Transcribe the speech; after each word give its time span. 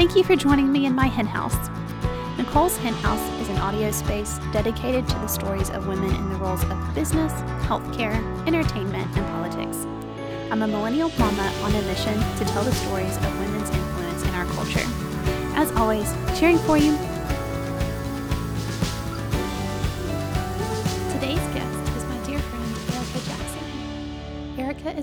Thank 0.00 0.16
you 0.16 0.24
for 0.24 0.34
joining 0.34 0.72
me 0.72 0.86
in 0.86 0.94
my 0.94 1.08
hen 1.08 1.26
house. 1.26 1.68
Nicole's 2.38 2.74
Hen 2.78 2.94
House 2.94 3.20
is 3.38 3.50
an 3.50 3.58
audio 3.58 3.90
space 3.90 4.38
dedicated 4.50 5.06
to 5.06 5.14
the 5.16 5.26
stories 5.26 5.68
of 5.68 5.86
women 5.86 6.08
in 6.14 6.30
the 6.30 6.36
roles 6.36 6.64
of 6.64 6.94
business, 6.94 7.34
healthcare, 7.68 8.16
entertainment, 8.46 9.14
and 9.14 9.26
politics. 9.26 9.86
I'm 10.50 10.62
a 10.62 10.66
millennial 10.66 11.10
mama 11.18 11.52
on 11.60 11.74
a 11.74 11.82
mission 11.82 12.14
to 12.14 12.44
tell 12.46 12.64
the 12.64 12.72
stories 12.72 13.14
of 13.14 13.40
women's 13.40 13.68
influence 13.68 14.22
in 14.22 14.30
our 14.30 14.46
culture. 14.46 14.88
As 15.54 15.70
always, 15.72 16.10
cheering 16.34 16.56
for 16.60 16.78
you. 16.78 16.96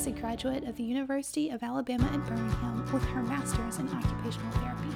A 0.07 0.11
graduate 0.11 0.63
of 0.63 0.77
the 0.77 0.83
University 0.83 1.49
of 1.49 1.61
Alabama 1.61 2.05
at 2.05 2.25
Birmingham 2.25 2.89
with 2.93 3.03
her 3.07 3.21
master's 3.23 3.77
in 3.77 3.89
occupational 3.89 4.51
therapy. 4.51 4.87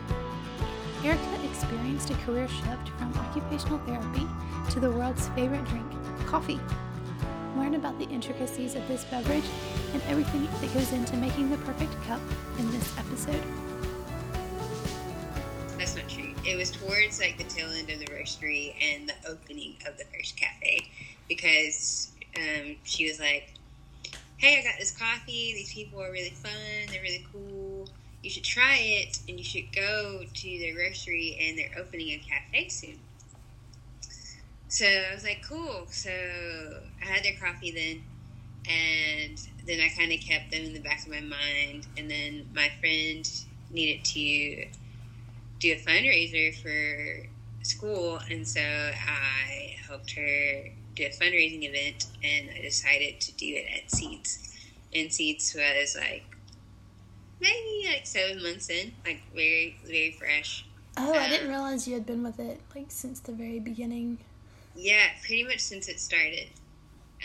Erica 1.03 1.45
experienced 1.49 2.09
a 2.12 2.13
career 2.26 2.48
shift 2.48 2.88
from 2.98 3.13
occupational 3.16 3.80
therapy 3.80 4.26
to 4.70 4.80
the 4.80 4.89
world's 4.89 5.27
favorite 5.30 5.66
drink, 5.66 5.91
coffee. 6.26 6.62
Learn 7.58 7.76
about 7.76 8.00
the 8.00 8.05
intricacies 8.05 8.76
of 8.76 8.88
this 8.88 9.03
beverage 9.03 9.44
and 9.91 10.02
everything 10.03 10.45
that 10.45 10.73
goes 10.73 10.94
into 10.94 11.17
making 11.17 11.50
the 11.50 11.58
perfect 11.58 11.91
cup 12.03 12.22
in 12.58 12.72
this 12.72 12.98
episode. 12.98 13.44
That's 15.78 15.98
not 15.98 16.08
true. 16.08 16.34
It 16.45 16.55
was 16.55 16.72
towards 16.72 17.20
like 17.20 17.38
the 17.38 17.44
tail 17.44 17.70
end 17.70 17.89
of 17.89 18.00
the 18.00 18.08
roastery 18.08 18.75
and 18.81 19.09
the 19.09 19.30
opening 19.30 19.75
of 19.86 19.98
the 19.98 20.05
first 20.05 20.38
cafe 20.38 20.89
because 21.28 22.12
um, 22.38 22.78
she 22.86 23.09
was 23.09 23.20
like, 23.20 23.55
"Hey, 24.41 24.58
I 24.58 24.63
got 24.63 24.80
this 24.80 24.91
coffee. 24.98 25.54
These 25.54 25.72
people 25.72 26.02
are 26.02 26.12
really 26.12 26.31
fun. 26.31 26.90
They're 26.90 27.04
really 27.04 27.23
cool. 27.31 27.88
You 28.23 28.31
should 28.31 28.44
try 28.44 28.75
it, 28.80 29.20
and 29.28 29.38
you 29.38 29.45
should 29.45 29.72
go 29.72 30.23
to 30.34 30.59
their 30.59 30.73
grocery, 30.73 31.38
and 31.39 31.59
they're 31.59 31.78
opening 31.78 32.09
a 32.09 32.17
cafe 32.17 32.67
soon." 32.69 33.03
So 34.67 34.88
I 34.88 35.14
was 35.14 35.23
like, 35.23 35.44
"Cool." 35.47 35.86
So 35.92 36.09
I 37.03 37.06
had 37.06 37.23
their 37.23 37.36
coffee 37.36 37.69
then, 37.69 38.03
and 38.66 39.38
then 39.64 39.80
I 39.80 39.89
kind 39.89 40.12
of 40.12 40.19
kept 40.22 40.50
them 40.50 40.64
in 40.64 40.73
the 40.73 40.80
back 40.80 41.06
of 41.06 41.12
my 41.12 41.22
mind. 41.22 41.88
And 41.95 42.09
then 42.09 42.47
my 42.52 42.69
friend 42.80 43.23
needed 43.69 44.03
to 44.06 44.66
do 45.59 45.73
a 45.73 45.80
fundraiser 45.88 46.56
for 46.56 47.30
school, 47.62 48.19
and 48.31 48.47
so 48.47 48.62
I 48.64 49.75
helped 49.86 50.14
her 50.14 50.64
do 50.95 51.06
a 51.06 51.09
fundraising 51.09 51.64
event, 51.64 52.08
and 52.23 52.50
I 52.56 52.61
decided 52.61 53.20
to 53.22 53.34
do 53.34 53.45
it 53.47 53.67
at 53.73 53.92
Seeds. 53.92 54.58
And 54.94 55.11
Seeds 55.11 55.56
was 55.56 55.95
like 55.97 56.23
maybe 57.39 57.88
like 57.88 58.06
seven 58.06 58.44
months 58.44 58.70
in, 58.70 58.94
like 59.06 59.22
very 59.34 59.78
very 59.86 60.12
fresh. 60.12 60.66
Oh, 60.97 61.14
I 61.14 61.30
didn't 61.30 61.50
realize 61.50 61.88
you 61.88 61.94
had 61.94 62.06
been 62.06 62.23
with 62.23 62.39
it 62.39 62.59
like 62.75 62.88
since 62.89 63.19
the 63.19 63.31
very 63.31 63.59
beginning. 63.59 64.17
Yeah, 64.75 65.08
pretty 65.25 65.44
much 65.44 65.59
since 65.59 65.88
it 65.88 66.00
started. 66.00 66.47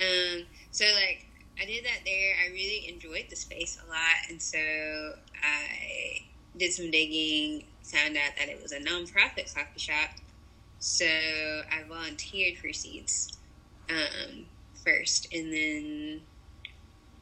Um, 0.00 0.44
so 0.70 0.84
like 0.84 1.26
I 1.60 1.64
did 1.64 1.84
that 1.84 2.00
there. 2.04 2.34
I 2.44 2.52
really 2.52 2.88
enjoyed 2.88 3.26
the 3.30 3.36
space 3.36 3.78
a 3.84 3.88
lot, 3.88 4.30
and 4.30 4.40
so 4.40 4.58
I 4.58 6.22
did 6.56 6.72
some 6.72 6.90
digging. 6.90 7.64
Found 7.84 8.16
out 8.16 8.32
that 8.36 8.48
it 8.48 8.60
was 8.60 8.72
a 8.72 8.80
nonprofit 8.80 9.54
coffee 9.54 9.78
shop, 9.78 10.10
so 10.80 11.06
I 11.06 11.84
volunteered 11.88 12.58
for 12.58 12.72
Seeds 12.72 13.36
um, 13.90 14.46
first, 14.84 15.28
and 15.32 15.52
then 15.52 16.20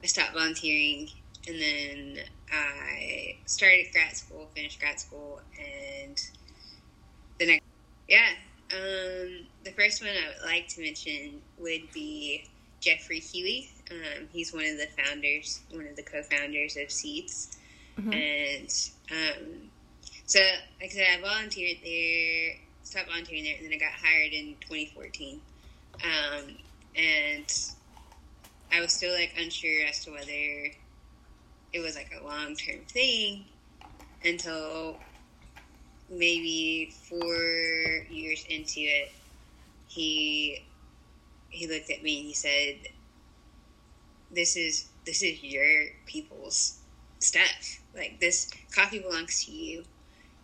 I 0.03 0.07
stopped 0.07 0.34
volunteering, 0.34 1.09
and 1.48 1.61
then 1.61 2.19
I 2.53 3.37
started 3.47 3.87
grad 3.93 4.17
school, 4.17 4.48
finished 4.55 4.81
grad 4.81 5.01
school, 5.01 5.41
and 5.59 6.19
the 7.39 7.47
next, 7.47 7.62
yeah. 8.09 8.28
Um, 8.72 9.47
the 9.65 9.71
first 9.77 10.03
one 10.03 10.11
I 10.11 10.28
would 10.28 10.47
like 10.50 10.69
to 10.69 10.81
mention 10.83 11.43
would 11.59 11.91
be 11.93 12.44
Jeffrey 12.81 13.21
Huey. 13.21 13.71
Um, 13.91 14.28
he's 14.33 14.53
one 14.53 14.65
of 14.65 14.78
the 14.78 14.88
founders, 15.03 15.61
one 15.71 15.87
of 15.87 15.97
the 15.97 16.03
co-founders 16.03 16.77
of 16.77 16.91
Seeds, 16.91 17.56
Mm-hmm. 17.99 18.12
and 18.12 18.71
um, 19.12 19.71
so 20.27 20.41
like 20.81 20.91
I 20.91 20.94
said, 20.94 21.06
I 21.19 21.21
volunteered 21.21 21.78
there, 21.84 22.56
stopped 22.83 23.09
volunteering 23.09 23.44
there, 23.44 23.55
and 23.56 23.67
then 23.67 23.72
I 23.72 23.78
got 23.78 23.93
hired 23.93 24.33
in 24.33 24.56
2014. 24.61 25.41
Um, 26.03 26.56
and 26.97 27.47
I 28.72 28.81
was 28.81 28.93
still 28.93 29.12
like 29.12 29.34
unsure 29.38 29.87
as 29.87 30.05
to 30.05 30.10
whether 30.10 30.72
it 31.72 31.81
was 31.81 31.97
like 31.97 32.10
a 32.19 32.25
long 32.25 32.56
term 32.56 32.81
thing 32.88 33.44
until 34.25 34.99
maybe 36.10 36.93
four 37.09 37.37
years 38.10 38.44
into 38.49 38.81
it, 38.81 39.12
he 39.88 40.59
he 41.50 41.66
looked 41.69 41.91
at 41.91 42.03
me 42.03 42.19
and 42.19 42.26
he 42.26 42.34
said, 42.34 42.88
"This 44.31 44.56
is 44.56 44.88
this 45.05 45.22
is 45.22 45.43
your 45.43 45.87
people's 46.06 46.81
stuff. 47.21 47.81
Like 47.94 48.19
this 48.21 48.50
coffee 48.75 48.99
belongs 48.99 49.44
to 49.44 49.53
you. 49.53 49.84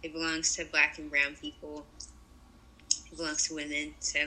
It 0.02 0.12
belongs 0.12 0.54
to 0.56 0.64
black 0.64 0.98
and 0.98 1.10
brown 1.10 1.36
people. 1.40 1.86
It 3.10 3.16
belongs 3.16 3.48
to 3.48 3.54
women." 3.54 3.94
So 4.00 4.26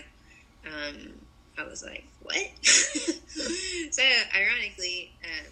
um, 0.65 1.13
I 1.57 1.63
was 1.63 1.83
like, 1.83 2.05
"What?" 2.21 2.35
so 2.63 4.03
ironically, 4.35 5.11
um, 5.23 5.51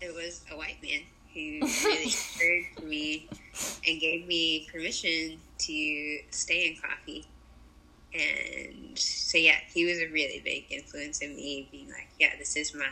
it 0.00 0.14
was 0.14 0.42
a 0.50 0.56
white 0.56 0.82
man 0.82 1.00
who 1.34 1.40
really 1.40 2.04
encouraged 2.04 2.82
me 2.82 3.28
and 3.86 4.00
gave 4.00 4.26
me 4.26 4.68
permission 4.72 5.38
to 5.58 6.18
stay 6.30 6.68
in 6.68 6.76
coffee. 6.80 7.26
And 8.12 8.98
so, 8.98 9.38
yeah, 9.38 9.58
he 9.72 9.84
was 9.84 9.98
a 9.98 10.08
really 10.08 10.40
big 10.44 10.66
influence 10.70 11.20
in 11.20 11.36
me 11.36 11.68
being 11.70 11.88
like, 11.88 12.08
yeah, 12.18 12.30
this 12.38 12.56
is 12.56 12.74
my 12.74 12.84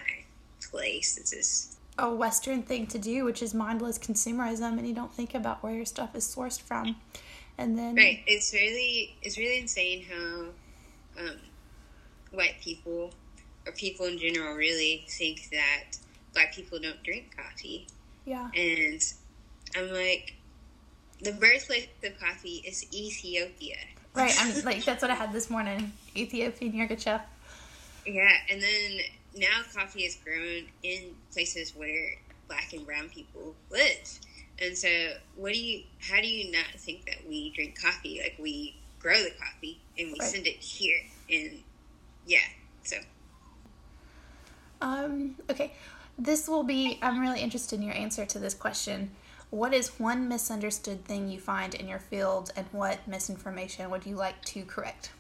place. 0.71 1.17
This 1.17 1.33
is, 1.33 1.77
A 1.99 2.15
Western 2.15 2.63
thing 2.63 2.87
to 2.89 2.99
do, 2.99 3.25
which 3.25 3.43
is 3.43 3.53
mindless 3.53 3.99
consumerism, 3.99 4.79
and 4.79 4.87
you 4.87 4.95
don't 4.95 5.13
think 5.13 5.35
about 5.35 5.63
where 5.63 5.73
your 5.73 5.85
stuff 5.85 6.15
is 6.15 6.25
sourced 6.25 6.61
from. 6.61 6.97
And 7.57 7.77
then, 7.77 7.97
right. 7.97 8.23
It's 8.29 8.53
really, 8.53 9.17
it's 9.23 9.37
really 9.37 9.59
insane 9.59 10.05
how 10.09 10.45
um, 11.19 11.37
white 12.33 12.57
people 12.63 13.11
or 13.67 13.73
people 13.73 14.07
in 14.07 14.19
general 14.19 14.55
really 14.55 15.05
think 15.09 15.49
that 15.53 15.99
black 16.35 16.55
people 16.55 16.79
don't 16.79 17.03
drink 17.03 17.35
coffee. 17.37 17.87
yeah, 18.25 18.49
And 18.55 19.03
I'm 19.77 19.93
like, 19.93 20.35
the 21.23 21.33
birthplace 21.33 21.89
of 22.05 22.19
coffee 22.21 22.63
is 22.67 22.87
Ethiopia. 22.95 23.77
right. 24.15 24.33
I'm 24.41 24.65
like 24.65 24.85
that's 24.85 25.03
what 25.03 25.11
I 25.11 25.15
had 25.15 25.33
this 25.33 25.51
morning. 25.51 25.93
Ethiopian 26.17 26.73
Yirgacheffe. 26.73 27.23
Yeah, 28.07 28.31
and 28.51 28.63
then 28.63 29.01
now 29.35 29.63
coffee 29.75 30.03
is 30.05 30.17
grown 30.25 30.65
in 30.83 31.15
places 31.33 31.75
where 31.77 32.13
black 32.47 32.73
and 32.73 32.87
brown 32.87 33.09
people 33.11 33.55
live. 33.71 34.19
And 34.61 34.77
so, 34.77 34.89
what 35.37 35.53
do 35.53 35.59
you? 35.59 35.83
How 36.01 36.21
do 36.21 36.27
you 36.27 36.51
not 36.53 36.67
think 36.77 37.05
that 37.07 37.19
we 37.29 37.51
drink 37.51 37.81
coffee? 37.81 38.21
Like 38.23 38.37
we 38.39 38.77
grow 38.99 39.23
the 39.23 39.31
coffee 39.33 39.81
and 39.99 40.13
we 40.13 40.19
Right. 40.19 40.29
send 40.29 40.47
it 40.47 40.57
here, 40.57 41.01
and 41.31 41.63
yeah. 42.27 42.41
So 42.85 42.97
Um, 44.81 45.37
okay. 45.51 45.73
This 46.19 46.49
will 46.49 46.65
be, 46.65 46.99
I'm 47.01 47.21
really 47.21 47.41
interested 47.41 47.79
in 47.79 47.85
your 47.87 47.95
answer 47.95 48.27
to 48.27 48.39
this 48.41 48.55
question. 48.55 49.13
What 49.51 49.73
is 49.73 49.99
one 50.01 50.27
misunderstood 50.29 51.05
thing 51.05 51.29
you 51.29 51.39
find 51.41 51.75
in 51.75 51.87
your 51.89 52.01
field, 52.01 52.51
and 52.57 52.67
what 52.73 53.07
misinformation 53.07 53.89
would 53.91 54.05
you 54.05 54.17
like 54.17 54.45
to 54.47 54.65
correct? 54.65 55.13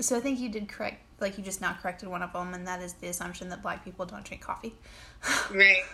So 0.00 0.16
I 0.16 0.20
think 0.20 0.40
you 0.40 0.48
did 0.48 0.68
correct, 0.68 1.00
like 1.20 1.38
you 1.38 1.44
just 1.44 1.60
now 1.60 1.76
corrected 1.80 2.08
one 2.08 2.22
of 2.22 2.32
them, 2.32 2.54
and 2.54 2.66
that 2.66 2.82
is 2.82 2.94
the 2.94 3.06
assumption 3.08 3.48
that 3.50 3.62
black 3.62 3.84
people 3.84 4.04
don't 4.04 4.24
drink 4.24 4.42
coffee. 4.42 4.74
right, 5.50 5.84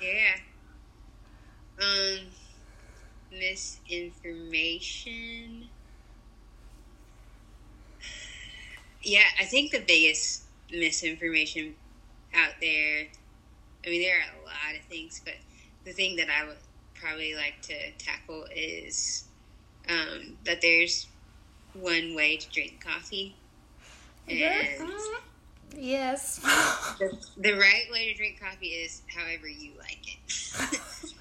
yeah. 0.00 0.36
Um, 1.80 2.18
misinformation. 3.32 5.68
Yeah, 9.02 9.24
I 9.40 9.44
think 9.44 9.70
the 9.70 9.80
biggest 9.80 10.44
misinformation 10.72 11.74
out 12.34 12.52
there. 12.60 13.06
I 13.86 13.90
mean, 13.90 14.02
there 14.02 14.16
are 14.16 14.42
a 14.42 14.44
lot 14.44 14.78
of 14.78 14.84
things, 14.86 15.20
but 15.24 15.34
the 15.84 15.92
thing 15.92 16.16
that 16.16 16.28
I 16.28 16.46
would 16.46 16.56
probably 16.94 17.34
like 17.34 17.60
to 17.62 17.74
tackle 17.98 18.46
is 18.54 19.24
um, 19.88 20.36
that 20.44 20.60
there's 20.60 21.06
one 21.74 22.14
way 22.14 22.36
to 22.36 22.50
drink 22.50 22.84
coffee, 22.84 23.36
and 24.28 24.38
Yes. 25.76 26.38
the, 26.98 27.16
the 27.36 27.52
right 27.52 27.84
way 27.92 28.10
to 28.10 28.14
drink 28.14 28.40
coffee 28.40 28.68
is 28.68 29.02
however 29.14 29.48
you 29.48 29.72
like 29.78 30.00
it. 30.02 30.80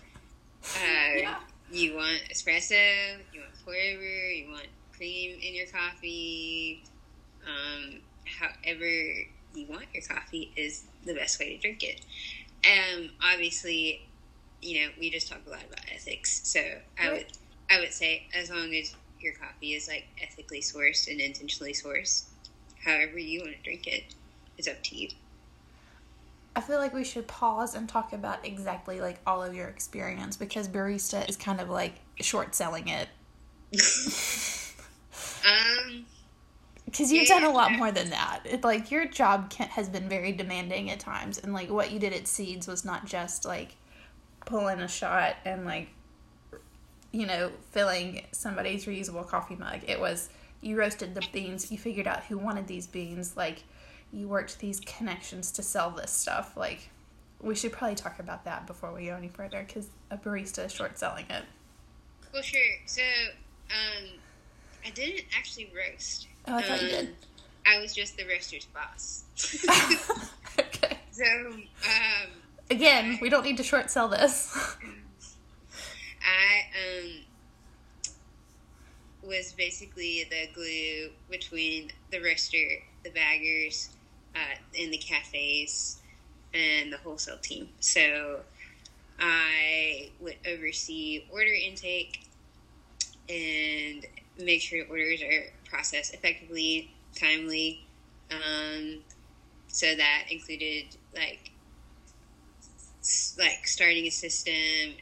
uh, 0.64 1.18
Yeah. 1.18 1.36
You 1.70 1.96
want 1.96 2.22
espresso, 2.32 3.18
you 3.34 3.42
want 3.42 3.56
flavor, 3.66 4.32
you 4.32 4.50
want 4.50 4.68
cream 4.96 5.38
in 5.42 5.54
your 5.54 5.68
coffee. 5.68 6.82
Um, 7.48 8.02
however 8.26 8.86
you 8.86 9.66
want 9.68 9.86
your 9.94 10.04
coffee 10.04 10.52
is 10.56 10.84
the 11.06 11.14
best 11.14 11.40
way 11.40 11.56
to 11.56 11.58
drink 11.58 11.84
it. 11.84 12.02
Um, 12.66 13.10
obviously, 13.24 14.08
you 14.62 14.82
know, 14.82 14.90
we 15.00 15.10
just 15.10 15.30
talk 15.30 15.40
a 15.48 15.50
lot 15.50 15.64
about 15.64 15.86
ethics, 15.94 16.42
so 16.44 16.60
I 17.02 17.12
would 17.12 17.26
I 17.70 17.80
would 17.80 17.94
say 17.94 18.24
as 18.34 18.50
long 18.50 18.74
as 18.74 18.96
your 19.20 19.34
coffee 19.34 19.74
is 19.74 19.88
like 19.88 20.06
ethically 20.22 20.62
sourced 20.62 21.10
and 21.10 21.20
intentionally 21.20 21.74
sourced, 21.74 22.26
however 22.84 23.18
you 23.18 23.42
want 23.42 23.56
to 23.56 23.64
drink 23.64 23.88
it, 23.88 24.04
it's 24.58 24.68
up 24.68 24.82
to 24.84 24.96
you. 24.96 25.10
I 26.56 26.62
feel 26.62 26.80
like 26.80 26.94
we 26.94 27.04
should 27.04 27.28
pause 27.28 27.76
and 27.76 27.88
talk 27.88 28.14
about 28.14 28.46
exactly 28.46 29.00
like 29.00 29.20
all 29.28 29.44
of 29.44 29.54
your 29.54 29.68
experience 29.68 30.36
because 30.36 30.68
barista 30.68 31.28
is 31.30 31.38
kind 31.38 31.62
of 31.62 31.70
like 31.70 31.94
short 32.20 32.56
selling 32.56 32.88
it. 32.88 33.08
um, 35.46 36.06
because 36.88 37.12
you've 37.12 37.28
done 37.28 37.44
a 37.44 37.52
lot 37.52 37.74
more 37.74 37.92
than 37.92 38.10
that. 38.12 38.40
It, 38.46 38.64
like 38.64 38.92
your 38.92 39.06
job 39.06 39.50
can, 39.50 39.68
has 39.68 39.90
been 39.90 40.08
very 40.08 40.32
demanding 40.32 40.90
at 40.90 41.00
times, 41.00 41.38
and 41.38 41.54
like 41.54 41.70
what 41.70 41.92
you 41.92 42.00
did 42.00 42.14
at 42.14 42.28
Seeds 42.28 42.66
was 42.66 42.86
not 42.86 43.06
just 43.06 43.44
like 43.46 43.76
pulling 44.46 44.80
a 44.80 44.88
shot 44.88 45.36
and 45.44 45.66
like 45.66 45.90
you 47.12 47.26
know 47.26 47.52
filling 47.72 48.26
somebody's 48.32 48.86
reusable 48.86 49.28
coffee 49.28 49.56
mug. 49.56 49.82
It 49.86 50.00
was 50.00 50.30
you 50.62 50.78
roasted 50.78 51.14
the 51.14 51.28
beans, 51.34 51.72
you 51.72 51.78
figured 51.78 52.08
out 52.08 52.24
who 52.24 52.38
wanted 52.38 52.68
these 52.68 52.88
beans, 52.88 53.36
like 53.36 53.64
you 54.14 54.30
worked 54.30 54.60
these 54.60 54.80
connections 54.80 55.52
to 55.52 55.62
sell 55.64 55.92
this 55.92 56.12
stuff. 56.12 56.56
Like 56.56 56.90
we 57.42 57.54
should 57.54 57.74
probably 57.74 57.96
talk 57.96 58.20
about 58.20 58.46
that 58.46 58.66
before 58.66 58.94
we 58.94 59.08
go 59.08 59.16
any 59.16 59.28
further 59.28 59.64
because 59.68 59.90
a 60.10 60.18
barista 60.18 60.66
is 60.66 60.72
short 60.72 60.98
selling 60.98 61.26
it. 61.30 61.44
Well, 62.34 62.42
sure. 62.42 62.62
So 62.86 63.02
um, 63.72 64.08
I 64.86 64.90
didn't 64.92 65.26
actually 65.38 65.70
roast. 65.76 66.28
Oh, 66.48 66.56
I 66.56 66.62
thought 66.62 66.80
um, 66.80 66.86
you 66.86 66.92
did. 66.92 67.16
I 67.66 67.80
was 67.80 67.94
just 67.94 68.18
the 68.18 68.26
roaster's 68.26 68.66
boss. 68.66 69.26
okay. 70.60 70.98
So, 71.12 71.26
um, 71.26 72.30
again, 72.72 73.16
I, 73.16 73.20
we 73.22 73.30
don't 73.30 73.44
need 73.44 73.58
to 73.58 73.64
short 73.64 73.92
sell 73.92 74.08
this. 74.08 74.56
I 76.22 77.04
um 77.04 77.10
was 79.24 79.54
basically 79.54 80.26
the 80.30 80.48
glue 80.54 81.10
between 81.30 81.92
the 82.12 82.22
roaster, 82.22 82.66
the 83.04 83.10
baggers, 83.10 83.90
uh, 84.36 84.56
in 84.74 84.90
the 84.90 84.98
cafes, 84.98 86.00
and 86.54 86.92
the 86.94 86.98
wholesale 86.98 87.38
team. 87.38 87.68
So 87.80 88.40
I 89.20 90.10
would 90.20 90.38
oversee 90.48 91.26
order 91.32 91.54
intake 91.54 92.22
and 93.28 94.06
make 94.40 94.62
sure 94.62 94.86
orders 94.90 95.22
are 95.22 95.44
processed 95.70 96.14
effectively, 96.14 96.92
timely. 97.16 97.86
Um, 98.32 99.00
so 99.68 99.96
that 99.96 100.24
included 100.30 100.86
like 101.16 101.52
like 103.38 103.66
starting 103.66 104.06
a 104.06 104.10
system 104.10 104.54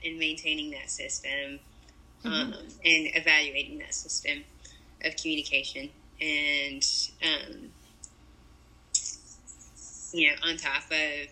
and 0.04 0.20
maintaining 0.20 0.72
that 0.72 0.90
system, 0.90 1.60
mm-hmm. 2.24 2.28
um, 2.28 2.54
and 2.54 3.10
evaluating 3.16 3.80
that 3.80 3.94
system 3.94 4.44
of 5.04 5.16
communication, 5.16 5.90
and 6.22 6.86
um, 7.24 7.70
you 10.14 10.30
know, 10.30 10.36
on 10.48 10.58
top 10.58 10.84
of 10.92 11.28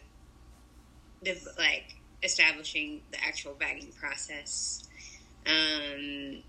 the 1.21 1.37
like 1.57 1.95
establishing 2.23 3.01
the 3.11 3.23
actual 3.23 3.53
bagging 3.59 3.91
process. 3.99 4.87
Um, 5.45 6.43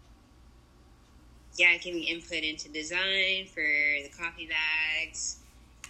yeah, 1.56 1.76
giving 1.76 2.02
input 2.02 2.42
into 2.42 2.68
design 2.68 3.46
for 3.46 3.62
the 3.62 4.10
coffee 4.18 4.48
bags. 4.48 5.38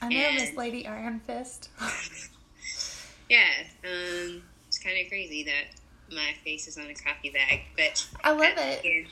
I 0.02 0.08
know 0.08 0.32
Miss 0.32 0.54
Lady 0.56 0.86
Iron 0.86 1.20
Fist. 1.20 1.70
yeah, 3.30 3.48
um, 3.84 4.42
it's 4.68 4.78
kind 4.78 4.98
of 5.00 5.08
crazy 5.08 5.44
that 5.44 6.14
my 6.14 6.34
face 6.44 6.68
is 6.68 6.76
on 6.76 6.86
a 6.86 6.94
coffee 6.94 7.30
bag, 7.30 7.62
but 7.76 8.06
I 8.22 8.32
love 8.32 8.58
it. 8.58 8.80
Again, 8.80 9.06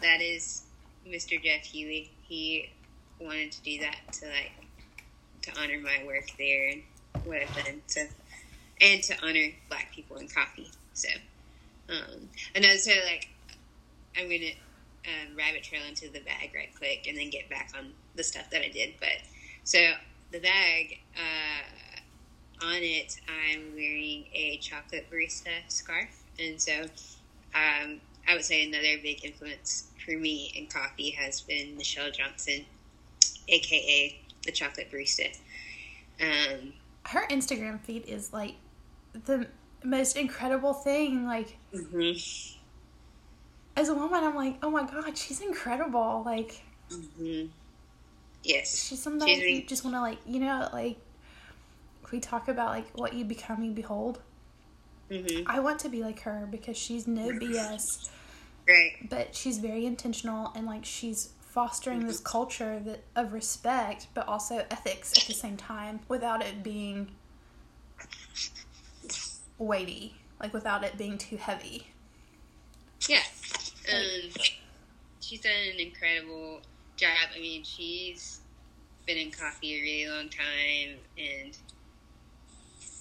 that 0.00 0.20
is 0.22 0.62
Mr. 1.06 1.42
Jeff 1.42 1.64
Huey. 1.64 2.10
He 2.22 2.70
wanted 3.20 3.52
to 3.52 3.62
do 3.62 3.80
that 3.80 4.12
to 4.12 4.26
like 4.26 4.52
to 5.42 5.60
honor 5.60 5.78
my 5.78 6.04
work 6.06 6.30
there 6.38 6.70
and 6.70 6.82
what 7.24 7.42
I've 7.42 7.54
done. 7.54 7.82
So, 7.86 8.02
and 8.80 9.02
to 9.02 9.14
honor 9.22 9.48
Black 9.68 9.92
people 9.92 10.16
in 10.16 10.28
coffee. 10.28 10.70
So, 10.94 11.08
um, 11.90 12.28
another 12.54 12.78
so 12.78 12.92
like 13.04 13.28
I'm 14.16 14.24
gonna 14.24 14.52
um, 15.08 15.36
rabbit 15.36 15.62
trail 15.62 15.82
into 15.88 16.08
the 16.08 16.20
bag 16.20 16.52
right 16.54 16.74
quick 16.76 17.06
and 17.08 17.16
then 17.16 17.30
get 17.30 17.48
back 17.48 17.72
on 17.76 17.92
the 18.14 18.22
stuff 18.22 18.50
that 18.50 18.62
I 18.62 18.68
did. 18.68 18.94
But 19.00 19.22
so 19.64 19.78
the 20.32 20.40
bag, 20.40 20.98
uh, 21.16 22.64
on 22.64 22.76
it, 22.76 23.20
I'm 23.28 23.72
wearing 23.74 24.24
a 24.34 24.58
chocolate 24.58 25.06
barista 25.10 25.50
scarf. 25.68 26.24
And 26.38 26.60
so 26.60 26.82
um, 27.54 28.00
I 28.26 28.34
would 28.34 28.44
say 28.44 28.66
another 28.66 29.00
big 29.02 29.24
influence 29.24 29.88
for 30.04 30.12
me 30.12 30.52
in 30.56 30.66
coffee 30.66 31.10
has 31.10 31.40
been 31.42 31.76
Michelle 31.76 32.10
Johnson, 32.10 32.64
aka 33.48 34.20
the 34.44 34.52
chocolate 34.52 34.90
barista. 34.90 35.36
Um, 36.20 36.72
Her 37.06 37.26
Instagram 37.28 37.80
feed 37.80 38.06
is 38.06 38.32
like 38.32 38.54
the 39.12 39.46
most 39.84 40.16
incredible 40.16 40.74
thing. 40.74 41.26
Like, 41.26 41.56
mm-hmm 41.74 42.57
as 43.78 43.88
a 43.88 43.94
woman, 43.94 44.24
I'm 44.24 44.34
like, 44.34 44.56
oh 44.62 44.70
my 44.70 44.82
god, 44.84 45.16
she's 45.16 45.40
incredible. 45.40 46.22
Like, 46.26 46.62
mm-hmm. 46.90 47.46
yes, 48.42 48.88
she's 48.88 49.00
somebody 49.00 49.36
she's 49.36 49.44
you 49.44 49.66
just 49.66 49.84
want 49.84 49.94
to 49.94 50.00
like, 50.00 50.18
you 50.26 50.40
know, 50.40 50.68
like 50.72 50.98
we 52.10 52.18
talk 52.18 52.48
about 52.48 52.70
like 52.70 52.86
what 52.94 53.14
you 53.14 53.24
become, 53.24 53.62
you 53.62 53.70
behold. 53.70 54.20
Mm-hmm. 55.10 55.48
I 55.48 55.60
want 55.60 55.78
to 55.80 55.88
be 55.88 56.02
like 56.02 56.20
her 56.20 56.48
because 56.50 56.76
she's 56.76 57.06
no 57.06 57.28
BS. 57.28 58.10
Right. 58.68 59.08
But 59.08 59.34
she's 59.34 59.58
very 59.58 59.86
intentional 59.86 60.52
and 60.54 60.66
like 60.66 60.84
she's 60.84 61.30
fostering 61.40 62.06
this 62.06 62.20
culture 62.20 62.80
that 62.84 63.04
of 63.16 63.32
respect, 63.32 64.08
but 64.12 64.26
also 64.26 64.66
ethics 64.70 65.16
at 65.16 65.24
the 65.24 65.34
same 65.34 65.56
time, 65.56 66.00
without 66.08 66.44
it 66.44 66.62
being 66.62 67.12
weighty, 69.56 70.16
like 70.40 70.52
without 70.52 70.84
it 70.84 70.98
being 70.98 71.16
too 71.16 71.36
heavy. 71.36 71.88
Yeah, 73.08 73.22
she's 75.20 75.40
done 75.40 75.52
an 75.74 75.80
incredible 75.80 76.60
job. 76.96 77.30
I 77.34 77.40
mean, 77.40 77.64
she's 77.64 78.40
been 79.06 79.16
in 79.16 79.30
coffee 79.30 79.78
a 79.78 79.82
really 79.82 80.10
long 80.10 80.28
time, 80.28 80.98
and 81.16 81.56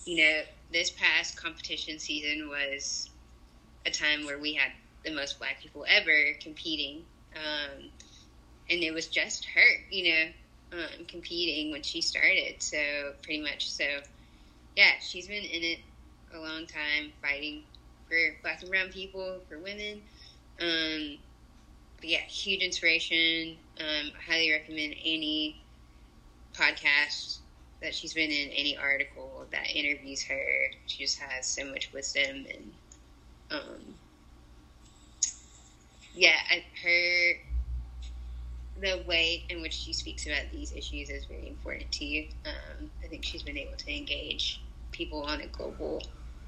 you 0.06 0.18
know, 0.24 0.42
this 0.72 0.90
past 0.92 1.36
competition 1.36 2.00
season 2.00 2.48
was 2.48 3.10
a 3.86 3.92
time 3.92 4.26
where 4.26 4.38
we 4.38 4.54
had 4.54 4.72
the 5.04 5.14
most 5.14 5.40
black 5.40 5.62
people 5.62 5.86
ever 5.88 6.34
competing, 6.42 7.04
um, 7.36 7.84
and 8.70 8.84
it 8.84 8.94
was 8.94 9.08
just 9.08 9.46
her, 9.46 9.86
you 9.90 10.14
know, 10.14 10.80
um, 10.80 11.06
competing 11.08 11.72
when 11.72 11.82
she 11.82 12.02
started. 12.02 12.56
So 12.60 13.14
pretty 13.22 13.42
much, 13.42 13.70
so 13.70 13.84
yeah, 14.76 14.92
she's 15.02 15.28
been 15.28 15.44
in 15.44 15.64
it 15.64 15.80
a 16.34 16.40
long 16.40 16.66
time, 16.66 17.12
fighting 17.22 17.64
for 18.08 18.18
black 18.42 18.62
and 18.62 18.70
brown 18.70 18.90
people, 18.90 19.40
for 19.50 19.60
women. 19.60 20.02
Um, 20.60 21.18
yeah, 22.02 22.22
huge 22.22 22.62
inspiration. 22.62 23.58
Um, 23.80 24.12
I 24.18 24.32
highly 24.32 24.52
recommend 24.52 24.96
any 25.04 25.62
podcast 26.54 27.40
that 27.82 27.94
she's 27.94 28.14
been 28.14 28.32
in, 28.32 28.50
any 28.50 28.78
article 28.78 29.46
that 29.52 29.70
interviews 29.70 30.24
her. 30.24 30.46
She 30.88 31.04
just 31.04 31.20
has 31.20 31.46
so 31.46 31.66
much 31.66 31.92
wisdom 31.94 32.46
and, 32.50 32.72
um, 33.52 33.96
yeah, 36.16 36.38
her 36.84 37.34
the 38.80 39.04
way 39.08 39.44
in 39.50 39.62
which 39.62 39.74
she 39.74 39.94
speaks 39.94 40.26
about 40.26 40.44
these 40.52 40.72
issues 40.74 41.10
is 41.10 41.26
very 41.26 41.48
important 41.48 41.92
to 41.92 42.06
you. 42.06 42.28
Um, 42.46 42.90
I 43.04 43.08
think 43.08 43.24
she's 43.24 43.44
been 43.44 43.58
able 43.58 43.76
to 43.76 43.96
engage 43.96 44.62
people 44.92 45.24
on 45.24 45.42
a 45.42 45.48
global 45.48 46.04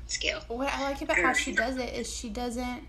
scale. 0.08 0.42
What 0.48 0.72
I 0.74 0.84
like 0.84 1.02
about 1.02 1.18
how 1.18 1.34
she 1.34 1.54
does 1.54 1.78
it 1.78 1.94
is 1.94 2.12
she 2.12 2.30
doesn't 2.30 2.84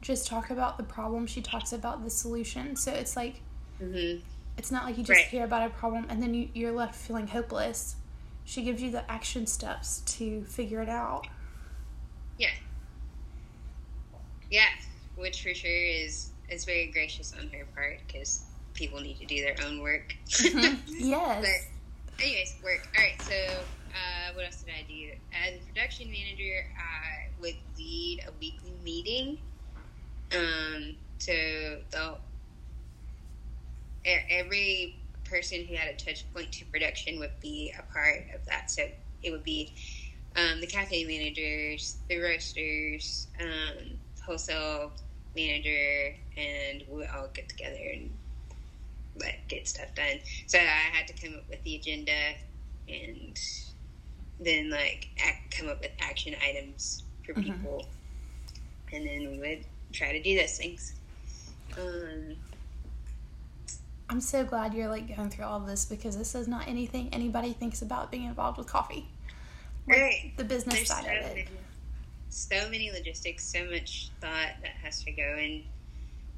just 0.00 0.26
talk 0.26 0.50
about 0.50 0.76
the 0.76 0.84
problem, 0.84 1.26
she 1.26 1.40
talks 1.40 1.72
about 1.72 2.04
the 2.04 2.10
solution. 2.10 2.76
So 2.76 2.92
it's 2.92 3.16
like, 3.16 3.40
mm-hmm. 3.82 4.20
it's 4.56 4.70
not 4.70 4.84
like 4.84 4.98
you 4.98 5.04
just 5.04 5.18
right. 5.18 5.26
hear 5.26 5.44
about 5.44 5.66
a 5.66 5.70
problem 5.70 6.06
and 6.08 6.22
then 6.22 6.34
you, 6.34 6.48
you're 6.54 6.72
left 6.72 6.94
feeling 6.94 7.26
hopeless. 7.26 7.96
She 8.44 8.62
gives 8.62 8.80
you 8.80 8.90
the 8.90 9.10
action 9.10 9.46
steps 9.46 10.02
to 10.06 10.44
figure 10.44 10.80
it 10.80 10.88
out. 10.88 11.26
Yeah. 12.38 12.50
Yeah, 14.50 14.68
which 15.16 15.42
for 15.42 15.52
sure 15.54 15.70
is 15.70 16.30
is 16.48 16.64
very 16.64 16.86
gracious 16.86 17.34
on 17.36 17.48
her 17.48 17.66
part 17.74 17.98
because 18.06 18.42
people 18.74 19.00
need 19.00 19.18
to 19.18 19.26
do 19.26 19.42
their 19.42 19.56
own 19.66 19.80
work. 19.80 20.14
Mm-hmm. 20.28 20.76
Yes. 21.08 21.44
but 22.16 22.24
anyways, 22.24 22.54
work. 22.62 22.88
All 22.96 23.02
right. 23.02 23.20
So, 23.22 23.34
uh, 23.34 24.34
what 24.34 24.44
else 24.44 24.62
did 24.62 24.72
I 24.74 24.84
do? 24.88 25.10
As 25.34 25.56
a 25.56 25.66
production 25.66 26.10
manager, 26.10 26.66
I 26.78 27.28
would 27.40 27.56
lead 27.76 28.20
a 28.28 28.30
weekly 28.40 28.72
meeting 28.84 29.38
um, 30.34 30.96
to 31.20 31.78
the 31.90 32.18
every 34.30 34.96
person 35.24 35.64
who 35.68 35.74
had 35.74 35.88
a 35.88 35.96
touch 35.96 36.24
point 36.32 36.52
to 36.52 36.64
production 36.66 37.18
would 37.18 37.32
be 37.40 37.72
a 37.78 37.82
part 37.92 38.26
of 38.34 38.44
that. 38.46 38.70
So 38.70 38.82
it 39.22 39.30
would 39.30 39.44
be 39.44 39.74
um, 40.36 40.60
the 40.60 40.66
cafe 40.66 41.04
managers, 41.04 41.98
the 42.08 42.18
roasters, 42.20 43.28
um, 43.40 43.98
wholesale 44.24 44.92
manager, 45.34 46.14
and 46.36 46.84
we 46.90 47.04
all 47.06 47.28
get 47.34 47.48
together 47.48 47.78
and 47.94 48.10
like 49.20 49.40
get 49.48 49.66
stuff 49.66 49.94
done. 49.94 50.20
So 50.46 50.58
I 50.58 50.62
had 50.96 51.06
to 51.08 51.14
come 51.14 51.36
up 51.36 51.44
with 51.48 51.62
the 51.64 51.76
agenda 51.76 52.12
and 52.88 53.38
then 54.38 54.70
like 54.70 55.08
act, 55.24 55.56
come 55.58 55.68
up 55.68 55.80
with 55.80 55.92
action 56.00 56.34
items 56.46 57.04
for 57.24 57.32
Mhm. 57.34 57.42
people, 57.42 57.86
and 58.92 59.06
then 59.06 59.30
we 59.30 59.38
would 59.38 59.64
try 59.92 60.12
to 60.12 60.22
do 60.22 60.36
those 60.38 60.56
things. 60.58 60.94
Um, 61.78 62.36
I'm 64.08 64.20
so 64.20 64.44
glad 64.44 64.72
you're 64.74 64.88
like 64.88 65.14
going 65.16 65.30
through 65.30 65.44
all 65.44 65.60
of 65.60 65.66
this 65.66 65.84
because 65.84 66.16
this 66.16 66.34
is 66.34 66.46
not 66.46 66.68
anything 66.68 67.08
anybody 67.12 67.52
thinks 67.52 67.82
about 67.82 68.10
being 68.10 68.24
involved 68.24 68.58
with 68.58 68.66
coffee. 68.68 69.08
Like, 69.88 69.98
Right. 69.98 70.32
The 70.36 70.44
business 70.44 70.74
there's 70.74 70.88
so 70.88 70.94
side 70.94 71.04
of 71.06 71.12
it. 71.12 71.36
many, 71.36 71.48
so 72.28 72.68
many 72.70 72.90
logistics, 72.92 73.44
so 73.44 73.64
much 73.70 74.10
thought 74.20 74.52
that 74.62 74.72
has 74.82 75.02
to 75.04 75.12
go 75.12 75.36
in 75.38 75.64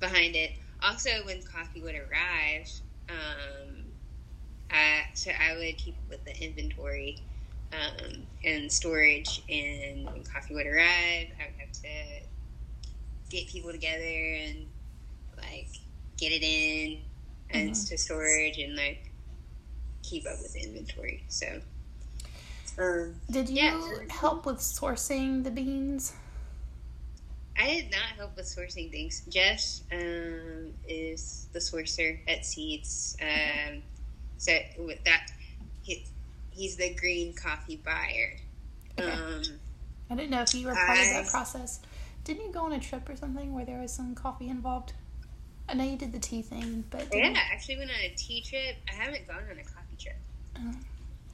behind 0.01 0.35
it. 0.37 0.53
Also, 0.83 1.11
when 1.25 1.43
coffee 1.43 1.81
would 1.83 1.95
arrive, 1.95 2.71
um, 3.09 3.85
I, 4.71 5.07
so 5.15 5.31
I 5.31 5.57
would 5.57 5.77
keep 5.77 5.97
with 6.09 6.25
the 6.25 6.37
inventory 6.43 7.19
um, 7.73 8.23
and 8.45 8.71
storage. 8.71 9.43
And 9.51 10.07
when 10.07 10.23
coffee 10.25 10.55
would 10.55 10.67
arrive, 10.67 11.29
I 11.39 11.51
would 11.51 11.61
have 11.61 11.73
to 11.73 11.89
get 13.29 13.49
people 13.49 13.71
together 13.73 14.03
and 14.05 14.67
like 15.37 15.69
get 16.17 16.33
it 16.33 16.43
in 16.43 17.03
and 17.51 17.71
Mhm. 17.71 17.89
to 17.89 17.99
storage 17.99 18.59
and 18.59 18.77
like 18.77 19.11
keep 20.03 20.27
up 20.27 20.39
with 20.43 20.57
inventory. 20.57 21.25
So. 21.29 21.61
Um, 22.79 23.21
Did 23.31 23.49
you 23.49 23.57
Yeah. 23.57 24.07
help 24.09 24.47
with 24.47 24.59
sourcing 24.59 25.43
the 25.45 25.51
beans? 25.51 26.13
I 27.57 27.67
did 27.67 27.91
not 27.91 28.11
help 28.17 28.37
with 28.37 28.47
sourcing 28.47 28.89
things. 28.91 29.23
Jeff 29.29 29.81
um, 29.91 30.73
is 30.87 31.49
the 31.53 31.59
sourcer 31.59 32.21
at 32.29 32.47
Seeds. 32.47 33.17
Um, 33.21 33.83
so 34.37 34.57
with 34.79 35.03
that, 35.05 35.33
he, 35.83 36.07
he's 36.51 36.77
the 36.77 36.95
green 36.95 37.35
coffee 37.35 37.77
buyer. 37.77 38.37
Okay. 38.97 39.11
Um, 39.11 39.43
I 40.09 40.15
didn't 40.15 40.31
know 40.31 40.43
if 40.43 40.55
you 40.55 40.69
were 40.69 40.75
part 40.75 41.01
of 41.01 41.09
that 41.09 41.27
process. 41.27 41.81
Didn't 42.29 42.45
you 42.45 42.53
go 42.53 42.67
on 42.67 42.73
a 42.73 42.79
trip 42.79 43.09
or 43.09 43.17
something 43.17 43.55
where 43.55 43.65
there 43.65 43.81
was 43.81 43.91
some 43.91 44.15
coffee 44.15 44.51
involved? 44.51 44.93
I 45.67 45.73
know 45.73 45.85
you 45.85 45.97
did 45.97 46.13
the 46.13 46.19
tea 46.19 46.43
thing, 46.43 46.85
but 46.91 47.09
yeah, 47.11 47.33
I 47.35 47.55
actually 47.55 47.79
went 47.79 47.91
on 47.91 47.97
a 47.97 48.15
tea 48.17 48.43
trip. 48.43 48.77
I 48.87 49.03
haven't 49.03 49.27
gone 49.27 49.45
on 49.51 49.59
a 49.59 49.63
coffee 49.63 49.97
trip. 49.99 50.17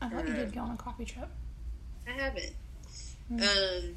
I 0.00 0.08
thought 0.08 0.28
you 0.28 0.34
did 0.34 0.54
go 0.54 0.60
on 0.60 0.70
a 0.70 0.76
coffee 0.76 1.04
trip. 1.04 1.28
I 2.06 2.12
haven't. 2.12 2.52
Hmm. 3.26 3.42
Um, 3.42 3.96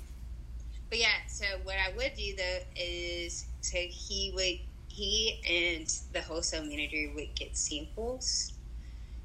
but 0.90 0.98
yeah, 0.98 1.18
so 1.28 1.46
what 1.66 1.76
I 1.76 1.96
would 1.96 2.14
do 2.16 2.36
though 2.36 2.60
is 2.76 3.46
so 3.62 3.78
he 3.78 4.32
would 4.34 4.58
he 4.88 5.40
and 5.48 5.88
the 6.14 6.22
wholesale 6.22 6.64
manager 6.64 7.12
would 7.14 7.36
get 7.36 7.56
samples 7.56 8.54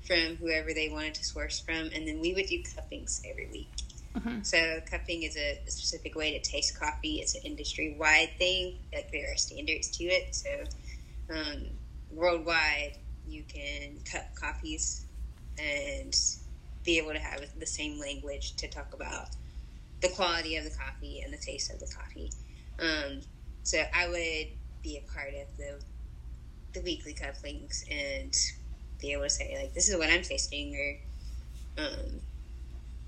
from 0.03 0.37
whoever 0.37 0.75
they 0.75 0.91
wanted 0.91 1.15
to 1.15 1.25
source 1.25 1.59
from, 1.59 1.89
and 1.95 2.07
then 2.07 2.21
we 2.21 2.35
would 2.35 2.49
do 2.49 2.63
cuppings 2.63 3.23
every 3.27 3.49
week. 3.51 3.71
Mhm. 4.17 4.45
So 4.45 4.81
cupping 4.91 5.23
is 5.23 5.37
a, 5.37 5.59
specific 5.67 6.15
way 6.15 6.39
to 6.39 6.51
taste 6.51 6.79
coffee. 6.79 7.17
It's 7.17 7.35
an 7.35 7.43
industry 7.45 7.97
wide 7.99 8.31
thing. 8.39 8.79
Like 8.95 9.11
there 9.13 9.33
are 9.33 9.37
standards 9.37 9.89
to 9.97 10.05
it. 10.05 10.35
So 10.35 10.51
um, 11.35 11.67
worldwide, 12.11 12.93
you 13.25 13.45
can 13.45 13.99
cup 14.11 14.35
coffees 14.39 15.07
and 15.59 16.15
be 16.85 16.99
able 16.99 17.13
to 17.13 17.19
have 17.19 17.41
the 17.59 17.67
same 17.67 17.99
language 18.01 18.55
to 18.57 18.69
talk 18.69 18.93
about 18.93 19.29
the 20.01 20.09
quality 20.09 20.57
of 20.57 20.65
the 20.65 20.71
coffee 20.71 21.21
and 21.25 21.33
the 21.33 21.39
taste 21.39 21.73
of 21.73 21.81
the 21.81 21.87
coffee. 21.95 22.31
Um, 22.79 23.23
so 23.63 23.83
I 23.95 24.09
would 24.09 24.49
be 24.83 24.99
a 24.99 25.13
part 25.13 25.29
of 25.29 25.57
the 25.57 25.81
the 26.75 26.81
weekly 26.83 27.13
cuppings 27.15 27.85
and 27.91 28.35
be 29.01 29.13
able 29.13 29.25
to 29.25 29.31
say 29.31 29.57
like 29.61 29.75
this 29.75 29.89
is 29.89 29.97
what 29.97 30.11
I'm 30.11 30.23
tasting 30.23 30.75
or 31.79 31.85
um, 31.85 32.21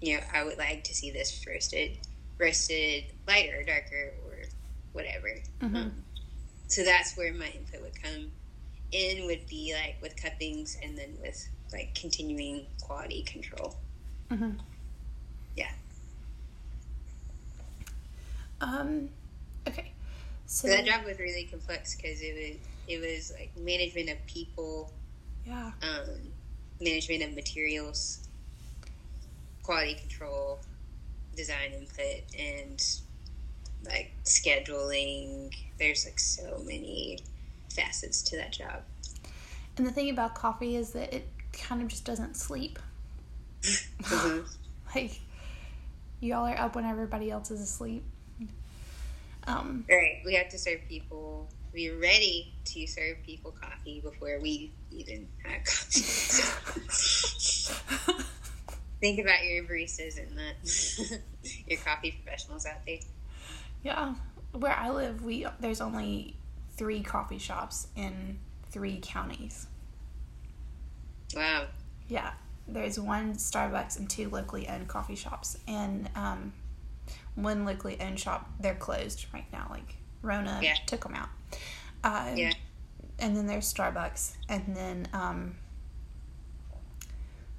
you 0.05 0.17
know 0.17 0.23
I 0.35 0.45
would 0.45 0.59
like 0.59 0.85
to 0.85 0.95
see 0.95 1.11
this 1.11 1.45
roasted 1.49 1.99
roasted 2.39 3.05
lighter 3.27 3.61
or 3.61 3.65
darker 3.65 4.13
or 4.27 4.37
whatever. 4.93 5.29
Mhm. 5.61 5.75
Um, 5.77 6.05
so 6.69 6.85
that's 6.85 7.17
where 7.17 7.33
my 7.33 7.47
input 7.49 7.81
would 7.83 8.01
come 8.03 8.31
in 8.93 9.27
would 9.27 9.47
be 9.49 9.75
like 9.75 9.97
with 10.03 10.15
cuppings 10.21 10.77
and 10.83 10.97
then 10.99 11.17
with 11.21 11.49
like 11.73 11.95
continuing 11.95 12.67
quality 12.83 13.23
control. 13.23 13.77
Mhm. 14.31 14.59
Yeah. 15.57 15.73
Um. 18.61 19.09
Okay. 19.67 19.93
So, 20.47 20.69
So 20.69 20.75
that 20.77 20.85
job 20.85 21.05
was 21.05 21.19
really 21.19 21.45
complex 21.45 21.95
because 21.97 22.21
it 22.21 22.35
was 22.35 22.59
it 22.87 22.99
was 23.01 23.33
like 23.39 23.57
management 23.57 24.11
of 24.11 24.25
people, 24.27 24.93
yeah. 25.47 25.73
um, 25.83 26.33
management 26.81 27.23
of 27.23 27.35
materials, 27.35 28.24
quality 29.65 29.95
control, 29.95 30.61
design 31.35 31.73
input, 31.77 32.23
and 32.39 32.81
like 33.85 34.13
scheduling. 34.25 35.53
There's 35.79 36.05
like 36.05 36.21
so 36.21 36.63
many 36.65 37.19
facets 37.75 38.23
to 38.23 38.37
that 38.37 38.53
job. 38.53 38.83
And 39.77 39.85
the 39.85 39.91
thing 39.91 40.11
about 40.11 40.37
coffee 40.37 40.77
is 40.77 40.93
that 40.93 41.13
it 41.13 41.27
kind 41.53 41.83
of 41.83 41.89
just 41.89 42.05
doesn't 42.05 42.37
sleep. 42.37 42.79
Mhm. 43.63 44.47
Like, 44.95 45.19
y'all 46.21 46.47
are 46.47 46.57
up 46.57 46.77
when 46.77 46.85
everybody 46.85 47.29
else 47.33 47.51
is 47.51 47.61
asleep. 47.61 48.05
Um. 49.49 49.85
Right, 49.91 50.23
we 50.25 50.35
have 50.35 50.49
to 50.51 50.59
serve 50.59 50.83
people. 50.89 51.49
We're 51.73 51.99
ready 51.99 52.53
to 52.67 52.87
serve 52.87 53.17
people 53.27 53.51
coffee 53.61 54.01
before 54.01 54.39
we 54.41 54.71
even 54.93 55.27
have 55.43 55.65
coffee. 55.65 56.05
Think 59.05 59.19
about 59.19 59.45
your 59.45 59.65
baristas 59.65 60.17
and 60.19 60.35
the, 60.39 61.19
your 61.69 61.79
coffee 61.81 62.19
professionals 62.25 62.65
out 62.65 62.79
there. 62.87 63.01
Yeah, 63.83 64.15
where 64.53 64.73
I 64.75 64.89
live, 64.89 65.23
we 65.23 65.47
there's 65.61 65.83
only 65.83 66.37
three 66.79 67.03
coffee 67.03 67.37
shops 67.37 67.89
in 67.97 68.39
three 68.71 69.01
counties. 69.03 69.67
Wow. 71.37 71.67
Yeah, 72.09 72.33
there's 72.67 72.99
one 72.99 73.35
Starbucks 73.35 73.99
and 73.99 74.09
two 74.09 74.31
locally 74.31 74.67
owned 74.71 74.89
coffee 74.89 75.17
shops, 75.17 75.59
and 75.69 76.09
um, 76.15 76.55
one 77.35 77.67
locally 77.67 77.99
owned 78.01 78.19
shop 78.19 78.49
they're 78.59 78.75
closed 78.75 79.27
right 79.35 79.45
now. 79.53 79.67
Like 79.69 79.97
Rona 80.23 80.61
Yeah. 80.63 80.77
took 80.87 81.03
them 81.03 81.15
out. 81.15 81.29
Um, 82.05 82.39
Yeah. 82.39 82.53
And 83.19 83.37
then 83.37 83.47
there's 83.47 83.71
Starbucks, 83.71 84.33
and 84.49 84.75
then 84.75 85.09
um, 85.13 85.57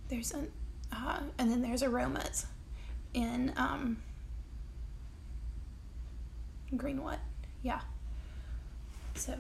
there's 0.10 0.32
an 0.32 0.52
uh, 0.92 1.20
and 1.38 1.52
then 1.52 1.62
there's 1.62 1.84
Aromas 1.84 2.46
in 3.14 3.54
um, 3.58 3.98
Greenwood. 6.76 7.20
Yeah. 7.64 7.82
So, 9.16 9.36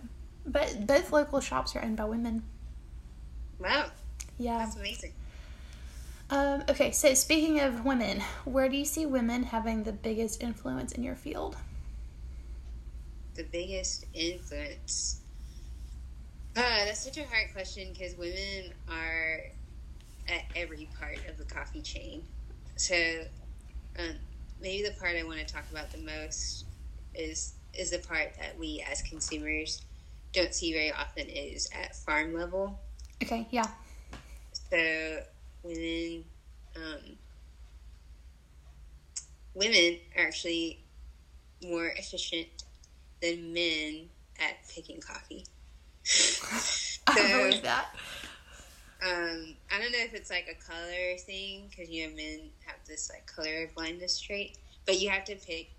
but 0.45 0.87
both 0.87 1.11
local 1.11 1.39
shops 1.41 1.75
are 1.75 1.83
owned 1.83 1.97
by 1.97 2.05
women. 2.05 2.43
Wow. 3.59 3.87
Yeah. 4.37 4.59
That's 4.59 4.75
amazing. 4.75 5.13
Um, 6.29 6.63
okay, 6.67 6.91
so 6.91 7.13
speaking 7.13 7.59
of 7.59 7.85
women, 7.85 8.21
where 8.45 8.67
do 8.67 8.75
you 8.75 8.85
see 8.85 9.05
women 9.05 9.43
having 9.43 9.83
the 9.83 9.91
biggest 9.91 10.41
influence 10.41 10.91
in 10.91 11.03
your 11.03 11.15
field? 11.15 11.55
The 13.35 13.43
biggest 13.43 14.05
influence. 14.13 15.19
Uh, 16.57 16.85
that's 16.85 17.03
such 17.03 17.17
a 17.17 17.25
hard 17.25 17.51
question 17.53 17.89
because 17.93 18.15
women 18.15 18.71
are 18.89 19.41
at 20.27 20.43
every 20.55 20.89
part 20.99 21.19
of 21.29 21.37
the 21.37 21.43
coffee 21.45 21.81
chain. 21.81 22.23
So, 22.75 22.95
um, 23.99 24.15
maybe 24.61 24.83
the 24.87 24.93
part 24.99 25.15
I 25.15 25.23
want 25.23 25.39
to 25.39 25.45
talk 25.45 25.65
about 25.71 25.91
the 25.91 25.99
most 25.99 26.65
is 27.13 27.53
is 27.73 27.91
the 27.91 27.99
part 27.99 28.33
that 28.39 28.57
we 28.57 28.83
as 28.89 29.01
consumers 29.01 29.81
don't 30.33 30.53
see 30.53 30.71
very 30.73 30.91
often 30.91 31.27
is 31.27 31.69
at 31.77 31.95
farm 31.95 32.33
level. 32.33 32.79
Okay, 33.23 33.47
yeah. 33.51 33.67
So 34.69 35.19
women, 35.63 36.23
um, 36.75 37.17
women 39.53 39.97
are 40.17 40.23
actually 40.23 40.83
more 41.63 41.87
efficient 41.87 42.47
than 43.21 43.53
men 43.53 44.07
at 44.39 44.55
picking 44.73 44.99
coffee. 45.01 45.45
I 46.05 47.15
So- 47.15 47.27
believe 47.43 47.61
that. 47.63 47.87
Um, 49.01 49.57
I 49.71 49.79
don't 49.79 49.91
know 49.91 49.99
if 49.99 50.13
it's 50.13 50.29
like 50.29 50.47
a 50.49 50.55
color 50.71 51.17
thing 51.25 51.67
because 51.69 51.89
you 51.89 52.07
know 52.07 52.15
men 52.15 52.51
have 52.65 52.77
this 52.87 53.09
like 53.13 53.27
color 53.27 53.69
blindness 53.75 54.19
trait, 54.19 54.57
but 54.85 54.99
you 54.99 55.09
have 55.09 55.25
to 55.25 55.35
pick 55.35 55.71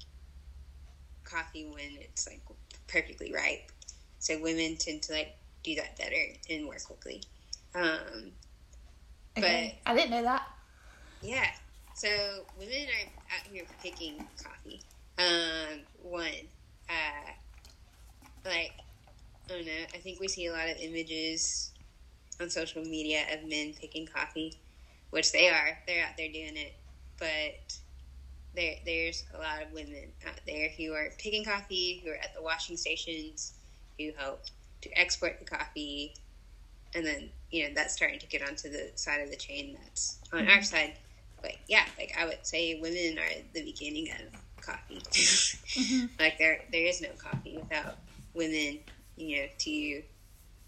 coffee 1.25 1.67
when 1.67 1.97
it's 2.01 2.27
like 2.29 2.43
perfectly 2.89 3.33
ripe. 3.33 3.73
So 4.19 4.41
women 4.41 4.77
tend 4.77 5.03
to 5.05 5.13
like 5.13 5.37
do 5.65 5.75
that 5.77 5.97
better 5.99 6.17
and 6.51 6.65
more 6.65 6.77
quickly. 6.85 7.23
Um, 7.75 8.33
Okay. 9.37 9.81
I 9.85 9.95
didn't 9.95 10.11
know 10.11 10.23
that. 10.23 10.43
Yeah. 11.21 11.47
So 11.95 12.09
women 12.59 12.87
are 12.89 13.37
out 13.37 13.47
here 13.51 13.65
picking 13.83 14.29
coffee. 14.43 14.83
Um, 15.19 15.81
one, 16.03 16.49
uh, 16.89 17.33
like 18.45 18.73
I 19.51 19.55
don't 19.55 19.67
know. 19.67 19.85
I 19.95 19.99
think 19.99 20.21
we 20.21 20.29
see 20.29 20.47
a 20.47 20.53
lot 20.53 20.69
of 20.69 20.77
images 20.79 21.73
on 22.41 22.51
social 22.51 22.83
media 22.83 23.23
of 23.33 23.49
men 23.49 23.75
picking 23.81 24.07
coffee, 24.07 24.55
which 25.11 25.33
they 25.33 25.49
are. 25.49 25.79
They're 25.87 26.05
out 26.05 26.17
there 26.17 26.29
doing 26.29 26.57
it, 26.57 26.75
but 27.19 27.77
there 28.55 28.75
there's 28.85 29.25
a 29.35 29.39
lot 29.39 29.63
of 29.63 29.73
women 29.73 30.13
out 30.27 30.41
there 30.47 30.71
who 30.71 30.93
are 30.95 31.11
picking 31.19 31.45
coffee, 31.45 32.03
who 32.05 32.11
are 32.11 32.17
at 32.17 32.35
the 32.35 32.43
washing 32.43 32.77
stations, 32.77 33.55
who 33.99 34.11
help 34.17 34.43
to 34.83 34.91
export 34.99 35.39
the 35.39 35.45
coffee, 35.45 36.15
and 36.95 37.07
then 37.07 37.29
you 37.51 37.65
know 37.65 37.75
that's 37.75 37.95
starting 37.95 38.19
to 38.19 38.27
get 38.27 38.43
onto 38.43 38.71
the 38.71 38.91
side 38.95 39.21
of 39.21 39.31
the 39.31 39.37
chain 39.37 39.77
that's 39.83 40.19
on 40.33 40.41
mm-hmm. 40.41 40.51
our 40.51 40.63
side. 40.63 40.95
But 41.43 41.53
yeah, 41.69 41.85
like 41.99 42.17
I 42.19 42.25
would 42.25 42.45
say, 42.45 42.81
women 42.81 43.19
are 43.19 43.43
the 43.53 43.63
beginning 43.63 44.09
of 44.11 44.63
coffee. 44.65 45.01
mm-hmm. 45.01 46.07
Like 46.19 46.39
there 46.39 46.65
there 46.73 46.87
is 46.87 47.01
no 47.01 47.11
coffee 47.19 47.59
without 47.59 47.99
women, 48.35 48.81
you 49.17 49.37
know, 49.37 49.49
to 49.59 50.03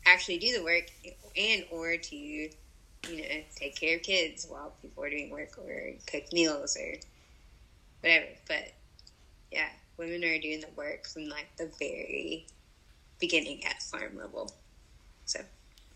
actually 0.07 0.39
do 0.39 0.57
the 0.57 0.65
work 0.65 0.91
and 1.39 1.65
or 1.71 1.97
to 1.97 2.17
you 2.17 2.51
know 3.07 3.43
take 3.55 3.77
care 3.79 3.97
of 3.97 4.03
kids 4.03 4.47
while 4.49 4.75
people 4.83 5.05
are 5.05 5.11
doing 5.11 5.31
work 5.31 5.57
or 5.59 5.93
cook 6.07 6.25
meals 6.33 6.77
or 6.77 6.95
whatever. 8.01 8.27
But 8.47 8.73
yeah, 9.53 9.69
women 9.97 10.25
are 10.25 10.39
doing 10.39 10.61
the 10.61 10.69
work 10.77 11.07
from 11.07 11.29
like 11.29 11.49
the 11.57 11.71
very 11.79 12.47
beginning 13.21 13.65
at 13.65 13.83
farm 13.83 14.17
level. 14.17 14.53
So 15.25 15.41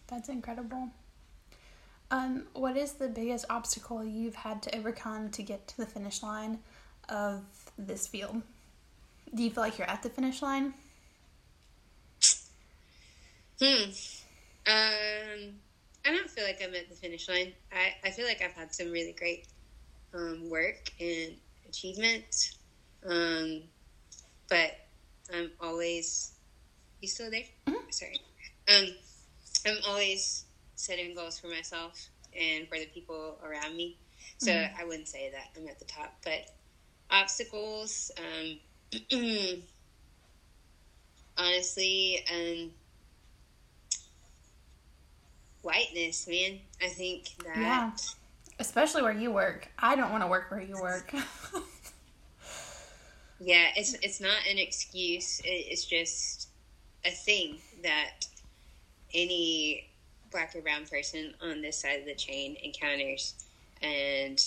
that's 0.06 0.28
incredible. 0.28 0.88
Um, 2.10 2.44
what 2.52 2.76
is 2.76 2.92
the 2.92 3.08
biggest 3.08 3.46
obstacle 3.48 4.04
you've 4.04 4.34
had 4.34 4.62
to 4.64 4.76
overcome 4.76 5.30
to 5.30 5.42
get 5.42 5.66
to 5.68 5.76
the 5.78 5.86
finish 5.86 6.22
line 6.22 6.58
of 7.08 7.42
this 7.78 8.06
field? 8.06 8.42
Do 9.34 9.42
you 9.42 9.50
feel 9.50 9.62
like 9.62 9.78
you're 9.78 9.88
at 9.88 10.02
the 10.02 10.10
finish 10.10 10.42
line? 10.42 10.74
Hmm. 13.58 13.90
Um, 14.66 15.54
I 16.04 16.10
don't 16.10 16.30
feel 16.30 16.44
like 16.44 16.60
I'm 16.62 16.74
at 16.74 16.88
the 16.88 16.94
finish 16.94 17.28
line. 17.28 17.52
I, 17.72 17.94
I 18.08 18.10
feel 18.10 18.26
like 18.26 18.42
I've 18.42 18.52
had 18.52 18.74
some 18.74 18.90
really 18.90 19.12
great 19.12 19.46
um, 20.14 20.48
work 20.50 20.90
and 21.00 21.34
achievements. 21.68 22.58
Um, 23.06 23.62
but 24.48 24.76
I'm 25.32 25.50
always. 25.60 26.32
You 27.00 27.08
still 27.08 27.30
there? 27.30 27.44
Mm-hmm. 27.66 27.90
Sorry. 27.90 28.20
Um, 28.68 28.88
I'm 29.66 29.78
always 29.88 30.44
setting 30.76 31.14
goals 31.14 31.38
for 31.38 31.48
myself 31.48 32.08
and 32.38 32.68
for 32.68 32.78
the 32.78 32.86
people 32.86 33.38
around 33.44 33.76
me. 33.76 33.96
So 34.38 34.50
mm-hmm. 34.50 34.80
I 34.80 34.84
wouldn't 34.84 35.08
say 35.08 35.30
that 35.30 35.48
I'm 35.56 35.68
at 35.68 35.78
the 35.78 35.84
top, 35.84 36.14
but 36.24 36.50
obstacles. 37.10 38.10
Um, 38.18 38.58
honestly, 41.36 42.24
um, 42.32 42.70
whiteness, 45.62 46.26
man. 46.28 46.58
I 46.82 46.88
think 46.88 47.30
that. 47.44 47.56
Yeah. 47.56 47.90
Especially 48.58 49.02
where 49.02 49.12
you 49.12 49.32
work. 49.32 49.68
I 49.78 49.96
don't 49.96 50.10
want 50.10 50.22
to 50.22 50.28
work 50.28 50.50
where 50.50 50.60
you 50.60 50.80
work. 50.80 51.12
yeah, 53.40 53.68
it's 53.76 53.94
it's 53.94 54.20
not 54.20 54.36
an 54.48 54.58
excuse. 54.58 55.40
It's 55.44 55.84
just 55.84 56.48
a 57.04 57.10
thing 57.10 57.56
that 57.82 58.26
any 59.14 59.88
black 60.30 60.54
or 60.54 60.60
brown 60.60 60.86
person 60.86 61.34
on 61.42 61.60
this 61.60 61.80
side 61.80 62.00
of 62.00 62.06
the 62.06 62.14
chain 62.14 62.56
encounters, 62.62 63.34
and 63.82 64.44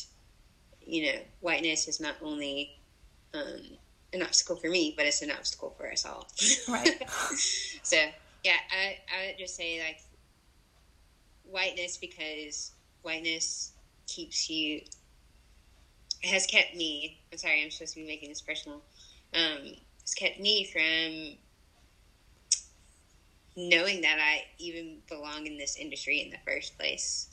you 0.86 1.08
know, 1.08 1.20
whiteness 1.42 1.88
is 1.88 2.00
not 2.00 2.16
only 2.22 2.78
um, 3.34 3.62
an 4.14 4.22
obstacle 4.22 4.56
for 4.56 4.70
me, 4.70 4.94
but 4.96 5.06
it's 5.06 5.22
an 5.22 5.32
obstacle 5.32 5.74
for 5.78 5.92
us 5.92 6.06
all. 6.06 6.28
Right. 6.70 7.04
so 7.84 7.98
yeah, 8.44 8.58
I 8.72 8.98
I 9.14 9.28
would 9.28 9.38
just 9.38 9.56
say 9.56 9.80
like 9.80 10.02
whiteness 11.50 11.98
because 11.98 12.72
whiteness 13.02 13.74
keeps 14.08 14.50
you 14.50 14.82
has 16.24 16.46
kept 16.48 16.76
me 16.76 17.20
I'm 17.36 17.38
sorry, 17.38 17.64
I'm 17.64 17.70
supposed 17.70 17.94
to 17.96 18.00
be 18.00 18.08
making 18.08 18.30
this 18.30 18.42
personal. 18.42 18.82
Um, 19.34 19.74
has 20.02 20.14
kept 20.14 20.40
me 20.40 20.64
from 20.72 21.38
knowing 23.58 24.02
that 24.02 24.20
I 24.22 24.46
even 24.58 25.00
belong 25.10 25.48
in 25.48 25.58
this 25.58 25.76
industry 25.76 26.22
in 26.22 26.30
the 26.30 26.38
first 26.46 26.78
place. 26.78 27.28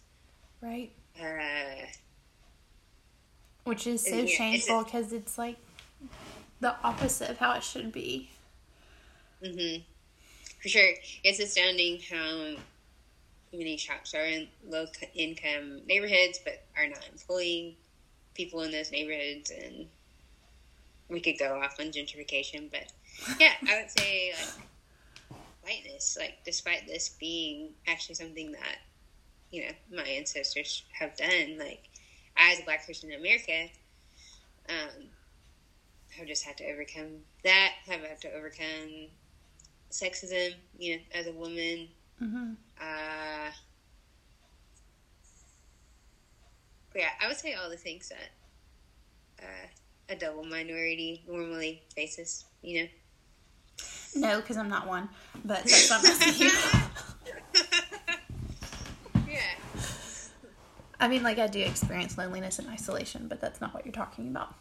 Right. 0.61 0.91
Uh, 1.21 1.87
Which 3.63 3.87
is 3.87 4.05
so 4.05 4.17
yeah, 4.17 4.27
shameful 4.27 4.83
because 4.83 5.13
it's, 5.13 5.27
it's, 5.27 5.39
like 5.39 5.57
the 6.59 6.75
opposite 6.83 7.31
of 7.31 7.39
how 7.39 7.53
it 7.55 7.63
should 7.63 7.93
be. 7.93 8.31
Mm-hmm. 9.45 9.83
For 10.61 10.69
sure. 10.69 10.91
It's 11.23 11.39
astounding 11.39 12.01
how 12.11 12.57
many 13.53 13.77
shops 13.77 14.15
are 14.15 14.25
in 14.25 14.49
low 14.67 14.87
income 15.15 15.81
neighborhoods 15.87 16.41
but 16.45 16.65
are 16.77 16.89
not 16.89 17.07
employing 17.13 17.75
people 18.35 18.63
in 18.63 18.71
those 18.71 18.91
neighborhoods 18.91 19.51
and 19.51 19.87
we 21.09 21.21
could 21.21 21.39
go 21.39 21.61
off 21.61 21.79
on 21.79 21.87
gentrification 21.87 22.71
but 22.71 22.91
yeah 23.39 23.53
i 23.69 23.81
would 23.81 23.91
say 23.91 24.33
like 24.33 25.39
whiteness 25.63 26.17
like 26.19 26.39
despite 26.45 26.87
this 26.87 27.11
being 27.21 27.71
actually 27.87 28.15
something 28.15 28.53
that 28.53 28.79
you 29.51 29.63
know 29.63 29.73
my 29.95 30.03
ancestors 30.03 30.83
have 30.99 31.15
done 31.17 31.59
like 31.59 31.89
as 32.37 32.59
a 32.59 32.65
black 32.65 32.87
person 32.87 33.13
in 33.13 33.21
america 33.21 33.69
um 34.69 35.05
have 36.17 36.27
just 36.27 36.45
had 36.45 36.57
to 36.57 36.65
overcome 36.65 37.19
that 37.45 37.73
have 37.87 38.01
had 38.01 38.21
to 38.21 38.33
overcome 38.35 39.09
sexism 39.91 40.55
you 40.79 40.97
know 40.97 41.03
as 41.15 41.27
a 41.27 41.33
woman 41.33 41.89
Mm-hmm. 42.23 42.53
Uh, 42.81 43.51
yeah, 46.95 47.09
I 47.21 47.27
would 47.27 47.37
say 47.37 47.55
all 47.55 47.69
the 47.69 47.77
things 47.77 48.11
that 48.11 49.45
uh, 49.45 49.67
a 50.09 50.15
double 50.15 50.45
minority 50.45 51.25
normally 51.27 51.83
faces. 51.97 52.45
You 52.63 52.83
know. 52.83 52.89
No, 54.15 54.41
because 54.41 54.57
I'm 54.57 54.69
not 54.69 54.87
one, 54.87 55.09
but 55.45 55.65
that's 55.65 55.91
my 55.91 55.99
Yeah. 59.29 59.41
I 61.01 61.09
mean, 61.09 61.25
like 61.25 61.39
I 61.39 61.49
do 61.49 61.61
experience 61.61 62.17
loneliness 62.17 62.61
and 62.61 62.69
isolation, 62.69 63.27
but 63.27 63.41
that's 63.41 63.61
not 63.61 63.75
what 63.75 63.85
you're 63.85 63.93
talking 63.93 64.29
about. 64.29 64.55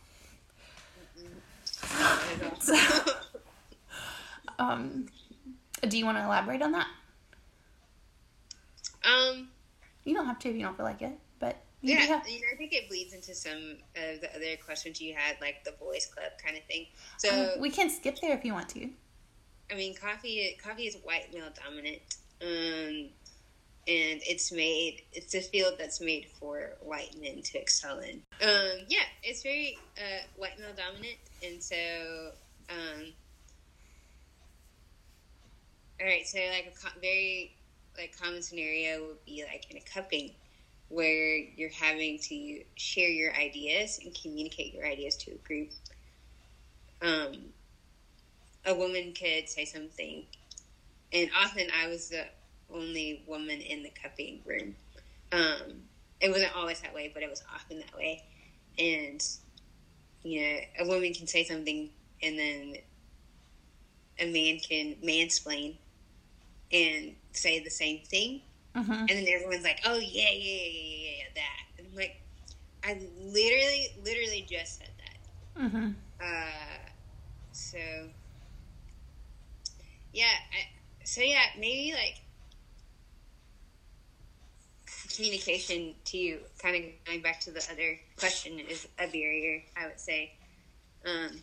so, 2.59 2.75
um, 4.57 5.07
do 5.87 5.97
you 5.97 6.05
want 6.05 6.17
to 6.17 6.23
elaborate 6.23 6.61
on 6.63 6.71
that? 6.71 6.87
Um, 9.03 9.49
you 10.03 10.15
don't 10.15 10.25
have 10.25 10.39
to 10.39 10.49
if 10.49 10.55
you 10.55 10.63
don't 10.63 10.75
feel 10.75 10.85
like 10.85 11.01
it, 11.01 11.17
but 11.39 11.57
yeah, 11.81 11.99
have... 11.99 12.27
you 12.27 12.39
know, 12.39 12.47
I 12.53 12.57
think 12.57 12.73
it 12.73 12.89
bleeds 12.89 13.13
into 13.13 13.33
some 13.33 13.77
of 13.95 14.21
the 14.21 14.29
other 14.35 14.55
questions 14.63 15.01
you 15.01 15.15
had, 15.15 15.37
like 15.41 15.63
the 15.63 15.73
boys' 15.79 16.05
club 16.05 16.31
kind 16.43 16.57
of 16.57 16.63
thing. 16.65 16.85
So 17.17 17.53
um, 17.55 17.61
we 17.61 17.69
can 17.69 17.89
skip 17.89 18.19
there 18.21 18.35
if 18.35 18.45
you 18.45 18.53
want 18.53 18.69
to. 18.69 18.89
I 19.71 19.75
mean, 19.75 19.95
coffee 19.95 20.57
coffee 20.63 20.83
is 20.83 20.97
white 21.03 21.33
male 21.33 21.49
dominant, 21.63 22.01
um, 22.41 23.09
and 23.87 24.21
it's 24.27 24.51
made. 24.51 25.01
It's 25.13 25.33
a 25.33 25.41
field 25.41 25.75
that's 25.79 26.01
made 26.01 26.27
for 26.39 26.73
white 26.81 27.15
men 27.19 27.41
to 27.41 27.57
excel 27.57 27.99
in. 27.99 28.21
Um, 28.41 28.85
yeah, 28.87 29.03
it's 29.23 29.43
very 29.43 29.77
uh, 29.97 30.23
white 30.37 30.59
male 30.59 30.73
dominant, 30.75 31.17
and 31.43 31.61
so. 31.63 31.75
Um, 32.69 33.13
all 35.99 36.07
right, 36.07 36.25
so 36.25 36.39
like 36.39 36.73
a 36.83 36.99
very 36.99 37.53
like 37.97 38.17
common 38.19 38.41
scenario 38.41 39.07
would 39.07 39.25
be 39.25 39.43
like 39.49 39.69
in 39.69 39.77
a 39.77 39.81
cupping 39.81 40.31
where 40.89 41.37
you're 41.37 41.69
having 41.69 42.19
to 42.19 42.63
share 42.75 43.09
your 43.09 43.33
ideas 43.35 43.99
and 44.03 44.13
communicate 44.19 44.73
your 44.73 44.85
ideas 44.85 45.15
to 45.15 45.31
a 45.31 45.35
group. 45.47 45.69
Um, 47.01 47.33
a 48.65 48.75
woman 48.75 49.13
could 49.13 49.49
say 49.49 49.65
something, 49.65 50.23
and 51.13 51.29
often 51.37 51.67
I 51.81 51.87
was 51.87 52.09
the 52.09 52.25
only 52.73 53.23
woman 53.27 53.59
in 53.59 53.83
the 53.83 53.91
cupping 54.01 54.41
room. 54.45 54.75
Um, 55.31 55.83
it 56.19 56.29
wasn't 56.29 56.55
always 56.55 56.81
that 56.81 56.93
way, 56.93 57.09
but 57.13 57.23
it 57.23 57.29
was 57.29 57.43
often 57.53 57.79
that 57.79 57.95
way. 57.95 58.23
And 58.77 59.25
you 60.23 60.41
know, 60.41 60.57
a 60.79 60.87
woman 60.87 61.13
can 61.13 61.25
say 61.25 61.43
something, 61.43 61.89
and 62.21 62.37
then 62.37 62.75
a 64.19 64.31
man 64.31 64.59
can 64.59 64.95
mansplain 65.03 65.75
and 66.71 67.15
say 67.33 67.59
the 67.63 67.69
same 67.69 68.01
thing. 68.05 68.41
Mm-hmm. 68.75 68.91
And 68.91 69.09
then 69.09 69.25
everyone's 69.27 69.63
like, 69.63 69.81
oh, 69.85 69.97
yeah, 69.97 70.29
yeah, 70.29 70.31
yeah, 70.31 70.69
yeah, 70.71 71.11
yeah, 71.17 71.23
that. 71.35 71.77
And 71.77 71.87
I'm 71.89 71.95
like, 71.95 72.21
I 72.83 72.93
literally, 73.19 73.87
literally 74.03 74.47
just 74.49 74.79
said 74.79 74.91
that. 74.97 75.61
Mm-hmm. 75.63 75.91
Uh, 76.21 76.89
so, 77.51 77.77
yeah. 80.13 80.25
I, 80.25 81.03
so, 81.03 81.21
yeah, 81.21 81.43
maybe 81.59 81.93
like 81.93 82.21
communication 85.15 85.93
to 86.05 86.17
you, 86.17 86.39
kind 86.61 86.75
of 86.75 86.83
going 87.05 87.21
back 87.21 87.41
to 87.41 87.51
the 87.51 87.65
other 87.71 87.99
question, 88.17 88.59
is 88.59 88.87
a 88.97 89.07
barrier, 89.07 89.61
I 89.75 89.87
would 89.87 89.99
say. 89.99 90.31
Um, 91.05 91.41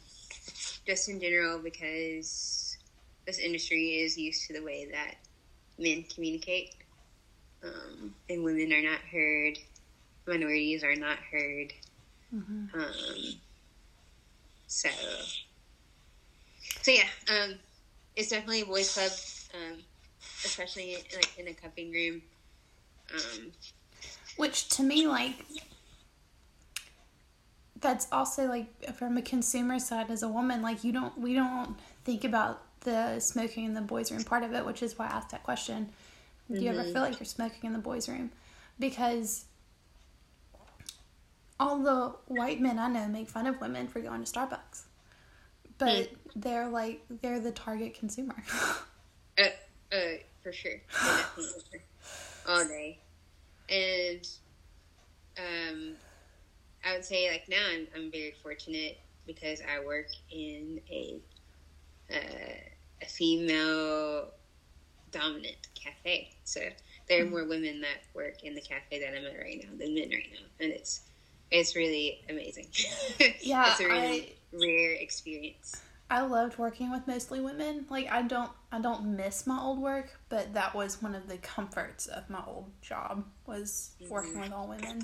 just 0.87 1.09
in 1.09 1.21
general, 1.21 1.59
because 1.59 2.79
this 3.27 3.39
industry 3.39 4.01
is 4.01 4.17
used 4.17 4.47
to 4.47 4.55
the 4.55 4.63
way 4.63 4.89
that 4.91 5.17
men 5.79 6.05
communicate, 6.13 6.75
um, 7.63 8.15
and 8.29 8.43
women 8.45 8.73
are 8.73 8.83
not 8.83 9.01
heard, 9.01 9.59
minorities 10.27 10.83
are 10.85 10.97
not 10.97 11.19
heard. 11.31 11.73
Mm-hmm. 12.35 12.79
Um, 12.79 13.35
so, 14.67 14.89
so 16.83 16.91
yeah, 16.91 17.09
um, 17.31 17.55
it's 18.17 18.29
definitely 18.29 18.63
a 18.63 18.67
boys' 18.67 18.93
club, 18.93 19.13
um, 19.55 19.79
especially 20.45 20.97
like 21.15 21.39
in 21.39 21.49
a 21.49 21.55
cupping 21.55 21.93
room. 21.93 22.23
Um, 23.15 23.53
Which 24.37 24.69
to 24.71 24.83
me, 24.83 25.07
like, 25.07 25.35
that's 27.81 28.07
also 28.13 28.47
like 28.47 28.95
from 28.95 29.17
a 29.17 29.23
consumer 29.23 29.79
side 29.79 30.11
as 30.11 30.23
a 30.23 30.29
woman, 30.29 30.63
like 30.63 30.85
you 30.85 30.93
don't, 30.93 31.17
we 31.19 31.33
don't 31.35 31.77
think 32.05 32.25
about 32.25 32.63
the 32.89 33.21
smoking 33.21 33.65
in 33.65 33.75
the 33.75 33.81
boys' 33.81 34.11
room 34.11 34.25
part 34.25 34.43
of 34.43 34.53
it, 34.55 34.65
which 34.65 34.83
is 34.83 34.99
why 34.99 35.07
I 35.07 35.11
asked 35.11 35.31
that 35.31 35.43
question. 35.43 35.91
Do 36.49 36.55
mm-hmm. 36.55 36.63
you 36.63 36.71
ever 36.71 36.83
mm-hmm. 36.83 36.93
feel 36.93 37.03
like 37.03 37.19
you're 37.21 37.27
smoking 37.27 37.61
in 37.65 37.73
the 37.73 37.79
boys' 37.79 38.09
room? 38.09 38.31
Because 38.79 39.45
all 41.61 41.79
the 41.83 42.15
white 42.27 42.61
men 42.61 42.79
I 42.79 42.89
know 42.89 43.07
make 43.09 43.29
fun 43.29 43.47
of 43.47 43.61
women 43.61 43.89
for 43.89 44.01
going 44.01 44.25
to 44.25 44.31
Starbucks, 44.31 44.85
but 45.79 45.89
mm. 45.89 46.17
they're 46.37 46.69
like 46.69 47.03
they're 47.23 47.41
the 47.41 47.51
target 47.53 47.95
consumer. 47.95 48.37
uh, 49.39 49.43
uh, 49.93 49.99
for 50.43 50.53
sure, 50.53 50.81
all 52.49 52.65
day, 52.65 52.99
and 53.69 54.29
um, 55.37 55.93
I 56.85 56.93
would 56.95 57.05
say 57.05 57.31
like 57.31 57.49
now 57.49 57.67
I'm 57.73 57.87
I'm 57.95 58.11
very 58.11 58.35
fortunate 58.43 58.99
because 59.27 59.61
I 59.61 59.85
work 59.85 60.09
in 60.31 60.81
a 60.91 61.21
uh, 62.11 62.69
a 63.03 63.07
female 63.07 64.31
dominant 65.11 65.69
cafe. 65.75 66.31
So 66.45 66.61
there 67.09 67.25
are 67.25 67.27
more 67.27 67.45
women 67.45 67.81
that 67.81 68.03
work 68.15 68.43
in 68.45 68.55
the 68.55 68.61
cafe 68.61 69.01
that 69.01 69.09
I'm 69.09 69.25
at 69.25 69.39
right 69.39 69.63
now 69.63 69.71
than 69.79 69.95
men 69.95 70.11
right 70.11 70.29
now, 70.33 70.47
and 70.61 70.73
it's 70.73 71.03
it's 71.51 71.75
really 71.75 72.21
amazing. 72.29 72.67
Yeah, 73.41 73.71
it's 73.71 73.81
a 73.81 73.87
really 73.87 74.37
I, 74.53 74.57
rare 74.57 74.93
experience. 74.93 75.81
I 76.11 76.23
loved 76.23 76.59
working 76.59 76.91
with 76.91 77.07
mostly 77.07 77.41
women. 77.41 77.87
Like 77.91 78.11
I 78.11 78.23
don't 78.23 78.51
I 78.73 78.81
don't 78.81 79.17
miss 79.17 79.47
my 79.47 79.59
old 79.59 79.79
work, 79.79 80.19
but 80.29 80.55
that 80.55 80.75
was 80.75 81.03
one 81.03 81.15
of 81.15 81.29
the 81.29 81.39
comforts 81.39 82.07
of 82.07 82.29
my 82.31 82.43
old 82.47 82.71
job 82.83 83.25
was 83.47 83.91
working 84.09 84.33
mm-hmm. 84.33 84.41
with 84.43 84.53
all 84.53 84.69
women. 84.69 85.03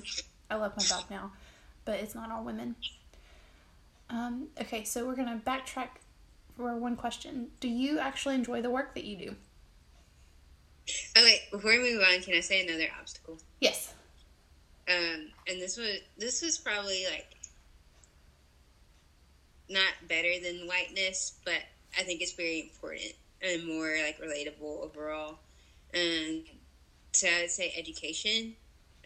I 0.49 0.55
love 0.55 0.73
my 0.77 0.83
job 0.83 1.05
now, 1.09 1.31
but 1.85 1.99
it's 1.99 2.15
not 2.15 2.31
all 2.31 2.43
women. 2.43 2.75
Um, 4.09 4.49
okay, 4.61 4.83
so 4.83 5.05
we're 5.05 5.15
gonna 5.15 5.41
backtrack 5.45 5.89
for 6.55 6.75
one 6.77 6.95
question. 6.95 7.49
Do 7.59 7.67
you 7.67 7.99
actually 7.99 8.35
enjoy 8.35 8.61
the 8.61 8.69
work 8.69 8.95
that 8.95 9.03
you 9.03 9.17
do? 9.17 9.35
Oh 11.17 11.23
wait, 11.23 11.41
before 11.51 11.71
we 11.71 11.79
move 11.79 12.03
on, 12.03 12.21
can 12.21 12.35
I 12.35 12.41
say 12.41 12.65
another 12.65 12.87
obstacle? 12.99 13.39
Yes. 13.59 13.93
Um, 14.87 15.31
and 15.47 15.59
this 15.59 15.77
was 15.77 15.97
this 16.17 16.41
was 16.41 16.57
probably 16.57 17.05
like 17.11 17.35
not 19.69 19.93
better 20.07 20.39
than 20.43 20.67
whiteness, 20.67 21.39
but 21.43 21.61
I 21.97 22.03
think 22.03 22.21
it's 22.21 22.33
very 22.33 22.61
important 22.61 23.13
and 23.41 23.65
more 23.65 23.95
like 24.03 24.19
relatable 24.21 24.83
overall. 24.83 25.39
And 25.93 26.43
so 27.13 27.27
I 27.27 27.41
would 27.41 27.49
say 27.49 27.73
education 27.75 28.55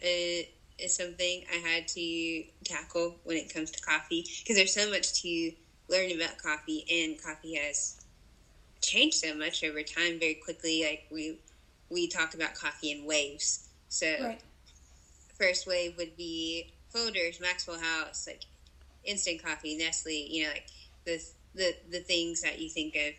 is, 0.00 0.46
is 0.78 0.94
something 0.94 1.44
I 1.52 1.56
had 1.56 1.88
to 1.88 2.44
tackle 2.64 3.16
when 3.24 3.36
it 3.36 3.52
comes 3.52 3.70
to 3.70 3.80
coffee 3.82 4.26
because 4.42 4.56
there's 4.56 4.74
so 4.74 4.90
much 4.90 5.22
to 5.22 5.52
learn 5.90 6.12
about 6.12 6.38
coffee, 6.38 6.84
and 6.90 7.22
coffee 7.22 7.56
has 7.56 8.00
changed 8.80 9.16
so 9.16 9.34
much 9.34 9.62
over 9.64 9.82
time 9.82 10.18
very 10.18 10.34
quickly. 10.34 10.84
Like 10.84 11.06
we 11.10 11.38
we 11.90 12.08
talk 12.08 12.34
about 12.34 12.54
coffee 12.54 12.92
in 12.92 13.04
waves. 13.04 13.68
So 13.88 14.06
right. 14.22 14.40
first 15.38 15.66
wave 15.66 15.96
would 15.98 16.16
be 16.16 16.72
Folgers, 16.94 17.40
Maxwell 17.40 17.80
House, 17.80 18.26
like 18.26 18.44
instant 19.04 19.42
coffee, 19.42 19.76
Nestle. 19.76 20.26
You 20.30 20.44
know, 20.44 20.50
like 20.50 20.66
the 21.04 21.22
the 21.54 21.74
the 21.90 22.00
things 22.00 22.42
that 22.42 22.60
you 22.60 22.68
think 22.68 22.94
of 22.96 23.14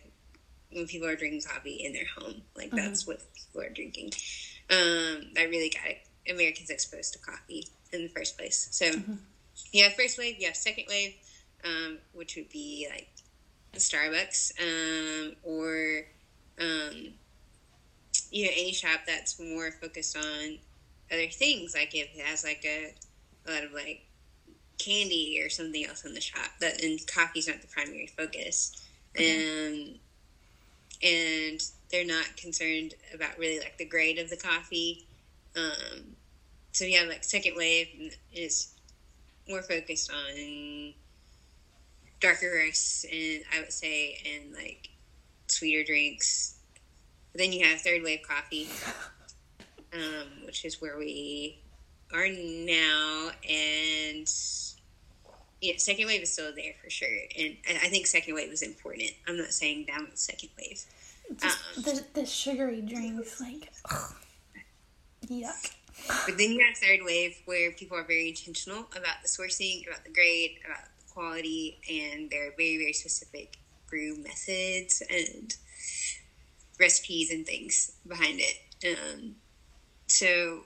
when 0.72 0.86
people 0.86 1.08
are 1.08 1.16
drinking 1.16 1.42
coffee 1.42 1.84
in 1.84 1.92
their 1.92 2.06
home. 2.18 2.42
Like 2.56 2.68
mm-hmm. 2.68 2.76
that's 2.76 3.06
what 3.06 3.20
people 3.34 3.60
are 3.62 3.72
drinking. 3.72 4.12
Um, 4.70 5.32
that 5.34 5.50
really 5.50 5.70
got 5.70 6.32
Americans 6.32 6.70
exposed 6.70 7.12
to 7.12 7.18
coffee 7.18 7.66
in 7.92 8.02
the 8.02 8.08
first 8.08 8.38
place. 8.38 8.68
So 8.70 8.86
mm-hmm. 8.86 9.14
you 9.72 9.84
have 9.84 9.94
first 9.94 10.18
wave, 10.18 10.36
you 10.38 10.46
have 10.46 10.56
second 10.56 10.84
wave, 10.88 11.14
um, 11.64 11.98
which 12.12 12.36
would 12.36 12.48
be 12.48 12.88
like 12.90 13.08
Starbucks 13.74 14.52
um, 14.60 15.34
or 15.42 16.02
um, 16.60 17.12
you 18.30 18.44
know 18.44 18.52
any 18.52 18.72
shop 18.72 19.00
that's 19.06 19.40
more 19.40 19.70
focused 19.70 20.16
on 20.16 20.58
other 21.12 21.28
things, 21.28 21.74
like 21.74 21.94
if 21.94 22.14
it 22.14 22.24
has 22.24 22.44
like 22.44 22.64
a, 22.64 22.94
a 23.46 23.54
lot 23.54 23.64
of 23.64 23.72
like 23.72 24.04
candy 24.78 25.40
or 25.42 25.48
something 25.48 25.84
else 25.84 26.04
in 26.04 26.14
the 26.14 26.20
shop. 26.20 26.50
That 26.60 26.82
and 26.82 26.98
coffee's 27.06 27.48
not 27.48 27.60
the 27.60 27.68
primary 27.68 28.06
focus, 28.06 28.82
and 29.16 29.98
and 31.02 31.62
they're 31.90 32.06
not 32.06 32.36
concerned 32.36 32.94
about 33.14 33.38
really 33.38 33.58
like 33.58 33.76
the 33.78 33.84
grade 33.84 34.18
of 34.18 34.30
the 34.30 34.36
coffee. 34.36 35.06
Um, 35.56 36.16
so 36.72 36.86
have 36.86 37.08
like 37.08 37.24
second 37.24 37.54
wave 37.56 38.16
is 38.32 38.72
more 39.48 39.62
focused 39.62 40.10
on 40.10 40.94
darker 42.22 42.50
roasts 42.64 43.04
and 43.04 43.42
I 43.54 43.60
would 43.60 43.72
say 43.72 44.16
and 44.24 44.54
like 44.54 44.88
sweeter 45.48 45.84
drinks. 45.84 46.56
But 47.32 47.40
then 47.40 47.52
you 47.52 47.66
have 47.66 47.80
third 47.80 48.02
wave 48.02 48.20
coffee, 48.22 48.68
um, 49.92 50.44
which 50.44 50.64
is 50.64 50.80
where 50.80 50.98
we 50.98 51.58
are 52.12 52.28
now, 52.28 53.30
and 53.48 54.30
yeah, 55.60 55.74
second 55.78 56.06
wave 56.06 56.22
is 56.22 56.32
still 56.32 56.52
there 56.54 56.74
for 56.82 56.90
sure, 56.90 57.08
and 57.38 57.56
I 57.68 57.88
think 57.88 58.06
second 58.06 58.34
wave 58.34 58.52
is 58.52 58.62
important. 58.62 59.10
I'm 59.26 59.38
not 59.38 59.52
saying 59.52 59.86
down 59.86 60.08
with 60.10 60.18
second 60.18 60.50
wave. 60.58 60.84
Um, 61.42 61.82
the 61.82 62.04
the 62.12 62.26
sugary 62.26 62.82
drinks, 62.82 63.40
like, 63.40 63.70
ugh, 63.90 64.14
yuck. 65.26 65.72
But 66.26 66.36
then 66.36 66.52
you 66.52 66.64
have 66.66 66.76
third 66.76 67.00
wave 67.04 67.40
where 67.44 67.70
people 67.72 67.96
are 67.96 68.04
very 68.04 68.28
intentional 68.28 68.80
about 68.96 69.22
the 69.22 69.28
sourcing, 69.28 69.86
about 69.86 70.04
the 70.04 70.10
grade, 70.10 70.58
about 70.66 70.84
quality 71.12 71.78
and 71.90 72.30
there 72.30 72.48
are 72.48 72.52
very 72.56 72.78
very 72.78 72.92
specific 72.92 73.56
brew 73.88 74.16
methods 74.22 75.02
and 75.10 75.56
recipes 76.80 77.30
and 77.30 77.46
things 77.46 77.92
behind 78.06 78.40
it. 78.40 78.96
Um, 78.96 79.36
so 80.06 80.64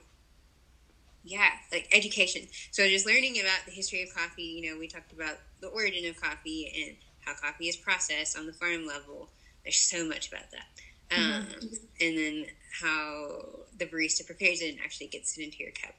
yeah 1.23 1.49
like 1.71 1.87
education. 1.91 2.43
So 2.71 2.87
just 2.87 3.05
learning 3.05 3.39
about 3.39 3.65
the 3.65 3.71
history 3.71 4.03
of 4.03 4.13
coffee 4.13 4.43
you 4.43 4.69
know 4.69 4.79
we 4.79 4.87
talked 4.87 5.11
about 5.11 5.37
the 5.61 5.67
origin 5.67 6.09
of 6.09 6.21
coffee 6.21 6.71
and 6.85 6.95
how 7.25 7.33
coffee 7.33 7.67
is 7.67 7.75
processed 7.75 8.37
on 8.37 8.47
the 8.47 8.53
farm 8.53 8.87
level. 8.87 9.29
There's 9.63 9.77
so 9.77 10.07
much 10.07 10.29
about 10.29 10.49
that. 10.51 10.67
Um, 11.09 11.45
mm-hmm. 11.45 11.67
and 12.01 12.17
then 12.17 12.45
how 12.81 13.41
the 13.77 13.85
barista 13.85 14.25
prepares 14.25 14.61
it 14.61 14.71
and 14.71 14.79
actually 14.83 15.07
gets 15.07 15.37
it 15.37 15.43
into 15.43 15.57
your 15.59 15.71
cup. 15.71 15.95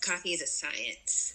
Coffee 0.00 0.32
is 0.32 0.42
a 0.42 0.46
science 0.46 1.34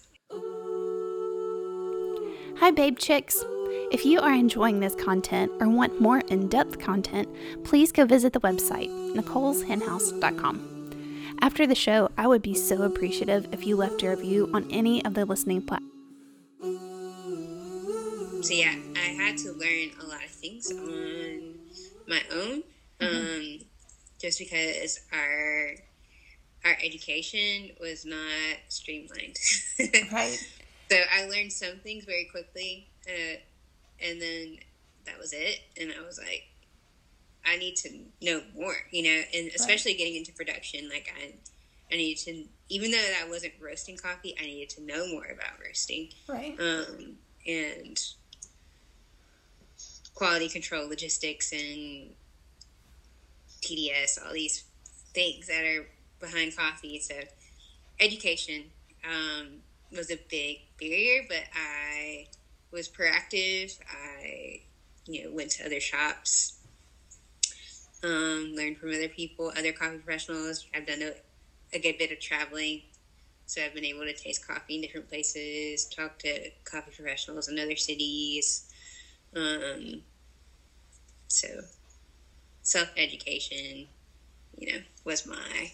Hi, 2.64 2.72
Babe 2.72 2.98
Chicks! 2.98 3.44
If 3.92 4.06
you 4.06 4.22
are 4.22 4.32
enjoying 4.32 4.80
this 4.80 4.96
content 4.96 5.52
or 5.60 5.68
want 5.68 6.00
more 6.00 6.20
in 6.30 6.48
depth 6.48 6.80
content, 6.80 7.28
please 7.66 7.92
go 7.92 8.06
visit 8.06 8.32
the 8.32 8.40
website, 8.40 8.88
Nicole'sHenhouse.com. 9.14 11.36
After 11.42 11.68
the 11.68 11.76
show, 11.76 12.10
I 12.18 12.26
would 12.26 12.42
be 12.42 12.56
so 12.56 12.84
appreciative 12.84 13.50
if 13.52 13.68
you 13.68 13.76
left 13.76 14.02
a 14.02 14.12
review 14.12 14.50
on 14.54 14.72
any 14.72 15.04
of 15.04 15.14
the 15.14 15.26
listening 15.26 15.64
platforms. 15.64 15.92
So, 18.48 18.54
yeah, 18.54 18.78
I 18.96 19.10
had 19.10 19.38
to 19.40 19.52
learn 19.52 19.90
a 20.02 20.06
lot 20.06 20.24
of 20.24 20.32
things 20.32 20.72
on 20.72 21.56
my 22.08 22.22
own 22.32 22.64
mm-hmm. 23.02 23.04
um, 23.04 23.60
just 24.22 24.40
because 24.40 25.02
our 25.12 25.72
our 26.64 26.78
education 26.82 27.72
was 27.82 28.06
not 28.06 28.56
streamlined. 28.70 29.36
right. 30.14 30.40
So 30.94 31.00
I 31.12 31.26
learned 31.26 31.52
some 31.52 31.80
things 31.80 32.06
very 32.06 32.26
quickly, 32.26 32.88
uh, 33.08 33.38
and 34.00 34.22
then 34.22 34.58
that 35.08 35.18
was 35.18 35.34
it. 35.34 35.60
And 35.82 35.92
I 35.92 36.06
was 36.06 36.20
like, 36.20 36.44
I 37.44 37.58
need 37.58 37.78
to 37.78 37.90
know 38.22 38.42
more, 38.56 38.76
you 38.92 39.02
know, 39.02 39.22
and 39.34 39.50
especially 39.56 39.94
right. 39.94 39.98
getting 39.98 40.18
into 40.18 40.34
production. 40.34 40.88
Like 40.90 41.12
I, 41.20 41.34
I 41.92 41.98
needed 41.98 42.24
to, 42.26 42.46
even 42.70 42.92
though 42.92 43.04
I 43.24 43.28
wasn't 43.28 43.54
roasting 43.60 43.98
coffee, 43.98 44.36
I 44.40 44.46
needed 44.46 44.70
to 44.76 44.84
know 44.84 45.08
more 45.08 45.26
about 45.26 45.60
roasting, 45.66 46.10
right? 46.28 46.56
Um, 46.60 47.16
and 47.48 48.00
quality 50.14 50.48
control, 50.48 50.88
logistics, 50.88 51.52
and 51.54 52.12
TDS, 53.64 54.24
all 54.24 54.32
these 54.32 54.64
things 55.16 55.48
that 55.48 55.66
are 55.66 55.88
behind 56.20 56.56
coffee. 56.56 57.00
So 57.00 57.16
education. 58.00 58.66
Um, 59.04 59.63
was 59.96 60.12
a 60.12 60.20
big 60.30 60.58
barrier, 60.80 61.24
but 61.28 61.44
I 61.56 62.28
was 62.72 62.90
proactive. 62.90 63.78
I, 63.90 64.62
you 65.06 65.24
know, 65.24 65.32
went 65.32 65.52
to 65.52 65.66
other 65.66 65.80
shops 65.80 66.64
um, 68.04 68.54
learn 68.56 68.76
from 68.76 68.90
other 68.90 69.08
people, 69.08 69.52
other 69.58 69.72
coffee 69.72 69.98
professionals. 69.98 70.66
I've 70.76 70.86
done 70.86 71.02
a, 71.02 71.14
a 71.76 71.80
good 71.80 71.98
bit 71.98 72.12
of 72.12 72.20
traveling, 72.20 72.82
so 73.46 73.62
I've 73.64 73.74
been 73.74 73.86
able 73.86 74.02
to 74.02 74.14
taste 74.14 74.46
coffee 74.46 74.76
in 74.76 74.82
different 74.82 75.10
places, 75.10 75.86
talk 75.86 76.20
to 76.20 76.52
coffee 76.66 76.92
professionals 76.96 77.48
in 77.48 77.58
other 77.60 77.76
cities. 77.76 78.70
Um, 79.36 80.02
so 81.28 81.48
self 82.62 82.90
education, 82.98 83.88
you 84.58 84.74
know, 84.74 84.80
was 85.06 85.26
my 85.26 85.72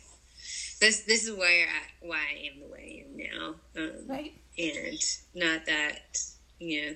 this 0.80 1.02
this 1.02 1.28
is 1.28 1.36
where 1.36 1.68
I 1.68 2.08
why 2.08 2.18
I 2.18 2.52
am 2.54 2.62
the 2.62 2.68
way 2.68 3.06
I 3.06 3.10
am 3.10 3.18
now. 3.38 3.56
Um, 3.78 4.08
right. 4.08 4.34
And 4.58 5.00
not 5.36 5.66
that 5.66 6.18
you 6.60 6.82
know. 6.82 6.96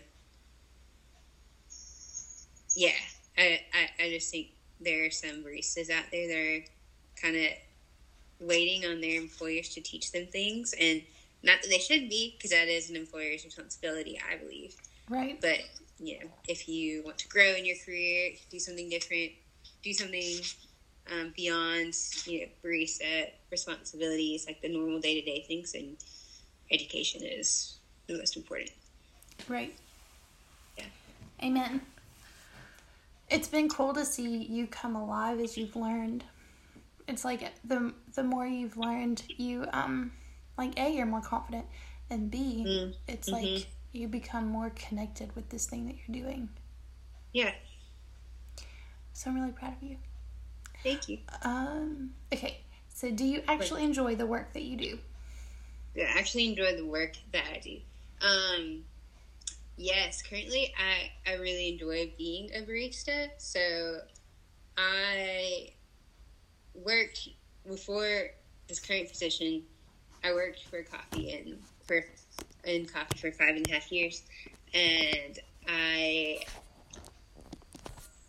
Yeah, 2.75 2.91
I, 3.37 3.61
I 3.73 4.05
I 4.05 4.09
just 4.09 4.31
think 4.31 4.47
there 4.81 5.05
are 5.05 5.11
some 5.11 5.43
baristas 5.43 5.89
out 5.89 6.05
there 6.11 6.27
that 6.27 6.37
are 6.37 6.65
kind 7.21 7.35
of 7.35 7.51
waiting 8.39 8.85
on 8.89 8.99
their 8.99 9.19
employers 9.19 9.69
to 9.69 9.81
teach 9.81 10.11
them 10.11 10.27
things, 10.27 10.73
and 10.79 11.03
not 11.43 11.61
that 11.61 11.69
they 11.69 11.77
should 11.77 12.09
be, 12.09 12.35
because 12.35 12.51
that 12.51 12.67
is 12.67 12.89
an 12.89 12.95
employer's 12.95 13.45
responsibility, 13.45 14.19
I 14.31 14.37
believe. 14.37 14.75
Right. 15.09 15.39
But 15.39 15.59
you 15.99 16.19
know, 16.19 16.29
if 16.47 16.67
you 16.67 17.03
want 17.03 17.17
to 17.19 17.27
grow 17.27 17.53
in 17.53 17.65
your 17.65 17.77
career, 17.85 18.31
do 18.49 18.59
something 18.59 18.89
different, 18.89 19.31
do 19.83 19.93
something 19.93 20.39
um, 21.11 21.33
beyond 21.35 21.93
you 22.25 22.41
know 22.41 22.47
barista 22.63 23.27
responsibilities, 23.51 24.45
like 24.47 24.61
the 24.61 24.69
normal 24.69 24.99
day 24.99 25.19
to 25.19 25.25
day 25.25 25.43
things, 25.47 25.73
and 25.73 25.97
education 26.71 27.21
is 27.23 27.77
the 28.07 28.17
most 28.17 28.35
important. 28.37 28.71
Right. 29.47 29.75
Yeah. 30.77 30.85
Amen. 31.43 31.81
It's 33.29 33.47
been 33.47 33.67
cool 33.69 33.93
to 33.93 34.05
see 34.05 34.43
you 34.43 34.67
come 34.67 34.95
alive 34.95 35.39
as 35.39 35.57
you've 35.57 35.75
learned. 35.75 36.23
It's 37.07 37.25
like 37.25 37.51
the 37.65 37.93
the 38.15 38.23
more 38.23 38.45
you've 38.45 38.77
learned, 38.77 39.23
you 39.37 39.65
um 39.73 40.11
like 40.57 40.77
a 40.79 40.89
you're 40.93 41.05
more 41.05 41.21
confident, 41.21 41.65
and 42.09 42.29
b 42.31 42.63
Mm. 42.65 42.95
it's 43.07 43.29
Mhm. 43.29 43.31
like 43.31 43.67
you 43.91 44.07
become 44.07 44.47
more 44.47 44.69
connected 44.71 45.35
with 45.35 45.49
this 45.49 45.65
thing 45.65 45.85
that 45.87 45.95
you're 46.07 46.23
doing. 46.23 46.49
Yeah. 47.33 47.53
So 49.13 49.29
I'm 49.29 49.35
really 49.39 49.51
proud 49.51 49.73
of 49.73 49.83
you. 49.83 49.97
Thank 50.83 51.09
you. 51.09 51.19
Um. 51.43 52.11
Okay. 52.33 52.59
So 52.89 53.09
do 53.09 53.25
you 53.25 53.41
actually 53.47 53.83
enjoy 53.83 54.15
the 54.15 54.25
work 54.25 54.53
that 54.53 54.63
you 54.63 54.77
do? 54.77 54.99
I 55.97 56.19
actually 56.19 56.47
enjoy 56.47 56.75
the 56.75 56.85
work 56.85 57.13
that 57.31 57.43
I 57.53 57.59
do. 57.59 57.77
Um, 58.21 58.83
yes, 59.77 60.21
currently 60.21 60.73
I, 60.77 61.29
I 61.29 61.35
really 61.35 61.69
enjoy 61.69 62.11
being 62.17 62.49
a 62.55 62.61
barista. 62.61 63.29
So 63.37 63.99
I 64.77 65.69
worked 66.73 67.29
before 67.67 68.29
this 68.67 68.79
current 68.79 69.09
position. 69.09 69.63
I 70.23 70.33
worked 70.33 70.63
for 70.63 70.83
coffee 70.83 71.33
and 71.33 71.57
for 71.85 72.05
in 72.63 72.85
coffee 72.85 73.17
for 73.17 73.31
five 73.31 73.55
and 73.55 73.67
a 73.67 73.73
half 73.73 73.91
years, 73.91 74.23
and 74.73 75.37
I 75.67 76.39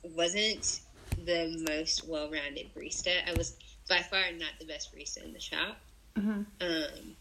wasn't 0.02 0.80
the 1.24 1.64
most 1.68 2.06
well-rounded 2.08 2.74
barista. 2.74 3.28
I 3.28 3.32
was 3.36 3.56
by 3.88 3.98
far 3.98 4.32
not 4.32 4.52
the 4.58 4.66
best 4.66 4.94
barista 4.94 5.24
in 5.24 5.32
the 5.32 5.40
shop. 5.40 5.76
Mm-hmm. 6.16 6.42
Um, 6.60 7.16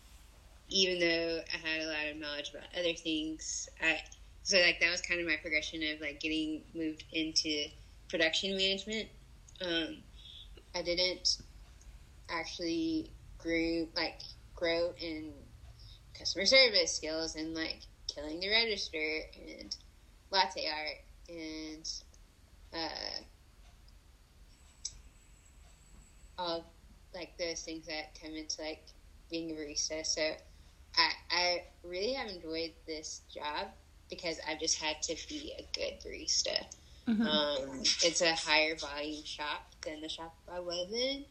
even 0.69 0.99
though 0.99 1.39
I 1.53 1.67
had 1.67 1.81
a 1.81 1.87
lot 1.87 2.07
of 2.11 2.17
knowledge 2.17 2.49
about 2.51 2.63
other 2.77 2.93
things, 2.93 3.69
I 3.81 3.99
so 4.43 4.57
like 4.59 4.79
that 4.81 4.91
was 4.91 5.01
kind 5.01 5.19
of 5.19 5.27
my 5.27 5.37
progression 5.41 5.81
of 5.93 6.01
like 6.01 6.19
getting 6.19 6.61
moved 6.75 7.05
into 7.11 7.65
production 8.09 8.57
management. 8.57 9.07
Um, 9.61 9.97
I 10.75 10.81
didn't 10.81 11.37
actually 12.29 13.11
grew 13.37 13.87
like 13.95 14.21
grow 14.55 14.93
in 14.99 15.31
customer 16.17 16.45
service 16.45 16.95
skills 16.95 17.35
and 17.35 17.53
like 17.53 17.81
killing 18.13 18.39
the 18.39 18.49
register 18.49 19.21
and 19.35 19.75
latte 20.31 20.67
art 20.67 20.97
and 21.29 21.89
uh, 22.73 23.21
all 26.37 26.65
like 27.13 27.37
those 27.37 27.61
things 27.61 27.85
that 27.87 28.17
come 28.21 28.33
into 28.33 28.61
like 28.61 28.83
being 29.29 29.51
a 29.51 29.53
barista. 29.53 30.05
So 30.05 30.21
I 30.97 31.11
I 31.31 31.63
really 31.83 32.13
have 32.13 32.29
enjoyed 32.29 32.71
this 32.85 33.21
job 33.33 33.67
because 34.09 34.37
I've 34.47 34.59
just 34.59 34.81
had 34.81 35.01
to 35.03 35.15
be 35.27 35.53
a 35.57 35.67
good 35.73 35.99
barista. 36.05 36.65
Mm-hmm. 37.07 37.27
Um, 37.27 37.79
it's 37.81 38.21
a 38.21 38.33
higher 38.33 38.77
volume 38.77 39.25
shop 39.25 39.73
than 39.81 39.99
the 40.01 40.07
shop 40.07 40.33
I 40.49 40.61
was 40.61 40.91
in, 40.93 41.25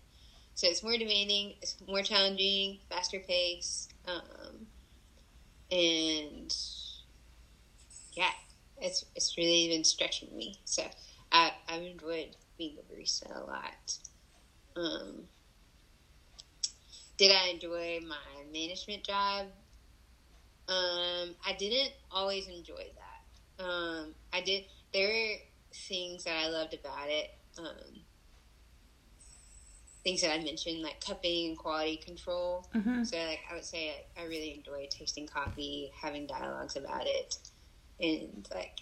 so 0.54 0.66
it's 0.66 0.82
more 0.82 0.96
demanding, 0.98 1.54
it's 1.62 1.76
more 1.88 2.02
challenging, 2.02 2.78
faster 2.90 3.20
pace, 3.20 3.88
um, 4.06 4.66
and 5.70 6.54
yeah, 8.12 8.30
it's 8.80 9.04
it's 9.16 9.36
really 9.38 9.68
been 9.68 9.84
stretching 9.84 10.36
me. 10.36 10.60
So 10.66 10.82
I 11.30 11.52
I've 11.68 11.82
enjoyed 11.82 12.36
being 12.58 12.76
a 12.78 12.92
barista 12.92 13.34
a 13.34 13.46
lot. 13.46 13.96
Um, 14.76 15.24
did 17.16 17.30
I 17.30 17.48
enjoy 17.48 18.00
my 18.06 18.44
management 18.52 19.04
job? 19.04 19.46
Um, 20.68 21.34
I 21.46 21.54
didn't 21.58 21.92
always 22.10 22.48
enjoy 22.48 22.86
that. 22.96 23.64
Um, 23.64 24.14
I 24.32 24.40
did. 24.40 24.64
There 24.92 25.08
were 25.08 25.34
things 25.88 26.24
that 26.24 26.36
I 26.36 26.48
loved 26.48 26.74
about 26.74 27.08
it. 27.08 27.30
Um, 27.58 28.02
things 30.04 30.22
that 30.22 30.32
I 30.32 30.42
mentioned, 30.42 30.82
like 30.82 31.04
cupping 31.04 31.48
and 31.48 31.58
quality 31.58 31.96
control. 31.96 32.66
Mm-hmm. 32.74 33.04
So, 33.04 33.16
like, 33.18 33.40
I 33.50 33.54
would 33.54 33.64
say 33.64 34.04
I, 34.16 34.22
I 34.22 34.24
really 34.24 34.54
enjoy 34.54 34.88
tasting 34.90 35.26
coffee, 35.26 35.92
having 36.00 36.26
dialogues 36.26 36.76
about 36.76 37.06
it, 37.06 37.36
and 38.00 38.48
like 38.54 38.80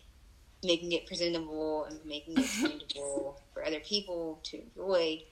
making 0.62 0.92
it 0.92 1.06
presentable 1.06 1.84
and 1.84 2.04
making 2.04 2.38
it 2.38 2.46
tangible 2.60 3.40
for 3.52 3.64
other 3.64 3.80
people 3.80 4.40
to 4.44 4.62
enjoy. 4.62 5.22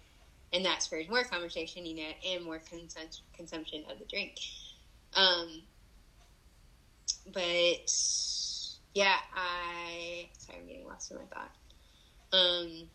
And 0.52 0.64
that 0.64 0.82
spurs 0.82 1.08
more 1.08 1.24
conversation, 1.24 1.84
you 1.84 1.96
know, 1.96 2.10
and 2.26 2.44
more 2.44 2.58
consum- 2.58 3.20
consumption 3.36 3.84
of 3.90 3.98
the 3.98 4.06
drink. 4.06 4.38
Um, 5.14 5.62
but 7.32 7.92
yeah, 8.94 9.16
I 9.34 10.28
sorry, 10.38 10.60
I'm 10.60 10.66
getting 10.66 10.86
lost 10.86 11.10
in 11.10 11.18
my 11.18 11.24
thought. 11.24 11.50
Um, 12.32 12.88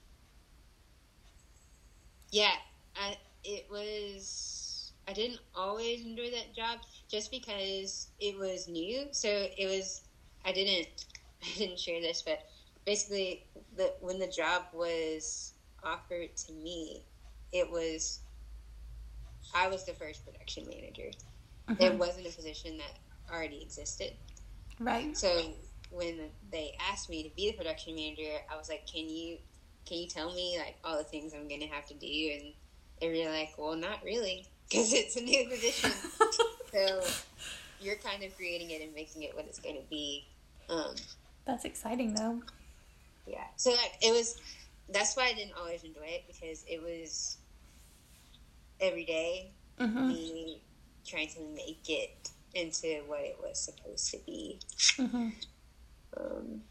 yeah, 2.32 2.54
I 2.96 3.18
it 3.44 3.68
was 3.70 4.92
I 5.08 5.14
didn't 5.14 5.40
always 5.56 6.06
enjoy 6.06 6.32
that 6.32 6.56
job 6.56 6.80
just 7.10 7.30
because 7.32 8.08
it 8.20 8.38
was 8.38 8.68
new. 8.68 9.08
So 9.12 9.28
it 9.30 9.68
was 9.68 10.02
I 10.46 10.52
didn't 10.52 10.88
I 11.44 11.58
didn't 11.58 11.80
share 11.80 12.02
this, 12.02 12.24
but 12.26 12.40
basically 12.86 13.46
the 13.76 13.94
when 14.02 14.20
the 14.20 14.28
job 14.28 14.64
was 14.74 15.54
offered 15.84 16.36
to 16.36 16.54
me, 16.54 17.06
it 17.54 17.70
was 17.72 18.20
I 19.54 19.68
was 19.68 19.86
the 19.86 19.94
first 19.94 20.26
production 20.26 20.66
manager. 20.68 21.12
It 21.80 21.94
Mhm. 21.94 21.98
wasn't 21.98 22.28
a 22.28 22.32
position 22.32 22.78
that 22.78 23.00
already 23.32 23.62
existed. 23.62 24.18
Right. 24.80 25.16
So 25.16 25.54
when 25.92 26.32
they 26.52 26.76
asked 26.92 27.10
me 27.10 27.24
to 27.24 27.36
be 27.36 27.52
the 27.52 27.58
production 27.58 27.96
manager, 27.96 28.40
I 28.52 28.58
was 28.58 28.68
like, 28.68 28.88
"Can 28.88 29.08
you, 29.08 29.38
can 29.86 30.00
you 30.00 30.08
tell 30.08 30.34
me 30.34 30.58
like 30.58 30.78
all 30.84 30.98
the 30.98 31.04
things 31.04 31.34
I'm 31.34 31.48
gonna 31.48 31.68
have 31.68 31.86
to 31.88 31.94
do?" 31.94 32.32
And 32.34 32.54
they 33.00 33.10
were 33.10 33.30
like, 33.32 33.54
"Well, 33.58 33.76
not 33.76 34.04
really, 34.04 34.48
because 34.68 34.92
it's 34.94 35.16
a 35.16 35.22
new 35.22 35.48
position. 35.48 35.92
so 36.74 37.02
you're 37.80 37.98
kind 37.98 38.24
of 38.24 38.36
creating 38.36 38.72
it 38.72 38.82
and 38.82 38.94
making 38.94 39.22
it 39.24 39.36
what 39.36 39.46
it's 39.46 39.60
gonna 39.60 39.84
be." 39.90 40.28
Um, 40.70 40.96
That's 41.46 41.66
exciting 41.66 42.16
though. 42.16 42.42
yeah. 43.28 43.48
So 43.58 43.72
like 43.72 43.94
it 44.02 44.12
was. 44.12 44.38
That's 44.90 45.16
why 45.16 45.28
I 45.28 45.34
didn't 45.34 45.54
always 45.58 45.84
enjoy 45.84 46.06
it 46.06 46.26
because 46.28 46.66
it 46.68 46.82
was 46.82 47.38
every 48.80 49.06
day 49.06 49.54
Mm-hmm. 49.80 50.08
me 50.08 50.62
trying 51.06 51.28
to 51.30 51.42
make 51.56 51.86
it 51.90 52.30
into 52.54 53.02
what 53.08 53.22
it 53.22 53.38
was 53.42 53.60
supposed 53.60 54.12
to 54.12 54.18
be. 54.26 54.60
Mm-hmm. 54.98 55.30
Um, 56.16 56.62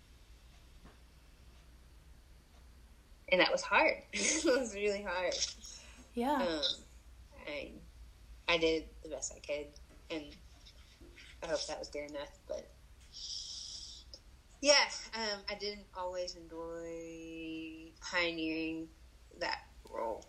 and 3.31 3.41
that 3.41 3.51
was 3.51 3.62
hard. 3.62 3.97
it 4.12 4.45
was 4.45 4.75
really 4.75 5.03
hard. 5.03 5.35
Yeah. 6.15 6.37
Um, 6.37 6.61
I, 7.47 7.71
I 8.49 8.59
did 8.59 8.85
the 9.03 9.09
best 9.11 9.35
I 9.37 9.41
could, 9.41 9.67
and 10.11 10.25
I 11.43 11.47
hope 11.47 11.67
that 11.67 11.79
was 11.79 11.88
good 11.88 12.09
enough. 12.11 12.31
But 12.47 12.71
yeah, 14.61 14.75
um, 15.15 15.41
I 15.51 15.55
didn't 15.57 15.87
always 15.97 16.37
enjoy 16.37 17.91
pioneering 18.01 18.87
that 19.41 19.59
role, 19.93 20.25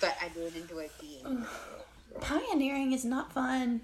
but 0.00 0.16
I 0.22 0.28
did 0.28 0.56
enjoy 0.56 0.88
being. 1.00 1.24
in 1.24 1.40
that. 1.40 2.20
Pioneering 2.20 2.92
is 2.92 3.04
not 3.04 3.32
fun. 3.32 3.82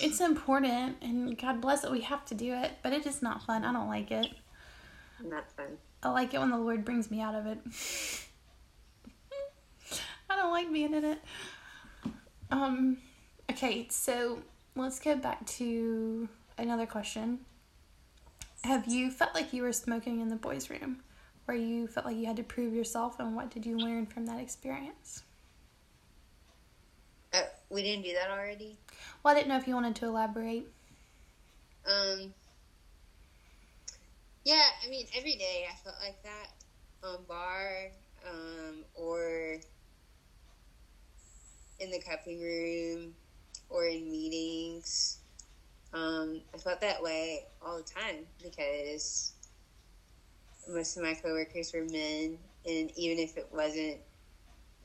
It's 0.00 0.20
important, 0.20 0.96
and 1.02 1.36
God 1.36 1.60
bless 1.60 1.84
it, 1.84 1.90
we 1.90 2.02
have 2.02 2.24
to 2.26 2.34
do 2.34 2.54
it, 2.54 2.72
but 2.82 2.92
it 2.92 3.06
is 3.06 3.20
not 3.20 3.42
fun. 3.44 3.64
I 3.64 3.72
don't 3.72 3.88
like 3.88 4.10
it. 4.10 4.28
Not 5.22 5.50
fun. 5.52 5.78
I 6.02 6.10
like 6.10 6.34
it 6.34 6.38
when 6.38 6.50
the 6.50 6.58
Lord 6.58 6.84
brings 6.84 7.10
me 7.10 7.20
out 7.20 7.34
of 7.34 7.46
it. 7.46 7.58
I 10.30 10.36
don't 10.36 10.52
like 10.52 10.72
being 10.72 10.94
in 10.94 11.04
it. 11.04 11.18
Um, 12.50 12.98
okay, 13.50 13.86
so 13.90 14.40
let's 14.74 15.00
get 15.00 15.22
back 15.22 15.44
to 15.46 16.28
another 16.58 16.86
question. 16.86 17.40
Have 18.62 18.86
you 18.86 19.10
felt 19.10 19.34
like 19.34 19.52
you 19.52 19.62
were 19.62 19.72
smoking 19.72 20.20
in 20.20 20.28
the 20.28 20.36
boys' 20.36 20.70
room, 20.70 20.98
where 21.46 21.56
you 21.56 21.86
felt 21.86 22.06
like 22.06 22.16
you 22.16 22.26
had 22.26 22.36
to 22.36 22.42
prove 22.42 22.74
yourself, 22.74 23.18
and 23.18 23.34
what 23.34 23.50
did 23.50 23.64
you 23.64 23.78
learn 23.78 24.06
from 24.06 24.26
that 24.26 24.40
experience? 24.40 25.22
Uh, 27.32 27.42
we 27.70 27.82
didn't 27.82 28.04
do 28.04 28.12
that 28.14 28.30
already. 28.30 28.76
Well, 29.22 29.34
I 29.34 29.36
didn't 29.38 29.48
know 29.48 29.56
if 29.56 29.66
you 29.66 29.74
wanted 29.74 29.96
to 29.96 30.06
elaborate. 30.06 30.68
Um. 31.86 32.34
Yeah, 34.44 34.62
I 34.84 34.88
mean, 34.88 35.06
every 35.16 35.34
day 35.34 35.66
I 35.68 35.74
felt 35.82 35.96
like 36.00 36.22
that 36.22 36.50
on 37.02 37.24
bar, 37.28 37.88
um, 38.28 38.84
or 38.94 39.58
in 41.80 41.90
the 41.90 42.00
cupping 42.00 42.40
room, 42.40 43.14
or 43.68 43.86
in 43.86 44.10
meetings. 44.10 45.18
Um, 45.92 46.40
I 46.54 46.58
felt 46.58 46.80
that 46.80 47.02
way 47.02 47.44
all 47.64 47.78
the 47.78 47.82
time 47.82 48.26
because 48.42 49.32
most 50.68 50.96
of 50.96 51.02
my 51.02 51.14
coworkers 51.14 51.72
were 51.72 51.84
men, 51.84 52.38
and 52.64 52.90
even 52.96 53.18
if 53.18 53.36
it 53.36 53.48
wasn't 53.52 53.98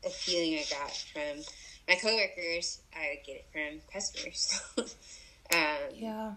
a 0.06 0.10
feeling 0.10 0.60
I 0.60 0.66
got 0.70 0.92
from 0.96 1.44
my 1.88 1.96
coworkers, 1.96 2.82
I 2.96 3.16
would 3.16 3.26
get 3.26 3.38
it 3.38 3.46
from 3.52 3.82
customers. 3.92 4.62
um, 4.78 5.94
Yeah. 5.94 6.34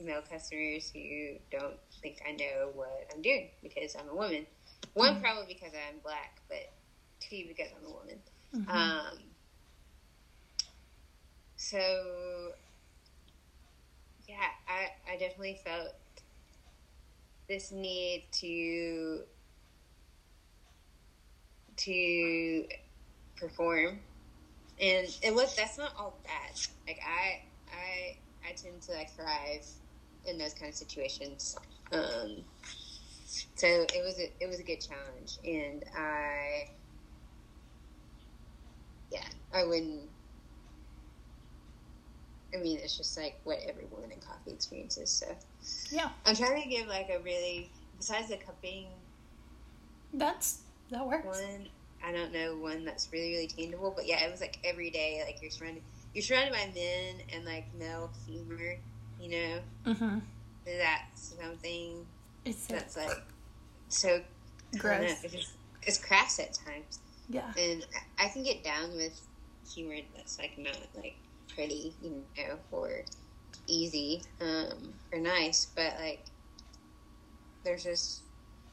male 0.00 0.22
customers 0.30 0.90
who 0.92 1.36
don't 1.50 1.76
think 2.02 2.18
I 2.28 2.32
know 2.32 2.70
what 2.74 3.08
I'm 3.14 3.22
doing 3.22 3.48
because 3.62 3.96
I'm 3.96 4.08
a 4.08 4.14
woman. 4.14 4.46
One, 4.94 5.20
probably 5.20 5.46
because 5.52 5.72
I'm 5.74 5.98
black, 6.02 6.40
but 6.48 6.72
two, 7.20 7.44
because 7.48 7.68
I'm 7.78 7.86
a 7.86 7.94
woman. 7.94 8.18
Mhm. 8.54 8.68
Um, 8.68 9.18
so, 11.56 12.52
yeah, 14.28 14.36
I, 14.68 14.88
I 15.10 15.16
definitely 15.16 15.60
felt 15.64 15.94
this 17.48 17.72
need 17.72 18.26
to 18.40 19.22
to 21.76 22.64
perform, 23.36 24.00
and 24.80 25.08
it 25.22 25.34
was 25.34 25.54
that's 25.56 25.78
not 25.78 25.92
all 25.98 26.20
bad. 26.24 26.60
Like 26.86 27.00
I 27.06 27.42
I 27.72 28.16
I 28.48 28.52
tend 28.54 28.82
to 28.82 28.92
like 28.92 29.10
thrive 29.10 29.66
in 30.26 30.38
those 30.38 30.54
kind 30.54 30.70
of 30.70 30.74
situations. 30.74 31.56
Um, 31.92 32.44
so 33.56 33.66
it 33.66 34.02
was 34.04 34.18
a, 34.18 34.32
it 34.42 34.48
was 34.48 34.60
a 34.60 34.62
good 34.62 34.80
challenge, 34.80 35.38
and 35.44 35.84
I 35.96 36.64
yeah 39.10 39.26
I 39.52 39.64
wouldn't. 39.64 40.10
I 42.54 42.58
mean, 42.58 42.78
it's 42.78 42.96
just 42.96 43.16
like 43.16 43.40
what 43.44 43.58
every 43.68 43.84
woman 43.90 44.12
in 44.12 44.20
coffee 44.20 44.52
experiences. 44.52 45.10
So 45.10 45.26
Yeah. 45.90 46.10
I'm 46.26 46.36
trying 46.36 46.62
to 46.62 46.68
give 46.68 46.86
like 46.86 47.08
a 47.10 47.18
really 47.20 47.70
besides 47.98 48.28
the 48.28 48.36
cupping 48.36 48.86
That's 50.12 50.58
that 50.90 51.06
works. 51.06 51.26
one. 51.26 51.68
I 52.04 52.12
don't 52.12 52.32
know 52.32 52.56
one 52.56 52.84
that's 52.84 53.08
really 53.12 53.32
really 53.32 53.46
tangible, 53.46 53.92
but 53.96 54.06
yeah, 54.06 54.24
it 54.24 54.30
was 54.30 54.40
like 54.40 54.58
every 54.64 54.90
day. 54.90 55.22
Like 55.24 55.40
you're 55.40 55.50
surrounded, 55.50 55.82
you're 56.14 56.22
surrounded 56.22 56.52
by 56.52 56.70
men 56.74 57.16
and 57.34 57.44
like 57.44 57.64
male 57.78 58.10
humor. 58.26 58.76
You 59.20 59.30
know, 59.30 59.58
Mm-hmm. 59.86 60.18
that's 60.66 61.34
something 61.40 62.04
It's 62.44 62.66
so 62.66 62.74
that's 62.74 62.96
like 62.96 63.22
so 63.88 64.08
don't 64.72 64.82
know, 64.82 64.98
gross. 64.98 65.24
It's, 65.24 65.32
just, 65.34 65.52
it's 65.82 65.98
crass 65.98 66.38
at 66.40 66.52
times, 66.52 66.98
Yeah. 67.28 67.52
and 67.58 67.86
I 68.18 68.26
I 68.26 68.28
can 68.28 68.42
get 68.42 68.62
down 68.64 68.94
with 68.96 69.18
humor 69.72 69.96
that's 70.14 70.38
like 70.38 70.58
not 70.58 70.76
like 70.96 71.14
pretty, 71.54 71.94
you 72.00 72.24
know, 72.38 72.58
or 72.70 73.04
easy 73.66 74.22
um, 74.40 74.94
or 75.12 75.20
nice, 75.20 75.66
but 75.74 75.94
like 76.00 76.26
there's 77.64 77.84
just 77.84 78.22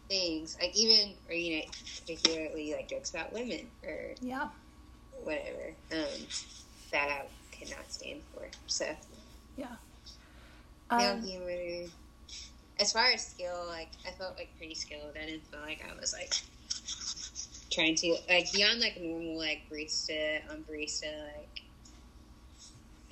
things 0.10 0.58
like 0.60 0.76
even 0.76 1.16
or 1.30 1.34
you 1.34 1.58
know 1.58 1.66
particularly 2.00 2.74
like 2.74 2.90
jokes 2.90 3.14
about 3.14 3.32
women 3.32 3.72
or 3.86 4.16
Yeah. 4.20 4.50
whatever 5.24 5.74
um, 5.94 6.28
that 6.92 7.10
I 7.10 7.26
could 7.58 7.70
not 7.70 7.90
stand 7.92 8.22
for. 8.34 8.48
So 8.68 8.86
Yeah. 9.56 9.76
male 10.98 11.16
Um, 11.16 11.22
humor. 11.22 11.88
As 12.80 12.92
far 12.92 13.12
as 13.12 13.26
skill, 13.28 13.66
like 13.68 13.90
I 14.08 14.12
felt 14.12 14.38
like 14.38 14.50
pretty 14.58 14.76
skilled. 14.76 15.16
I 15.22 15.26
didn't 15.28 15.46
feel 15.46 15.62
like 15.62 15.82
I 15.88 16.00
was 16.00 16.14
like 16.14 16.34
trying 17.72 17.96
to 17.96 18.16
like 18.28 18.52
beyond 18.52 18.82
like 18.82 19.00
normal 19.00 19.38
like 19.38 19.62
barista 19.72 20.40
on 20.50 20.64
barista 20.64 21.04
like 21.38 21.51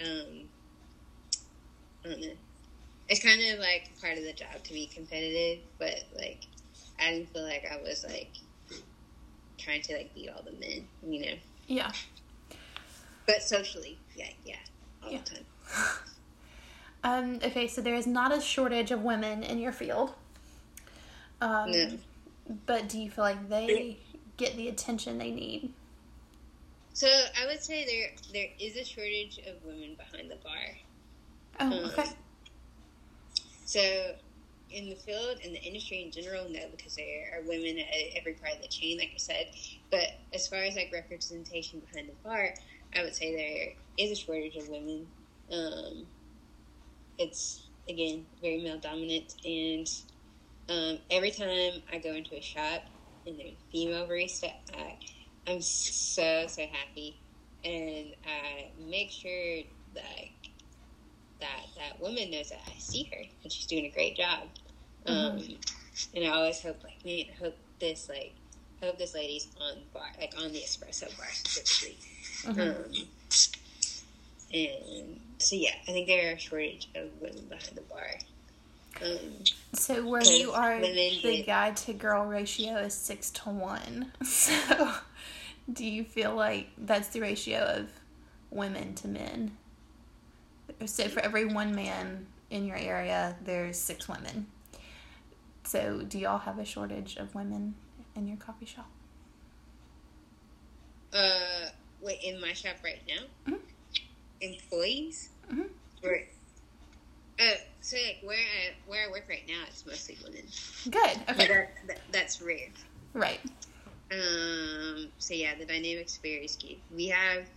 um 0.02 0.50
I 2.06 2.10
don't 2.10 2.22
know. 2.22 2.32
It's 3.10 3.24
kind 3.24 3.42
of 3.54 3.60
like 3.60 3.90
part 4.02 4.18
of 4.18 4.24
the 4.24 4.34
job 4.34 4.64
to 4.64 4.74
be 4.74 4.86
competitive, 4.88 5.64
but 5.78 5.96
like 6.16 6.42
I 7.00 7.12
didn't 7.12 7.30
feel 7.34 7.44
like 7.44 7.66
I 7.70 7.78
was 7.82 8.06
like 8.08 8.32
trying 9.58 9.82
to 9.84 9.98
like 9.98 10.14
beat 10.14 10.30
all 10.30 10.44
the 10.44 10.52
men, 10.54 10.88
you 11.06 11.26
know. 11.26 11.34
yeah. 11.68 11.92
But 13.26 13.44
socially, 13.44 13.98
yeah, 14.16 14.30
yeah, 14.46 14.56
all 15.04 15.12
Yeah. 15.12 15.20
the 15.24 15.30
time. 15.30 15.46
Um, 17.04 17.40
okay, 17.44 17.68
so 17.68 17.82
there 17.82 17.96
is 17.96 18.06
not 18.08 18.32
a 18.36 18.42
shortage 18.42 18.92
of 18.92 19.04
women 19.04 19.44
in 19.44 19.60
your 19.60 19.72
field. 19.72 20.14
Um, 21.42 21.72
No. 21.72 21.90
But 22.66 22.90
do 22.90 23.00
you 23.00 23.10
feel 23.12 23.24
like 23.24 23.48
they 23.50 23.98
get 24.38 24.58
the 24.58 24.68
attention 24.68 25.18
they 25.18 25.32
need? 25.32 25.72
So 27.00 27.08
I 27.08 27.46
would 27.46 27.64
say 27.64 27.86
there 27.86 28.10
there 28.34 28.50
is 28.60 28.76
a 28.76 28.84
shortage 28.84 29.40
of 29.48 29.64
women 29.64 29.96
behind 29.98 30.30
the 30.30 30.36
bar. 30.44 30.76
Oh, 31.62 31.66
Um, 31.66 31.86
okay. 31.92 32.10
So 33.66 34.16
in 34.70 34.90
the 34.90 34.98
field 34.98 35.40
in 35.42 35.54
the 35.54 35.62
industry 35.62 36.04
in 36.04 36.12
general, 36.12 36.50
no, 36.50 36.60
because 36.70 36.98
there 36.98 37.32
are 37.34 37.48
women 37.48 37.80
at 37.80 38.18
every 38.18 38.34
part 38.34 38.54
of 38.56 38.62
the 38.62 38.68
chain, 38.68 38.98
like 38.98 39.12
I 39.16 39.18
said. 39.18 39.46
But 39.90 40.08
as 40.34 40.50
far 40.50 40.60
as 40.60 40.76
like 40.76 40.92
representation 40.92 41.80
behind 41.80 42.10
the 42.10 42.16
bar, 42.22 42.54
I 42.94 43.04
would 43.04 43.16
say 43.16 43.34
there 43.34 44.06
is 44.06 44.12
a 44.12 44.22
shortage 44.22 44.58
of 44.58 44.68
women. 44.68 45.08
Um, 45.50 46.06
it's 47.18 47.70
again 47.88 48.26
very 48.42 48.62
male 48.62 48.78
dominant, 48.78 49.36
and 49.46 49.88
um, 50.68 51.00
every 51.10 51.32
time 51.32 51.82
I 51.94 52.00
go 52.00 52.12
into 52.12 52.36
a 52.36 52.42
shop 52.42 52.82
and 53.26 53.40
there's 53.40 53.56
female 53.72 54.06
barista, 54.06 54.52
I, 54.78 54.98
I'm 55.50 55.62
so 55.62 56.46
so 56.48 56.62
happy, 56.72 57.18
and 57.66 58.14
I 58.26 58.68
make 58.88 59.10
sure 59.10 59.58
that 59.96 60.26
that 61.40 61.66
that 61.78 62.00
woman 62.02 62.32
knows 62.32 62.50
that 62.50 62.60
I 62.68 62.78
see 62.78 63.10
her 63.12 63.22
and 63.44 63.52
she's 63.52 63.66
doing 63.66 63.86
a 63.86 63.90
great 63.90 64.16
job. 64.16 64.48
Um, 65.06 65.42
and 66.14 66.26
I 66.26 66.30
always 66.30 66.62
hope 66.62 66.84
like 66.84 67.04
man, 67.06 67.26
I 67.34 67.44
hope 67.44 67.58
this 67.80 68.10
like 68.10 68.34
I 68.82 68.86
hope 68.86 68.98
this 68.98 69.14
lady's 69.16 69.48
on 69.60 69.78
bar 69.94 70.08
like 70.20 70.34
on 70.38 70.52
the 70.52 70.60
espresso 70.60 71.16
bar 71.18 71.28
specifically. 71.32 71.98
Mhm. 72.44 72.86
Um, 72.86 72.94
and 74.54 75.20
so 75.38 75.56
yeah, 75.56 75.76
I 75.88 75.92
think 75.92 76.08
there 76.08 76.32
are 76.32 76.36
a 76.36 76.40
shortage 76.40 76.90
of 76.96 77.10
women 77.22 77.46
behind 77.50 77.76
the 77.76 77.82
bar. 77.82 78.20
Um, 79.04 79.44
So 79.74 80.06
where 80.06 80.24
you 80.24 80.52
are, 80.52 80.80
the 80.82 81.44
guy 81.46 81.72
to 81.72 81.94
girl 81.94 82.26
ratio 82.26 82.78
is 82.78 82.94
six 82.94 83.30
to 83.32 83.50
one. 83.50 84.12
So, 84.26 84.94
do 85.72 85.86
you 85.86 86.04
feel 86.04 86.36
like 86.36 86.70
that's 86.78 87.10
the 87.10 87.22
ratio 87.22 87.60
of 87.60 87.90
women 88.50 88.96
to 88.96 89.08
men? 89.08 89.58
So 90.86 91.08
for 91.08 91.20
every 91.20 91.46
one 91.46 91.76
man 91.76 92.28
in 92.50 92.65
your 92.65 92.78
area, 92.78 93.36
there's 93.44 93.78
six 93.78 94.08
women. 94.08 94.48
So 95.63 96.02
do 96.02 96.17
y'all 96.17 96.40
have 96.40 96.58
a 96.58 96.65
shortage 96.65 97.17
of 97.17 97.36
women 97.36 97.76
in 98.15 98.28
your 98.28 98.38
coffee 98.38 98.65
shop? 98.65 98.90
uh, 101.13 101.70
wait, 102.02 102.20
in 102.24 102.40
my 102.40 102.54
shop 102.54 102.76
right 102.84 103.02
now, 103.08 103.24
Mhm. 103.54 103.60
employees. 104.42 105.30
Mhm. 105.52 105.70
Right. 106.04 106.28
Uh, 107.40 107.56
so 107.82 107.98
like 107.98 108.20
where 108.22 108.38
I 108.38 108.74
where 108.86 109.08
I 109.08 109.12
work 109.12 109.26
right 109.28 109.48
now, 109.48 109.63
it's 109.67 109.86
mostly 109.86 110.17
women. 110.24 110.46
Good. 110.90 111.17
Okay. 111.30 111.48
that, 111.48 111.88
that, 111.88 112.00
that's 112.12 112.42
rare. 112.42 112.67
Right. 113.13 113.40
Um, 114.12 115.10
so 115.18 115.34
yeah, 115.34 115.56
the 115.56 115.66
dynamics 115.66 116.18
varies. 116.22 116.54
skewed. 116.54 116.80
We 116.90 117.08
have 117.08 117.48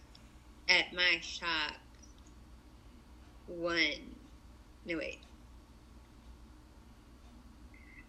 at 0.69 0.93
my 0.95 1.19
shop 1.23 1.73
one. 3.47 4.17
No 4.85 4.99
wait. 4.99 5.21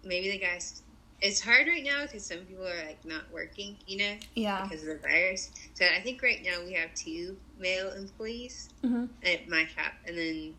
Maybe 0.03 0.31
the 0.31 0.39
guys. 0.39 0.83
It's 1.21 1.39
hard 1.39 1.67
right 1.67 1.83
now 1.83 2.01
because 2.01 2.25
some 2.25 2.39
people 2.39 2.67
are 2.67 2.85
like 2.85 3.05
not 3.05 3.31
working, 3.31 3.77
you 3.87 3.97
know, 3.99 4.15
Yeah. 4.35 4.63
because 4.63 4.81
of 4.81 4.87
the 4.89 4.99
virus. 5.01 5.51
So 5.73 5.85
I 5.85 6.01
think 6.01 6.21
right 6.21 6.41
now 6.43 6.63
we 6.65 6.73
have 6.73 6.93
two 6.95 7.37
male 7.57 7.91
employees 7.93 8.69
hmm 8.83 9.05
at 9.25 9.47
my 9.47 9.65
shop, 9.65 9.93
and 10.05 10.17
then, 10.17 10.53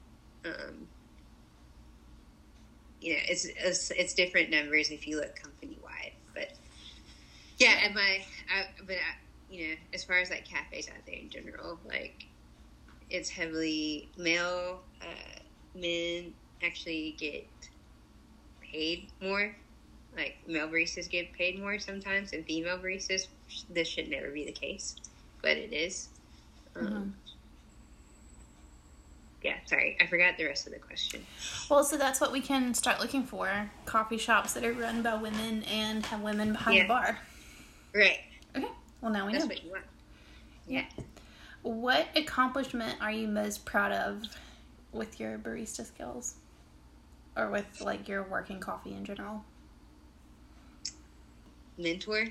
um, 0.47 0.89
you 3.01 3.13
know, 3.13 3.21
it's 3.29 3.45
it's, 3.45 3.91
it's 3.91 4.15
different 4.15 4.49
numbers 4.51 4.91
if 4.91 5.07
you 5.07 5.17
look 5.17 5.37
company 5.37 5.79
yeah, 7.65 7.87
at 7.87 7.95
my, 7.95 8.21
I, 8.55 8.67
but 8.87 8.97
I, 8.97 9.15
you 9.51 9.69
know, 9.69 9.75
as 9.93 10.05
far 10.05 10.19
as 10.19 10.31
like 10.31 10.45
cafes 10.45 10.89
out 10.89 11.05
there 11.07 11.17
in 11.17 11.31
general, 11.31 11.79
like 11.87 12.27
it's 13.11 13.29
heavily 13.31 14.09
male. 14.17 14.83
Uh, 15.01 15.41
men 15.75 16.33
actually 16.63 17.15
get 17.19 17.47
paid 18.61 19.09
more. 19.21 19.55
Like 20.17 20.37
male 20.47 20.69
baristas 20.69 21.09
get 21.11 21.33
paid 21.33 21.59
more 21.61 21.79
sometimes 21.79 22.31
than 22.31 22.45
female 22.45 22.79
baristas. 22.79 23.27
This 23.71 23.89
should 23.89 24.09
never 24.09 24.31
be 24.31 24.45
the 24.45 24.53
case, 24.53 24.97
but 25.43 25.57
it 25.57 25.73
is. 25.73 26.09
Um, 26.77 26.87
Mhm. 26.87 27.13
Yeah, 29.43 29.57
sorry, 29.67 29.97
I 30.01 30.07
forgot 30.07 30.39
the 30.39 30.47
rest 30.47 30.67
of 30.67 30.73
the 30.73 30.79
question. 30.79 31.27
Well, 31.69 31.85
so 31.85 31.99
that's 31.99 32.19
what 32.19 32.33
we 32.33 32.41
can 32.41 32.73
start 32.73 32.99
looking 32.99 33.25
for 33.25 33.71
coffee 33.85 34.17
shops 34.17 34.55
that 34.55 34.65
are 34.65 34.73
run 34.73 35.03
by 35.03 35.17
women 35.17 35.65
and 35.65 36.07
have 36.07 36.23
women 36.23 36.53
behind 36.53 36.77
Yeah. 36.79 36.85
the 36.85 36.89
bar. 36.89 37.19
Right, 37.95 38.21
Okay. 38.57 38.69
Well, 39.01 39.13
now 39.13 39.27
we 39.27 39.33
that's 39.33 39.45
know. 39.45 39.49
what 39.49 39.65
you 39.65 39.71
want. 39.71 39.85
Yeah. 40.67 40.85
What 41.63 42.09
accomplishment 42.17 42.97
are 43.01 43.13
you 43.13 43.29
most 43.29 43.65
proud 43.65 43.93
of 43.93 44.23
with 44.93 45.21
your 45.21 45.39
barista 45.39 45.87
skills? 45.87 46.35
Or 47.37 47.51
with 47.51 47.81
like 47.81 48.09
your 48.09 48.25
working 48.25 48.61
coffee 48.61 48.93
in 48.93 49.05
general? 49.05 49.45
mentor. 51.77 52.27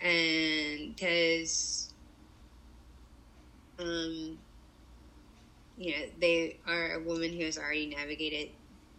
And 0.00 0.94
because, 0.94 1.92
um, 3.78 4.38
you 5.76 5.90
know, 5.92 6.04
they 6.20 6.58
are 6.66 6.94
a 6.94 7.00
woman 7.00 7.32
who 7.32 7.44
has 7.44 7.58
already 7.58 7.86
navigated 7.86 8.50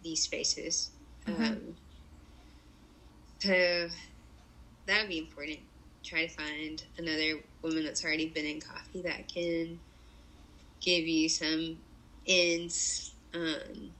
these 0.02 0.22
spaces. 0.22 0.90
Mhm. 1.26 1.52
Um, 1.52 1.76
so 3.44 3.88
that 4.86 5.00
would 5.02 5.08
be 5.08 5.18
important. 5.18 5.58
Try 6.02 6.26
to 6.26 6.32
find 6.32 6.82
another 6.96 7.40
woman 7.60 7.84
that's 7.84 8.02
already 8.02 8.28
been 8.28 8.46
in 8.46 8.60
coffee 8.60 9.02
that 9.02 9.28
can 9.28 9.80
give 10.80 11.06
you 11.06 11.28
some 11.28 11.78
ins. 12.24 13.12
Um, 13.34 13.92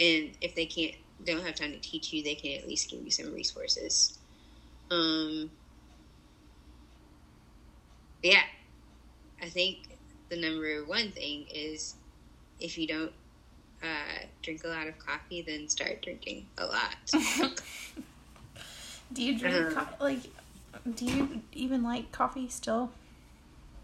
and 0.00 0.30
if 0.40 0.54
they 0.54 0.64
can't, 0.64 0.94
don't 1.24 1.44
have 1.44 1.56
time 1.56 1.72
to 1.72 1.78
teach 1.78 2.12
you, 2.12 2.22
they 2.22 2.34
can 2.36 2.58
at 2.58 2.66
least 2.66 2.90
give 2.90 3.02
you 3.02 3.10
some 3.10 3.34
resources. 3.34 4.18
Um, 4.90 5.50
yeah, 8.22 8.44
I 9.42 9.50
think 9.50 9.98
the 10.30 10.40
number 10.40 10.86
one 10.86 11.10
thing 11.10 11.46
is 11.54 11.96
if 12.60 12.78
you 12.78 12.86
don't 12.86 13.12
uh, 13.82 14.24
drink 14.42 14.62
a 14.64 14.68
lot 14.68 14.86
of 14.86 14.98
coffee, 14.98 15.42
then 15.42 15.68
start 15.68 16.00
drinking 16.00 16.46
a 16.56 16.64
lot. 16.64 16.96
Do 19.12 19.22
you 19.22 19.38
drink 19.38 19.54
Uh-huh. 19.56 19.84
co- 19.98 20.04
like? 20.04 20.20
Do 20.94 21.04
you 21.04 21.42
even 21.52 21.82
like 21.82 22.12
coffee 22.12 22.48
still? 22.48 22.90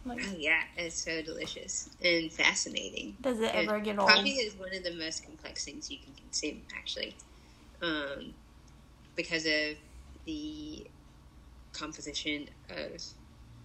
Like, 0.04 0.20
oh 0.24 0.34
yeah, 0.36 0.62
it's 0.76 0.96
so 0.96 1.22
delicious 1.22 1.90
and 2.04 2.30
fascinating. 2.32 3.16
does 3.22 3.40
it 3.40 3.54
And 3.54 3.68
ever 3.68 3.80
get 3.80 3.98
old? 3.98 4.08
Coffee 4.08 4.30
is 4.30 4.54
one 4.54 4.74
of 4.74 4.82
the 4.82 4.94
most 4.94 5.24
complex 5.24 5.64
things 5.64 5.90
you 5.90 5.98
can 5.98 6.12
consume, 6.14 6.62
actually, 6.76 7.14
um, 7.80 8.34
because 9.14 9.46
of 9.46 9.76
the 10.26 10.86
composition 11.72 12.48
of 12.68 13.02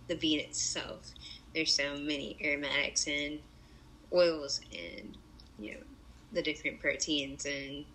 the 0.07 0.15
bean 0.15 0.39
itself. 0.39 1.11
There's 1.53 1.73
so 1.75 1.93
many 1.97 2.37
aromatics 2.43 3.07
and 3.07 3.39
oils, 4.13 4.61
and 4.71 5.17
you 5.59 5.73
know 5.73 5.79
the 6.31 6.41
different 6.43 6.79
proteins 6.79 7.45
and 7.45 7.85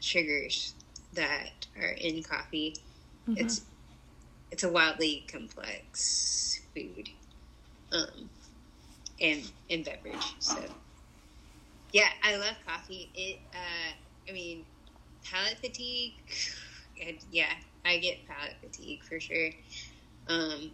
sugars 0.00 0.74
that 1.12 1.66
are 1.76 1.90
in 1.90 2.22
coffee. 2.22 2.76
Mhm. 3.28 3.38
It's 3.38 3.62
it's 4.50 4.62
a 4.62 4.68
wildly 4.68 5.24
complex 5.30 6.60
food 6.74 7.08
um, 7.92 8.30
and 9.20 9.50
and 9.70 9.84
beverage. 9.84 10.34
So 10.38 10.58
yeah, 11.92 12.08
I 12.22 12.36
love 12.36 12.56
coffee. 12.66 13.10
It 13.14 13.40
uh, 13.54 13.92
I 14.28 14.32
mean 14.32 14.64
palate 15.24 15.58
fatigue. 15.58 16.14
and 17.00 17.18
yeah, 17.30 17.52
I 17.84 17.98
get 17.98 18.26
palate 18.26 18.56
fatigue 18.60 19.02
for 19.04 19.20
sure. 19.20 19.50
Um, 20.28 20.70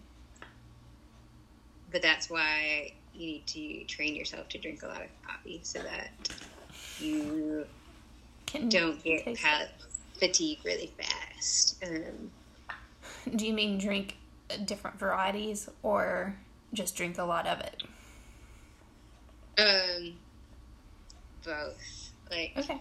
but 1.90 2.03
that's 2.03 2.30
why 2.30 2.92
you 3.12 3.26
need 3.26 3.46
to 3.48 3.84
train 3.84 4.14
yourself 4.14 4.48
to 4.51 4.59
drink 4.59 4.82
a 4.82 4.86
lot 4.86 5.03
of 5.03 5.09
coffee 5.26 5.61
so 5.62 5.80
that 5.82 6.11
you 6.98 7.66
Can 8.46 8.68
don't 8.68 9.03
get 9.03 9.24
palate 9.36 9.70
fatigue 10.18 10.59
really 10.64 10.92
fast. 10.98 11.82
Um. 11.84 12.30
Do 13.37 13.47
you 13.47 13.53
mean 13.53 13.79
drink 13.79 14.16
different 14.64 14.99
varieties 14.99 15.68
or 15.83 16.37
just 16.73 16.97
drink 16.97 17.18
a 17.18 17.25
lot 17.25 17.47
of 17.47 17.61
it? 17.61 17.83
Um, 19.59 20.14
both. 21.45 22.12
Like, 22.31 22.53
Okay. 22.57 22.81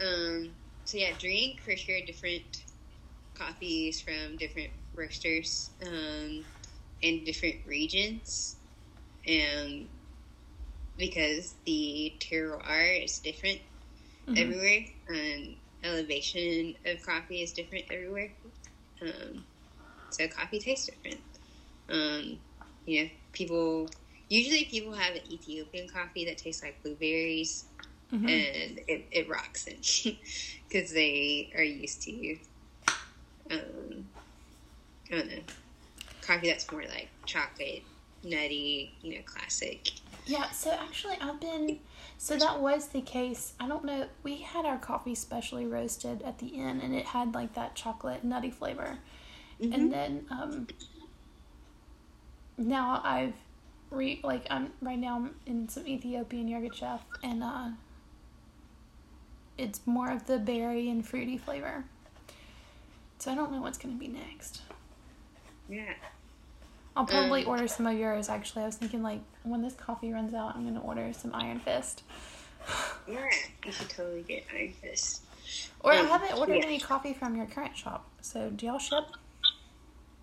um, 0.00 0.50
so 0.84 0.98
yeah, 0.98 1.12
drink 1.18 1.60
for 1.60 1.76
sure 1.76 2.00
different 2.06 2.64
coffees 3.34 4.00
from 4.00 4.36
different 4.38 4.70
roasters, 4.94 5.70
um, 5.86 6.44
in 7.02 7.24
different 7.24 7.56
regions, 7.66 8.56
and 9.26 9.88
because 10.98 11.54
the 11.64 12.12
terroir 12.18 13.04
is 13.04 13.18
different 13.20 13.60
Mhm. 14.26 14.36
everywhere, 14.36 14.84
and 15.08 15.56
elevation 15.82 16.74
of 16.84 17.02
coffee 17.04 17.42
is 17.42 17.52
different 17.52 17.84
everywhere. 17.90 18.30
Um, 19.00 19.44
so 20.10 20.26
coffee 20.28 20.58
tastes 20.58 20.86
different. 20.86 21.20
Um, 21.88 22.38
you 22.86 23.04
know, 23.04 23.10
people 23.32 23.88
usually 24.28 24.64
people 24.64 24.92
have 24.92 25.14
an 25.16 25.22
Ethiopian 25.30 25.88
coffee 25.88 26.24
that 26.26 26.38
tastes 26.38 26.62
like 26.62 26.82
blueberries, 26.82 27.64
Mhm. 28.12 28.28
and 28.28 28.80
it, 28.88 29.06
it 29.10 29.28
rocks 29.28 29.64
them 29.64 29.76
because 30.68 30.92
they 30.92 31.50
are 31.56 31.62
used 31.62 32.02
to, 32.02 32.38
um, 33.50 34.06
I 35.10 35.16
don't 35.16 35.28
know, 35.28 35.42
coffee 36.22 36.48
that's 36.48 36.70
more 36.70 36.82
like 36.82 37.08
chocolate, 37.26 37.82
nutty, 38.22 38.94
you 39.02 39.14
know, 39.16 39.22
classic. 39.24 39.90
Yeah, 40.26 40.50
so 40.50 40.70
actually, 40.70 41.16
I've 41.20 41.40
been. 41.40 41.80
So 42.18 42.36
that 42.36 42.60
was 42.60 42.88
the 42.88 43.00
case. 43.00 43.54
I 43.58 43.66
don't 43.66 43.84
know. 43.84 44.06
We 44.22 44.36
had 44.42 44.64
our 44.66 44.78
coffee 44.78 45.14
specially 45.14 45.66
roasted 45.66 46.22
at 46.22 46.38
the 46.38 46.48
inn, 46.48 46.80
and 46.80 46.94
it 46.94 47.06
had 47.06 47.34
like 47.34 47.54
that 47.54 47.74
chocolate 47.74 48.22
nutty 48.22 48.50
flavor. 48.50 48.98
And 49.62 49.92
then 49.92 50.26
um, 50.30 50.66
now 52.56 53.00
I've 53.04 53.34
re 53.90 54.20
like 54.22 54.46
I'm 54.50 54.72
right 54.80 54.98
now 54.98 55.16
I'm 55.16 55.34
in 55.46 55.68
some 55.68 55.86
Ethiopian 55.86 56.48
Yirgacheffe, 56.48 57.00
and 57.22 57.42
uh, 57.42 57.68
it's 59.58 59.80
more 59.86 60.10
of 60.10 60.26
the 60.26 60.38
berry 60.38 60.88
and 60.88 61.06
fruity 61.06 61.36
flavor. 61.36 61.84
So 63.18 63.30
I 63.30 63.34
don't 63.34 63.52
know 63.52 63.60
what's 63.60 63.76
gonna 63.78 63.94
be 63.94 64.08
next. 64.08 64.62
Yeah. 65.68 65.92
I'll 66.96 67.06
probably 67.06 67.44
Um, 67.44 67.50
order 67.50 67.68
some 67.68 67.86
of 67.86 67.96
yours. 67.96 68.28
Actually, 68.28 68.62
I 68.62 68.66
was 68.66 68.76
thinking 68.76 69.02
like 69.02 69.20
when 69.42 69.62
this 69.62 69.74
coffee 69.74 70.12
runs 70.12 70.34
out, 70.34 70.56
I'm 70.56 70.64
gonna 70.64 70.80
order 70.80 71.12
some 71.12 71.34
Iron 71.34 71.60
Fist. 71.60 72.02
Yeah, 73.08 73.28
you 73.64 73.72
should 73.72 73.88
totally 73.88 74.22
get 74.22 74.44
Iron 74.54 74.72
Fist. 74.72 75.22
Or 75.80 75.92
I 75.92 75.98
Um, 75.98 76.08
haven't 76.08 76.36
ordered 76.38 76.56
yeah. 76.56 76.64
any 76.66 76.78
coffee 76.80 77.12
from 77.14 77.36
your 77.36 77.46
current 77.46 77.76
shop. 77.76 78.06
So 78.20 78.50
do 78.50 78.66
y'all 78.66 78.78
ship? 78.78 79.04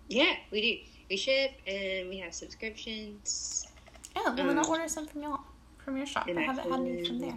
Yeah, 0.08 0.34
we 0.50 0.60
do. 0.60 0.90
We 1.10 1.16
ship 1.16 1.52
and 1.66 2.08
we 2.08 2.18
have 2.18 2.34
subscriptions. 2.34 3.66
Yeah, 4.14 4.24
well 4.24 4.34
then 4.34 4.50
Um, 4.50 4.58
I'll 4.58 4.70
order 4.70 4.88
some 4.88 5.06
from 5.06 5.22
y'all 5.22 5.40
from 5.78 5.96
your 5.96 6.06
shop. 6.06 6.28
I 6.28 6.40
haven't 6.40 6.70
had 6.70 6.80
any 6.80 7.04
from 7.04 7.18
there. 7.18 7.34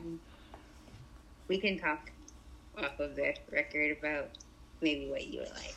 We 1.48 1.58
can 1.58 1.80
talk 1.80 2.12
off 2.78 3.00
of 3.00 3.16
the 3.16 3.34
record 3.50 3.98
about 3.98 4.30
maybe 4.82 5.10
what 5.10 5.26
you 5.28 5.40
would 5.40 5.52
like. 5.52 5.76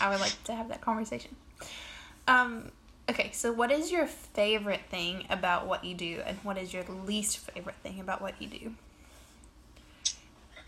I 0.00 0.10
would 0.10 0.20
like 0.20 0.42
to 0.44 0.54
have 0.54 0.68
that 0.68 0.80
conversation. 0.80 1.36
Um, 2.28 2.70
okay, 3.08 3.30
so 3.32 3.52
what 3.52 3.70
is 3.70 3.90
your 3.92 4.06
favorite 4.06 4.82
thing 4.90 5.24
about 5.30 5.66
what 5.66 5.84
you 5.84 5.94
do, 5.94 6.20
and 6.26 6.36
what 6.42 6.58
is 6.58 6.74
your 6.74 6.84
least 6.84 7.38
favorite 7.38 7.76
thing 7.82 8.00
about 8.00 8.20
what 8.20 8.40
you 8.40 8.48
do? 8.48 8.74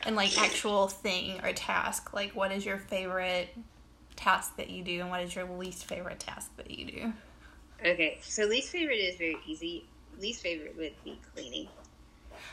And 0.02 0.16
like 0.16 0.38
actual 0.38 0.88
thing 0.88 1.40
or 1.42 1.52
task, 1.52 2.14
like 2.14 2.32
what 2.32 2.52
is 2.52 2.64
your 2.64 2.78
favorite 2.78 3.48
task 4.16 4.56
that 4.56 4.70
you 4.70 4.82
do, 4.82 5.00
and 5.00 5.10
what 5.10 5.20
is 5.20 5.34
your 5.34 5.44
least 5.44 5.84
favorite 5.84 6.18
task 6.18 6.50
that 6.56 6.70
you 6.70 6.86
do? 6.86 7.12
Okay, 7.84 8.18
so 8.22 8.44
least 8.44 8.70
favorite 8.70 8.96
is 8.96 9.16
very 9.16 9.36
easy. 9.46 9.84
Least 10.18 10.42
favorite 10.42 10.76
would 10.76 10.94
be 11.04 11.18
cleaning. 11.34 11.68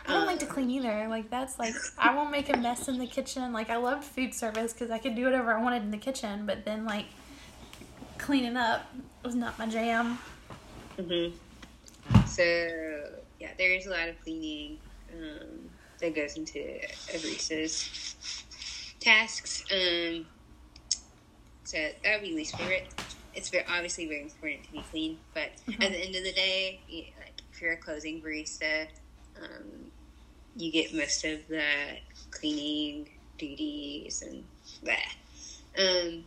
I 0.05 0.14
don't 0.14 0.26
like 0.26 0.39
to 0.39 0.45
Um, 0.45 0.51
clean 0.51 0.70
either. 0.70 1.07
Like 1.07 1.30
that's 1.30 1.57
like 1.57 1.74
I 1.97 2.14
won't 2.14 2.32
make 2.32 2.53
a 2.53 2.57
mess 2.57 2.88
in 2.88 2.99
the 2.99 3.07
kitchen. 3.07 3.53
Like 3.53 3.70
I 3.70 3.78
loved 3.78 4.03
food 4.03 4.34
service 4.34 4.74
because 4.74 4.91
I 4.91 4.97
could 4.97 5.16
do 5.16 5.26
whatever 5.26 5.53
I 5.53 5.61
wanted 5.61 5.84
in 5.84 5.91
the 5.91 5.97
kitchen, 5.97 6.45
but 6.45 6.66
then 6.66 6.86
like 6.86 7.05
cleaning 8.18 8.57
up 8.57 8.86
was 9.24 9.36
not 9.36 9.57
my 9.57 9.68
jam. 9.68 10.20
Mm-hmm. 10.97 11.36
So 12.28 12.43
yeah, 13.39 13.51
there 13.57 13.72
is 13.72 13.86
a 13.86 13.91
lot 13.91 14.09
of 14.09 14.22
cleaning 14.22 14.78
um, 15.14 15.70
that 15.99 16.16
goes 16.16 16.36
into 16.36 16.59
a 16.59 17.18
barista's 17.18 18.16
tasks. 18.99 19.64
Um, 19.72 20.26
so 21.64 21.78
that 22.03 22.22
would 22.22 22.28
be 22.28 22.36
least 22.36 22.57
favorite. 22.57 22.88
It's 23.36 23.49
very, 23.49 23.66
obviously 23.68 24.07
very 24.07 24.22
important 24.22 24.64
to 24.66 24.72
be 24.72 24.84
clean, 24.91 25.18
but 25.34 25.49
mm-hmm. 25.68 25.82
at 25.82 25.91
the 25.91 25.97
end 25.97 26.16
of 26.16 26.24
the 26.24 26.34
day, 26.34 26.80
you, 26.88 27.03
like 27.20 27.41
if 27.51 27.61
you're 27.61 27.74
a 27.74 27.78
closing 27.78 28.22
barista, 28.22 28.88
um, 29.41 29.91
you 30.55 30.72
get 30.72 30.93
most 30.93 31.26
of 31.26 31.47
the 31.47 31.64
cleaning 32.32 33.09
duties 33.38 34.22
and 34.22 34.43
that. 34.84 35.16
Um, 35.78 36.26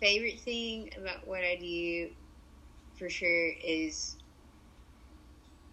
favorite 0.00 0.40
thing 0.40 0.90
about 0.98 1.26
what 1.28 1.40
I 1.40 1.56
do 1.60 2.10
for 2.98 3.08
sure 3.08 3.50
is 3.64 4.16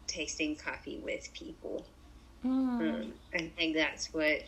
tasting 0.08 0.56
coffee 0.56 1.02
with 1.04 1.34
people. 1.34 1.86
Mm. 2.45 2.50
Um, 2.50 3.14
I 3.34 3.52
think 3.58 3.76
that's 3.76 4.14
what 4.14 4.43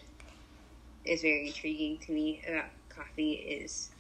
is 1.04 1.22
very 1.22 1.48
intriguing 1.48 1.98
to 2.00 2.12
me 2.12 2.42
about 2.48 2.66
coffee 2.96 3.34
is 3.34 3.92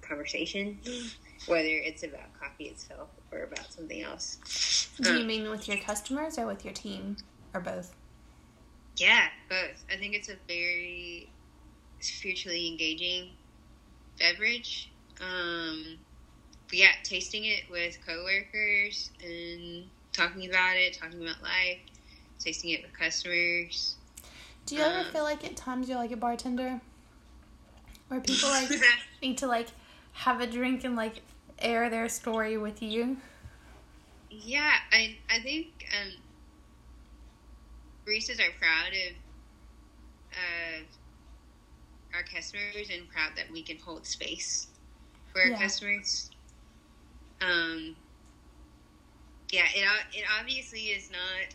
conversation, 0.00 0.78
whether 1.46 1.68
it's 1.68 2.02
about 2.02 2.38
coffee 2.38 2.64
itself 2.64 3.08
or 3.32 3.44
about 3.44 3.72
something 3.72 4.02
else. 4.02 4.88
Do 5.00 5.14
you 5.14 5.20
um, 5.20 5.26
mean 5.26 5.50
with 5.50 5.68
your 5.68 5.78
customers 5.78 6.38
or 6.38 6.46
with 6.46 6.64
your 6.64 6.74
team 6.74 7.16
or 7.54 7.60
both? 7.60 7.94
Yeah, 8.96 9.26
both. 9.48 9.84
I 9.90 9.96
think 9.96 10.14
it's 10.14 10.28
a 10.28 10.36
very 10.46 11.28
spiritually 12.00 12.68
engaging 12.68 13.30
beverage. 14.18 14.92
Um, 15.20 15.98
but 16.68 16.78
yeah, 16.78 16.92
tasting 17.02 17.44
it 17.44 17.62
with 17.70 17.98
coworkers 18.06 19.10
and 19.22 19.84
talking 20.12 20.48
about 20.48 20.76
it, 20.76 20.98
talking 20.98 21.22
about 21.22 21.42
life, 21.42 21.80
tasting 22.38 22.70
it 22.70 22.82
with 22.82 22.92
customers. 22.98 23.96
Do 24.66 24.76
you 24.76 24.82
ever 24.82 25.04
feel 25.04 25.24
like 25.24 25.44
at 25.44 25.56
times 25.56 25.88
you're 25.88 25.98
like 25.98 26.12
a 26.12 26.16
bartender, 26.16 26.80
where 28.08 28.20
people 28.20 28.48
like 28.48 28.70
need 29.22 29.38
to 29.38 29.46
like 29.46 29.68
have 30.12 30.40
a 30.40 30.46
drink 30.46 30.84
and 30.84 30.96
like 30.96 31.22
air 31.58 31.90
their 31.90 32.08
story 32.08 32.56
with 32.56 32.82
you? 32.82 33.16
Yeah, 34.30 34.72
I 34.90 35.16
I 35.30 35.40
think 35.40 35.66
um, 36.00 36.12
baristas 38.06 38.40
are 38.40 38.52
proud 38.58 38.92
of 38.92 39.14
uh, 40.32 40.84
our 42.14 42.22
customers 42.22 42.90
and 42.92 43.08
proud 43.08 43.32
that 43.36 43.50
we 43.50 43.62
can 43.62 43.78
hold 43.78 44.06
space 44.06 44.68
for 45.32 45.42
our 45.42 45.48
yeah. 45.48 45.58
customers. 45.58 46.30
Um, 47.40 47.96
yeah, 49.52 49.66
it 49.74 49.86
it 50.14 50.24
obviously 50.40 50.80
is 50.80 51.10
not 51.10 51.54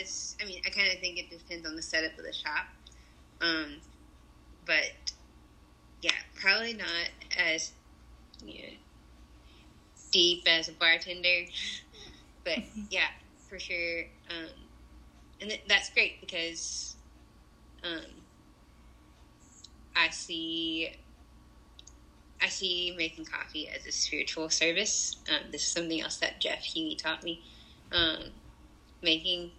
as. 0.00 0.36
I 0.40 0.46
mean, 0.46 0.62
I 0.64 0.70
kind 0.70 0.92
of 0.92 1.00
think 1.00 1.18
it 1.18 1.28
depends 1.28 1.66
on 1.66 1.74
the 1.74 1.82
setup 1.82 2.16
of 2.16 2.24
the 2.24 2.32
shop, 2.32 2.66
um, 3.40 3.80
but 4.64 5.12
yeah, 6.02 6.12
probably 6.40 6.74
not 6.74 7.10
as 7.36 7.72
you 8.44 8.62
know 8.62 8.68
deep 10.12 10.44
as 10.46 10.68
a 10.68 10.72
bartender, 10.72 11.46
but 12.44 12.58
yeah, 12.90 13.08
for 13.48 13.58
sure. 13.58 14.02
Um, 14.30 14.48
and 15.40 15.50
th- 15.50 15.64
that's 15.68 15.90
great 15.90 16.20
because 16.20 16.94
um, 17.82 18.04
I 19.96 20.10
see 20.10 20.90
I 22.42 22.48
see 22.48 22.94
making 22.96 23.24
coffee 23.26 23.68
as 23.68 23.86
a 23.86 23.92
spiritual 23.92 24.50
service. 24.50 25.16
Um, 25.28 25.50
this 25.52 25.62
is 25.62 25.68
something 25.68 26.00
else 26.00 26.16
that 26.18 26.40
Jeff 26.40 26.60
Huey 26.60 26.96
taught 26.96 27.22
me. 27.22 27.42
Um, 27.92 28.30
making 29.02 29.52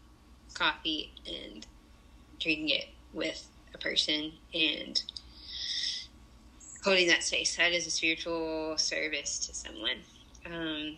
coffee 0.53 1.11
and 1.25 1.65
drinking 2.39 2.69
it 2.69 2.85
with 3.13 3.47
a 3.73 3.77
person 3.77 4.33
and 4.53 5.01
holding 6.83 7.07
that 7.07 7.23
space. 7.23 7.55
That 7.55 7.71
is 7.71 7.87
a 7.87 7.91
spiritual 7.91 8.77
service 8.77 9.39
to 9.47 9.53
someone. 9.53 9.97
Um, 10.45 10.97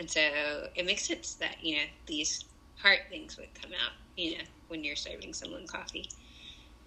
and 0.00 0.10
so 0.10 0.68
it 0.74 0.84
makes 0.84 1.06
sense 1.06 1.34
that, 1.34 1.56
you 1.62 1.76
know, 1.76 1.82
these 2.06 2.44
heart 2.76 3.00
things 3.08 3.36
would 3.36 3.54
come 3.60 3.70
out, 3.72 3.92
you 4.16 4.38
know, 4.38 4.44
when 4.68 4.82
you're 4.82 4.96
serving 4.96 5.32
someone 5.32 5.66
coffee. 5.66 6.08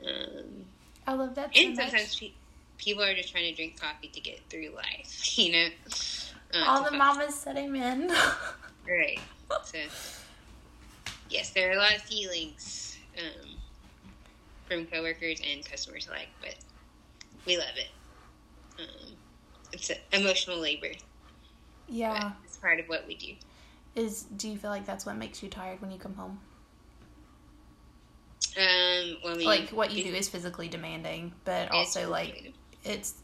Um, 0.06 0.66
I 1.06 1.14
love 1.14 1.36
that 1.36 1.56
so 1.56 1.62
and 1.62 1.76
sometimes 1.76 2.22
much 2.22 2.34
people 2.78 3.04
are 3.04 3.14
just 3.14 3.32
trying 3.32 3.50
to 3.50 3.56
drink 3.56 3.80
coffee 3.80 4.08
to 4.08 4.20
get 4.20 4.40
through 4.50 4.70
life, 4.76 5.38
you 5.38 5.52
know. 5.52 5.68
Uh, 6.54 6.64
All 6.66 6.84
the 6.84 6.92
mamas 6.92 7.36
said 7.36 7.58
amen. 7.58 8.10
right. 8.88 9.20
So, 9.64 9.80
yes, 11.30 11.52
there 11.52 11.70
are 11.70 11.74
a 11.74 11.78
lot 11.78 11.96
of 11.96 12.02
feelings 12.02 12.98
um, 13.18 13.50
from 14.68 14.86
coworkers 14.86 15.42
and 15.46 15.66
customers 15.66 16.08
alike, 16.08 16.30
but 16.42 16.56
we 17.46 17.58
love 17.58 17.76
it. 17.76 17.90
Um, 18.80 19.14
it's 19.74 19.92
emotional 20.14 20.58
labor. 20.58 20.92
Yeah, 21.90 22.32
it's 22.44 22.58
part 22.58 22.80
of 22.80 22.88
what 22.88 23.08
we 23.08 23.16
do. 23.16 23.34
Is 23.96 24.24
do 24.24 24.50
you 24.50 24.58
feel 24.58 24.70
like 24.70 24.86
that's 24.86 25.06
what 25.06 25.18
makes 25.18 25.42
you 25.42 25.50
tired 25.50 25.82
when 25.82 25.92
you 25.92 25.98
come 25.98 26.14
home? 26.14 26.40
Um, 28.58 29.18
well, 29.24 29.34
I 29.34 29.38
mean, 29.38 29.46
like 29.46 29.70
what 29.70 29.92
you 29.92 30.04
do 30.04 30.14
is 30.14 30.30
physically 30.30 30.68
demanding, 30.68 31.34
but 31.46 31.72
also 31.72 32.10
like 32.10 32.54
it's 32.88 33.16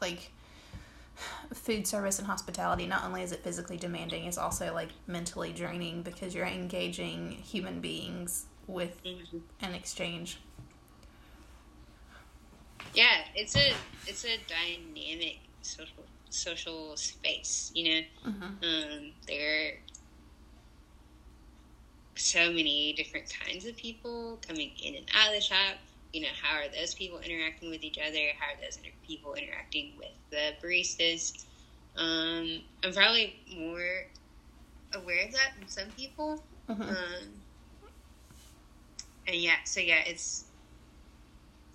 like 0.00 0.32
food 1.54 1.86
service 1.86 2.18
and 2.18 2.26
hospitality 2.26 2.86
not 2.86 3.04
only 3.04 3.22
is 3.22 3.32
it 3.32 3.42
physically 3.44 3.76
demanding 3.76 4.24
it's 4.24 4.38
also 4.38 4.72
like 4.74 4.88
mentally 5.06 5.52
draining 5.52 6.02
because 6.02 6.34
you're 6.34 6.46
engaging 6.46 7.30
human 7.30 7.80
beings 7.80 8.46
with 8.66 9.02
mm-hmm. 9.04 9.38
an 9.60 9.74
exchange 9.74 10.38
yeah 12.94 13.18
it's 13.34 13.56
a 13.56 13.72
it's 14.06 14.24
a 14.24 14.38
dynamic 14.48 15.38
social 15.62 16.04
social 16.30 16.96
space 16.96 17.70
you 17.74 17.84
know 17.84 18.30
mm-hmm. 18.30 18.42
um, 18.42 19.12
there 19.28 19.66
are 19.66 19.70
so 22.14 22.48
many 22.48 22.92
different 22.94 23.32
kinds 23.44 23.66
of 23.66 23.76
people 23.76 24.38
coming 24.46 24.70
in 24.82 24.94
and 24.96 25.06
out 25.14 25.28
of 25.28 25.34
the 25.34 25.40
shop 25.40 25.76
you 26.12 26.20
know, 26.20 26.28
how 26.40 26.58
are 26.58 26.68
those 26.68 26.94
people 26.94 27.18
interacting 27.18 27.70
with 27.70 27.82
each 27.82 27.98
other? 27.98 28.18
How 28.38 28.52
are 28.52 28.60
those 28.62 28.76
inter- 28.76 28.90
people 29.06 29.34
interacting 29.34 29.92
with 29.98 30.12
the 30.30 30.52
baristas? 30.62 31.44
Um, 31.96 32.60
I'm 32.84 32.92
probably 32.92 33.36
more 33.56 34.06
aware 34.94 35.26
of 35.26 35.32
that 35.32 35.52
than 35.58 35.68
some 35.68 35.88
people. 35.96 36.42
Mm-hmm. 36.68 36.82
Um, 36.82 37.28
and 39.26 39.36
yeah, 39.36 39.56
so 39.64 39.80
yeah, 39.80 40.02
it's 40.06 40.44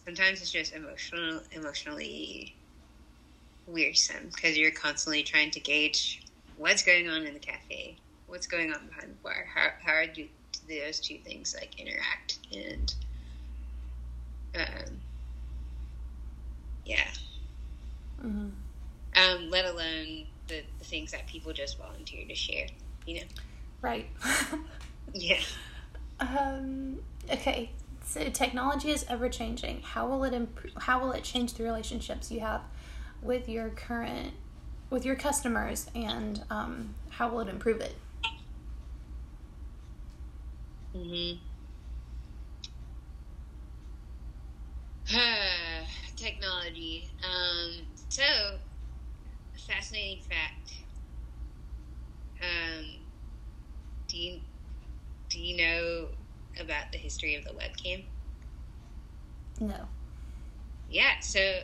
sometimes 0.06 0.42
it's 0.42 0.52
just 0.52 0.74
emotional, 0.74 1.42
emotionally 1.52 2.56
wearisome 3.66 4.30
because 4.34 4.58
you're 4.58 4.72
constantly 4.72 5.24
trying 5.24 5.52
to 5.52 5.60
gauge 5.60 6.22
what's 6.58 6.84
going 6.84 7.10
on 7.10 7.26
in 7.26 7.34
the 7.34 7.40
cafe, 7.40 7.98
what's 8.28 8.48
going 8.48 8.72
on 8.72 8.88
behind 8.88 9.10
the 9.12 9.24
bar, 9.24 9.48
how 9.54 9.70
how 9.82 10.04
do 10.14 10.28
those 10.70 11.00
two 11.00 11.18
things 11.20 11.56
like 11.60 11.80
interact 11.80 12.40
and 12.54 12.94
um, 14.56 15.00
yeah. 16.86 17.08
Mm-hmm. 18.24 18.50
Um, 19.16 19.50
let 19.50 19.66
alone 19.66 20.26
the, 20.48 20.62
the 20.80 20.86
things 20.86 21.12
that 21.12 21.28
people 21.28 21.54
just 21.54 21.78
volunteer 21.78 22.26
to 22.28 22.36
share, 22.36 22.68
you 23.06 23.16
know? 23.16 23.28
Right. 23.82 24.08
yeah. 25.14 25.40
Um, 26.20 27.00
okay. 27.32 27.72
So 28.06 28.30
technology 28.30 28.90
is 28.92 29.06
ever 29.10 29.30
changing. 29.30 29.82
How 29.82 30.08
will 30.08 30.24
it 30.24 30.34
imp- 30.34 30.80
how 30.80 31.00
will 31.00 31.12
it 31.12 31.24
change 31.24 31.54
the 31.56 31.64
relationships 31.64 32.32
you 32.32 32.40
have 32.40 32.62
with 33.22 33.50
your 33.50 33.70
current 33.70 34.34
with 34.90 35.06
your 35.06 35.16
customers 35.16 35.88
and 35.94 36.44
um, 36.50 36.96
how 37.10 37.30
will 37.30 37.42
it 37.42 37.50
improve 37.50 37.82
it? 37.82 37.96
Mhm. 40.94 41.40
Technology. 46.16 47.08
Um, 47.24 47.72
so, 48.10 48.24
fascinating 49.68 50.22
fact. 50.24 50.74
Um, 52.42 52.86
do 54.08 54.18
you 54.18 54.40
do 55.30 55.40
you 55.40 55.58
know 55.58 56.08
about 56.60 56.92
the 56.92 56.98
history 56.98 57.36
of 57.36 57.44
the 57.44 57.52
webcam? 57.52 58.04
No. 59.60 59.88
Yeah, 60.90 61.20
so 61.22 61.60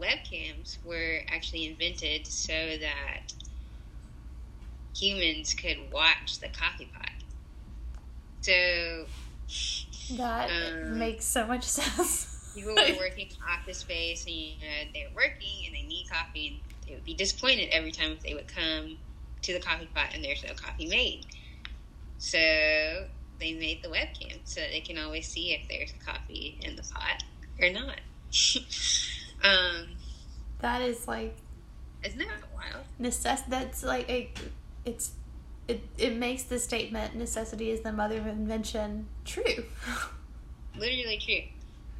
webcams 0.00 0.78
were 0.84 1.20
actually 1.30 1.66
invented 1.66 2.26
so 2.26 2.52
that 2.52 3.32
humans 4.96 5.54
could 5.54 5.78
watch 5.92 6.38
the 6.40 6.48
coffee 6.48 6.88
pot. 6.92 7.10
So 8.40 9.06
that 10.16 10.50
um, 10.50 10.98
makes 10.98 11.24
so 11.24 11.46
much 11.46 11.64
sense 11.64 12.27
people 12.54 12.74
were 12.74 12.98
working 12.98 13.28
office 13.48 13.78
space 13.78 14.24
and 14.26 14.34
you 14.34 14.52
know, 14.56 14.90
they're 14.94 15.14
working 15.14 15.66
and 15.66 15.74
they 15.74 15.82
need 15.82 16.06
coffee 16.10 16.48
and 16.48 16.88
they 16.88 16.94
would 16.94 17.04
be 17.04 17.14
disappointed 17.14 17.68
every 17.72 17.92
time 17.92 18.12
if 18.12 18.20
they 18.20 18.34
would 18.34 18.48
come 18.48 18.96
to 19.42 19.52
the 19.52 19.60
coffee 19.60 19.88
pot 19.94 20.08
and 20.14 20.24
there's 20.24 20.42
no 20.44 20.54
coffee 20.54 20.86
made. 20.86 21.26
So 22.18 22.38
they 22.38 23.52
made 23.52 23.82
the 23.82 23.88
webcam 23.88 24.38
so 24.44 24.60
that 24.60 24.70
they 24.70 24.80
can 24.80 24.98
always 24.98 25.28
see 25.28 25.52
if 25.54 25.68
there's 25.68 25.92
coffee 26.04 26.58
in 26.62 26.76
the 26.76 26.82
pot 26.82 27.22
or 27.60 27.70
not. 27.70 28.00
um, 29.44 29.88
That 30.60 30.82
is 30.82 31.06
like 31.06 31.36
isn't 32.04 32.18
that 32.18 32.28
wild? 32.54 32.84
necess. 33.00 33.42
That's 33.48 33.82
like 33.82 34.08
a. 34.08 34.30
It's. 34.84 35.12
It, 35.66 35.82
it 35.98 36.16
makes 36.16 36.44
the 36.44 36.58
statement 36.58 37.14
necessity 37.14 37.70
is 37.70 37.82
the 37.82 37.92
mother 37.92 38.16
of 38.16 38.26
invention 38.26 39.06
true. 39.26 39.64
Literally 40.78 41.18
true. 41.18 41.42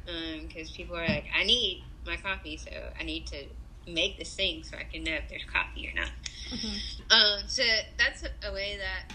Because 0.05 0.71
people 0.71 0.95
are 0.95 1.07
like, 1.07 1.25
I 1.35 1.43
need 1.43 1.83
my 2.05 2.17
coffee, 2.17 2.57
so 2.57 2.71
I 2.99 3.03
need 3.03 3.27
to 3.27 3.45
make 3.87 4.17
this 4.17 4.33
thing 4.35 4.63
so 4.63 4.77
I 4.77 4.83
can 4.83 5.03
know 5.03 5.13
if 5.13 5.29
there's 5.29 5.45
coffee 5.45 5.89
or 5.89 5.99
not. 5.99 6.11
Um, 7.11 7.47
so 7.47 7.63
that's 7.97 8.23
a, 8.23 8.49
a 8.49 8.53
way 8.53 8.77
that 8.77 9.13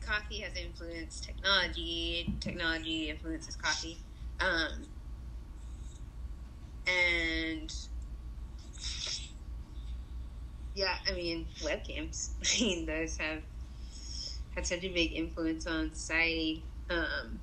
coffee 0.00 0.40
has 0.40 0.54
influenced 0.54 1.24
technology. 1.24 2.32
Technology 2.40 3.10
influences 3.10 3.56
coffee. 3.56 3.98
Um, 4.40 4.86
and 6.86 7.72
yeah, 10.74 10.94
I 11.08 11.12
mean 11.12 11.46
webcams. 11.62 12.30
I 12.42 12.60
mean 12.60 12.86
those 12.86 13.16
have 13.18 13.42
had 14.54 14.66
such 14.66 14.84
a 14.84 14.92
big 14.92 15.12
influence 15.12 15.66
on 15.66 15.94
society. 15.94 16.64
Um, 16.90 17.40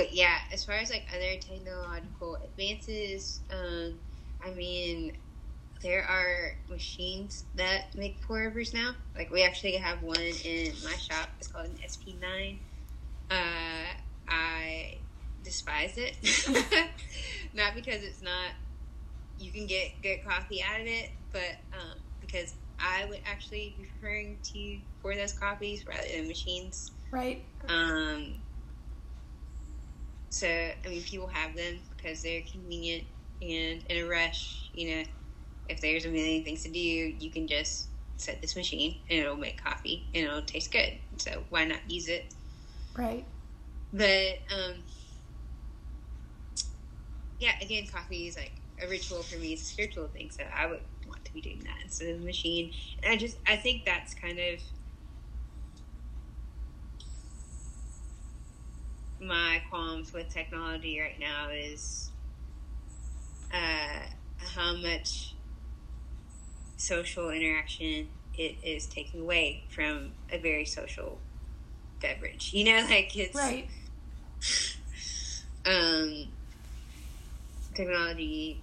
but 0.00 0.14
yeah, 0.14 0.38
as 0.50 0.64
far 0.64 0.76
as 0.76 0.88
like 0.88 1.06
other 1.14 1.36
technological 1.38 2.38
advances, 2.42 3.40
um, 3.50 3.98
I 4.42 4.50
mean, 4.52 5.12
there 5.82 6.04
are 6.04 6.52
machines 6.70 7.44
that 7.56 7.94
make 7.94 8.22
pour 8.22 8.46
overs 8.46 8.72
now. 8.72 8.94
Like 9.14 9.30
we 9.30 9.44
actually 9.44 9.76
have 9.76 10.02
one 10.02 10.16
in 10.16 10.72
my 10.82 10.94
shop. 10.94 11.28
It's 11.38 11.48
called 11.48 11.66
an 11.66 11.76
SP9. 11.86 12.58
Uh, 13.30 13.92
I 14.26 14.96
despise 15.44 15.98
it, 15.98 16.16
not 17.54 17.74
because 17.74 18.02
it's 18.02 18.22
not. 18.22 18.52
You 19.38 19.52
can 19.52 19.66
get 19.66 20.00
good 20.02 20.24
coffee 20.24 20.62
out 20.62 20.80
of 20.80 20.86
it, 20.86 21.10
but 21.30 21.56
um, 21.74 21.98
because 22.22 22.54
I 22.78 23.04
would 23.04 23.20
actually 23.26 23.74
be 23.76 23.84
preferring 23.84 24.38
to 24.54 24.78
pour 25.02 25.14
those 25.14 25.34
coffees 25.34 25.86
rather 25.86 26.08
than 26.10 26.26
machines. 26.26 26.90
Right. 27.12 27.44
Um, 27.68 28.36
so, 30.30 30.46
I 30.46 30.88
mean, 30.88 31.02
people 31.02 31.26
have 31.26 31.56
them 31.56 31.80
because 31.96 32.22
they're 32.22 32.42
convenient 32.42 33.04
and 33.42 33.82
in 33.88 34.04
a 34.04 34.08
rush. 34.08 34.70
You 34.72 34.90
know, 34.96 35.02
if 35.68 35.80
there's 35.80 36.04
a 36.04 36.08
million 36.08 36.44
things 36.44 36.62
to 36.62 36.70
do, 36.70 36.78
you 36.78 37.30
can 37.30 37.48
just 37.48 37.88
set 38.16 38.40
this 38.40 38.54
machine 38.54 39.00
and 39.10 39.20
it'll 39.20 39.36
make 39.36 39.62
coffee 39.62 40.06
and 40.14 40.24
it'll 40.24 40.42
taste 40.42 40.70
good. 40.70 40.92
So, 41.16 41.42
why 41.48 41.64
not 41.64 41.78
use 41.90 42.08
it? 42.08 42.32
Right. 42.96 43.26
But, 43.92 44.38
um, 44.54 44.84
yeah, 47.40 47.52
again, 47.60 47.88
coffee 47.92 48.28
is 48.28 48.36
like 48.36 48.52
a 48.80 48.88
ritual 48.88 49.24
for 49.24 49.36
me. 49.36 49.52
It's 49.52 49.62
a 49.62 49.66
spiritual 49.66 50.06
thing. 50.06 50.30
So, 50.30 50.44
I 50.56 50.66
would 50.66 50.80
want 51.08 51.24
to 51.24 51.34
be 51.34 51.40
doing 51.40 51.60
that 51.64 51.78
instead 51.82 52.08
of 52.08 52.20
the 52.20 52.24
machine. 52.24 52.70
And 53.02 53.12
I 53.12 53.16
just, 53.16 53.36
I 53.48 53.56
think 53.56 53.84
that's 53.84 54.14
kind 54.14 54.38
of 54.38 54.60
my 59.20 59.62
qualms 59.68 60.12
with 60.12 60.28
technology 60.30 60.98
right 60.98 61.18
now 61.20 61.48
is 61.50 62.10
uh, 63.52 64.06
how 64.38 64.76
much 64.76 65.34
social 66.76 67.30
interaction 67.30 68.08
it 68.34 68.56
is 68.64 68.86
taking 68.86 69.20
away 69.20 69.64
from 69.68 70.12
a 70.32 70.38
very 70.38 70.64
social 70.64 71.18
beverage. 72.00 72.50
You 72.52 72.64
know, 72.64 72.86
like 72.90 73.14
it's 73.16 73.36
Right. 73.36 73.68
um, 75.66 76.28
technology 77.74 78.62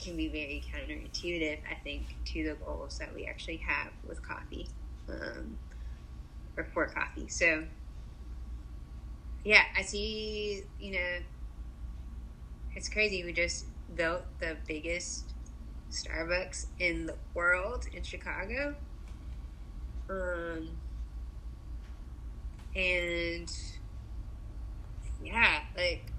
can 0.00 0.16
be 0.16 0.28
very 0.28 0.64
counterintuitive, 0.74 1.58
I 1.70 1.74
think, 1.84 2.16
to 2.26 2.42
the 2.42 2.54
goals 2.64 2.98
that 2.98 3.14
we 3.14 3.26
actually 3.26 3.58
have 3.58 3.92
with 4.06 4.26
coffee 4.26 4.68
um, 5.08 5.56
or 6.56 6.64
for 6.64 6.86
coffee. 6.86 7.28
So, 7.28 7.64
yeah, 9.44 9.62
I 9.76 9.82
see, 9.82 10.64
you 10.78 10.92
know, 10.92 11.18
it's 12.74 12.88
crazy. 12.88 13.24
We 13.24 13.32
just 13.32 13.66
built 13.94 14.22
the 14.38 14.56
biggest 14.66 15.34
Starbucks 15.90 16.66
in 16.78 17.06
the 17.06 17.14
world 17.34 17.86
in 17.92 18.02
Chicago. 18.02 18.74
Um, 20.08 20.68
and 22.74 23.50
yeah, 25.22 25.60
like 25.76 26.12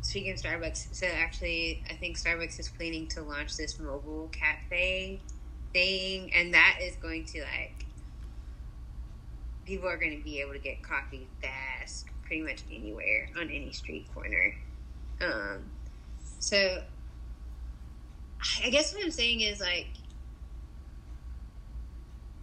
speaking 0.00 0.32
of 0.32 0.38
Starbucks, 0.38 0.94
so 0.94 1.06
actually, 1.06 1.82
I 1.90 1.94
think 1.94 2.18
Starbucks 2.18 2.58
is 2.58 2.68
planning 2.68 3.06
to 3.08 3.22
launch 3.22 3.56
this 3.56 3.78
mobile 3.78 4.28
cafe 4.28 5.20
thing, 5.72 6.32
and 6.34 6.54
that 6.54 6.78
is 6.80 6.96
going 6.96 7.24
to 7.26 7.40
like 7.40 7.86
people 9.64 9.88
are 9.88 9.96
going 9.96 10.16
to 10.16 10.22
be 10.22 10.40
able 10.40 10.52
to 10.52 10.58
get 10.58 10.82
coffee 10.82 11.28
fast, 11.42 12.06
pretty 12.34 12.42
much 12.52 12.64
anywhere 12.72 13.28
on 13.38 13.44
any 13.44 13.70
street 13.70 14.08
corner. 14.12 14.52
Um, 15.20 15.62
so 16.40 16.82
I 18.64 18.70
guess 18.70 18.92
what 18.92 19.04
I'm 19.04 19.12
saying 19.12 19.40
is 19.40 19.60
like 19.60 19.86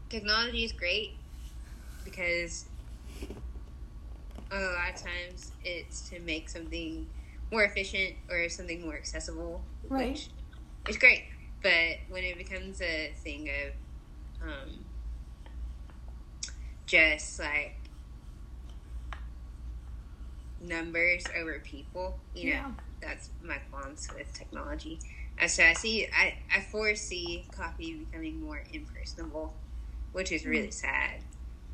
technology 0.09 0.63
is 0.63 0.71
great 0.71 1.17
because 2.05 2.65
a 4.51 4.55
lot 4.55 4.93
of 4.95 5.01
times 5.01 5.51
it's 5.63 6.09
to 6.09 6.19
make 6.21 6.47
something 6.49 7.05
more 7.51 7.63
efficient 7.65 8.15
or 8.29 8.47
something 8.47 8.81
more 8.81 8.95
accessible, 8.95 9.61
Right. 9.89 10.11
which 10.11 10.29
is 10.87 10.97
great. 10.97 11.23
But 11.61 11.97
when 12.09 12.23
it 12.23 12.37
becomes 12.37 12.81
a 12.81 13.13
thing 13.23 13.49
of 13.49 14.47
um, 14.47 14.85
just 16.85 17.39
like 17.39 17.80
numbers 20.61 21.25
over 21.37 21.59
people, 21.59 22.17
you 22.33 22.51
know, 22.51 22.55
Yeah. 22.55 22.71
that's 23.01 23.29
my 23.43 23.57
qualms 23.71 24.07
with 24.15 24.33
technology. 24.33 24.99
So 25.47 25.63
I 25.63 25.73
see, 25.73 26.07
I, 26.15 26.35
I 26.55 26.61
foresee 26.61 27.45
coffee 27.55 28.05
becoming 28.05 28.39
more 28.41 28.61
impersonable, 28.71 29.55
which 30.11 30.31
is 30.31 30.45
really 30.45 30.69
sad 30.71 31.23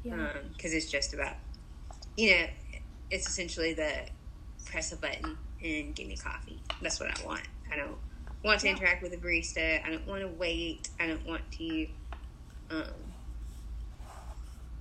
Yeah. 0.04 0.32
because 0.56 0.74
it's 0.74 0.90
just 0.90 1.14
about, 1.14 1.36
you 2.16 2.32
know, 2.32 2.46
it's 3.12 3.28
essentially 3.28 3.74
the 3.74 3.92
press 4.66 4.94
a 4.94 4.96
button 4.96 5.38
and 5.62 5.94
give 5.96 6.08
me 6.08 6.16
coffee. 6.16 6.62
That's 6.82 7.00
what 7.00 7.10
I 7.20 7.26
want. 7.26 7.42
I 7.72 7.76
don't 7.76 7.98
want 8.44 8.62
to 8.62 8.68
Yeah. 8.68 8.74
interact 8.76 9.04
with 9.04 9.14
a 9.14 9.18
barista. 9.18 9.84
I 9.86 9.90
don't 9.90 10.08
want 10.08 10.22
to 10.22 10.30
wait. 10.30 10.90
I 11.00 11.08
don't 11.08 11.26
want 11.26 11.42
to, 11.52 11.88
um, 12.70 12.86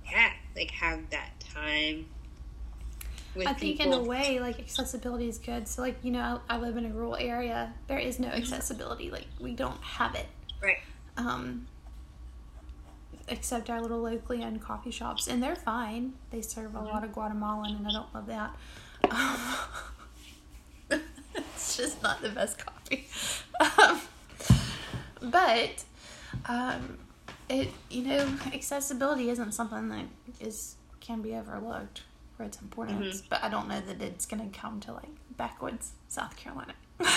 yeah, 0.09 0.31
like 0.55 0.71
have 0.71 1.09
that 1.09 1.31
time. 1.53 2.05
I 3.45 3.53
think 3.53 3.77
people. 3.77 3.93
in 3.93 3.99
a 3.99 4.03
way, 4.03 4.39
like 4.39 4.59
accessibility 4.59 5.27
is 5.27 5.37
good. 5.37 5.67
So, 5.67 5.81
like 5.81 5.97
you 6.03 6.11
know, 6.11 6.41
I, 6.49 6.55
I 6.55 6.57
live 6.57 6.77
in 6.77 6.85
a 6.85 6.89
rural 6.89 7.15
area. 7.15 7.73
There 7.87 7.99
is 7.99 8.19
no 8.19 8.29
accessibility. 8.29 9.11
Like 9.11 9.27
we 9.39 9.53
don't 9.53 9.81
have 9.83 10.15
it. 10.15 10.27
right? 10.61 10.77
Um, 11.17 11.67
except 13.27 13.69
our 13.69 13.81
little 13.81 13.99
locally 14.01 14.43
owned 14.43 14.61
coffee 14.61 14.91
shops, 14.91 15.27
and 15.27 15.43
they're 15.43 15.55
fine. 15.55 16.13
They 16.31 16.41
serve 16.41 16.75
a 16.75 16.81
lot 16.81 17.03
of 17.03 17.13
Guatemalan, 17.13 17.75
and 17.75 17.87
I 17.87 17.91
don't 17.91 18.13
love 18.13 18.27
that. 18.27 18.55
Um, 20.89 20.99
it's 21.35 21.77
just 21.77 22.01
not 22.01 22.21
the 22.21 22.29
best 22.29 22.57
coffee. 22.65 23.07
Um, 23.59 24.01
but 25.21 25.83
um, 26.45 26.97
it 27.49 27.69
you 27.89 28.03
know 28.03 28.27
accessibility 28.53 29.29
isn't 29.29 29.53
something 29.53 29.89
that 29.89 30.05
is 30.39 30.75
can 30.99 31.21
be 31.21 31.33
overlooked 31.35 32.03
for 32.37 32.43
its 32.43 32.61
importance. 32.61 33.21
But 33.27 33.43
I 33.43 33.49
don't 33.49 33.67
know 33.67 33.81
that 33.81 34.01
it's 34.01 34.25
going 34.25 34.49
to 34.49 34.57
come 34.57 34.79
to 34.81 34.93
like 34.93 35.09
backwoods 35.35 35.91
South 36.07 36.37
Carolina. 36.37 36.73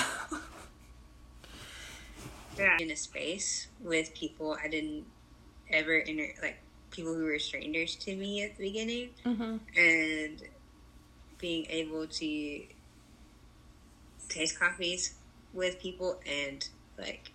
Yeah. 2.58 2.76
In 2.78 2.90
a 2.90 2.96
space 2.96 3.68
with 3.80 4.12
people 4.14 4.56
I 4.62 4.68
didn't 4.68 5.04
ever 5.70 5.94
inter 5.98 6.28
like 6.42 6.58
people 6.90 7.14
who 7.14 7.24
were 7.24 7.38
strangers 7.38 7.94
to 7.96 8.14
me 8.14 8.42
at 8.42 8.56
the 8.56 8.64
beginning. 8.64 9.10
hmm 9.24 9.56
and 9.76 10.42
being 11.38 11.64
able 11.70 12.06
to 12.06 12.62
taste 14.28 14.58
coffees 14.58 15.14
with 15.54 15.80
people 15.80 16.20
and 16.26 16.68
like 16.98 17.30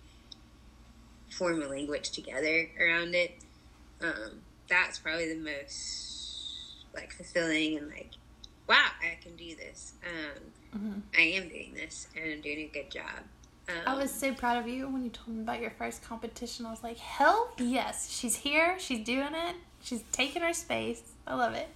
form 1.28 1.60
a 1.60 1.66
language 1.66 2.10
together 2.10 2.68
around 2.80 3.14
it 3.16 3.32
um, 4.00 4.42
that's 4.68 5.00
probably 5.00 5.28
the 5.28 5.40
most 5.40 6.15
like 6.96 7.12
fulfilling 7.12 7.78
and 7.78 7.88
like 7.88 8.10
wow 8.68 8.88
i 9.02 9.16
can 9.22 9.36
do 9.36 9.54
this 9.56 9.92
um, 10.04 10.78
hmm 10.80 10.98
i 11.16 11.20
am 11.22 11.48
doing 11.48 11.72
this 11.74 12.08
and 12.16 12.32
i'm 12.32 12.40
doing 12.40 12.58
a 12.58 12.70
good 12.72 12.90
job 12.90 13.22
um, 13.68 13.74
I 13.84 13.96
was 13.96 14.12
so 14.12 14.32
proud 14.32 14.58
of 14.58 14.68
you 14.68 14.88
when 14.88 15.02
you 15.02 15.10
told 15.10 15.36
me 15.36 15.42
about 15.42 15.60
your 15.60 15.72
first 15.72 16.00
competition. 16.04 16.66
I 16.66 16.70
was 16.70 16.84
like, 16.84 16.98
hell 16.98 17.50
yes, 17.58 18.08
she's 18.16 18.36
here, 18.36 18.76
she's 18.78 19.04
doing 19.04 19.34
it, 19.34 19.56
she's 19.82 20.04
taking 20.12 20.42
her 20.42 20.52
space. 20.52 21.02
I 21.26 21.34
love 21.34 21.54
it. 21.54 21.68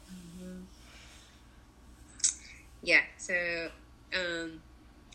yeah 2.83 3.01
so 3.19 3.69
um 4.17 4.61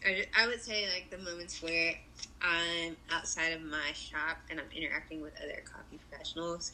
I, 0.05 0.25
I 0.37 0.47
would 0.47 0.61
say 0.61 0.87
like 0.93 1.09
the 1.09 1.17
moments 1.17 1.63
where 1.63 1.95
I'm 2.41 2.95
outside 3.11 3.53
of 3.53 3.61
my 3.63 3.91
shop 3.93 4.37
and 4.51 4.59
I'm 4.59 4.67
interacting 4.75 5.21
with 5.21 5.33
other 5.43 5.63
coffee 5.65 5.99
professionals, 6.09 6.73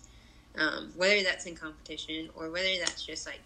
um, 0.58 0.92
whether 0.96 1.24
that's 1.24 1.46
in 1.46 1.56
competition 1.56 2.30
or 2.36 2.50
whether 2.52 2.70
that's 2.80 3.06
just 3.06 3.26
like 3.26 3.42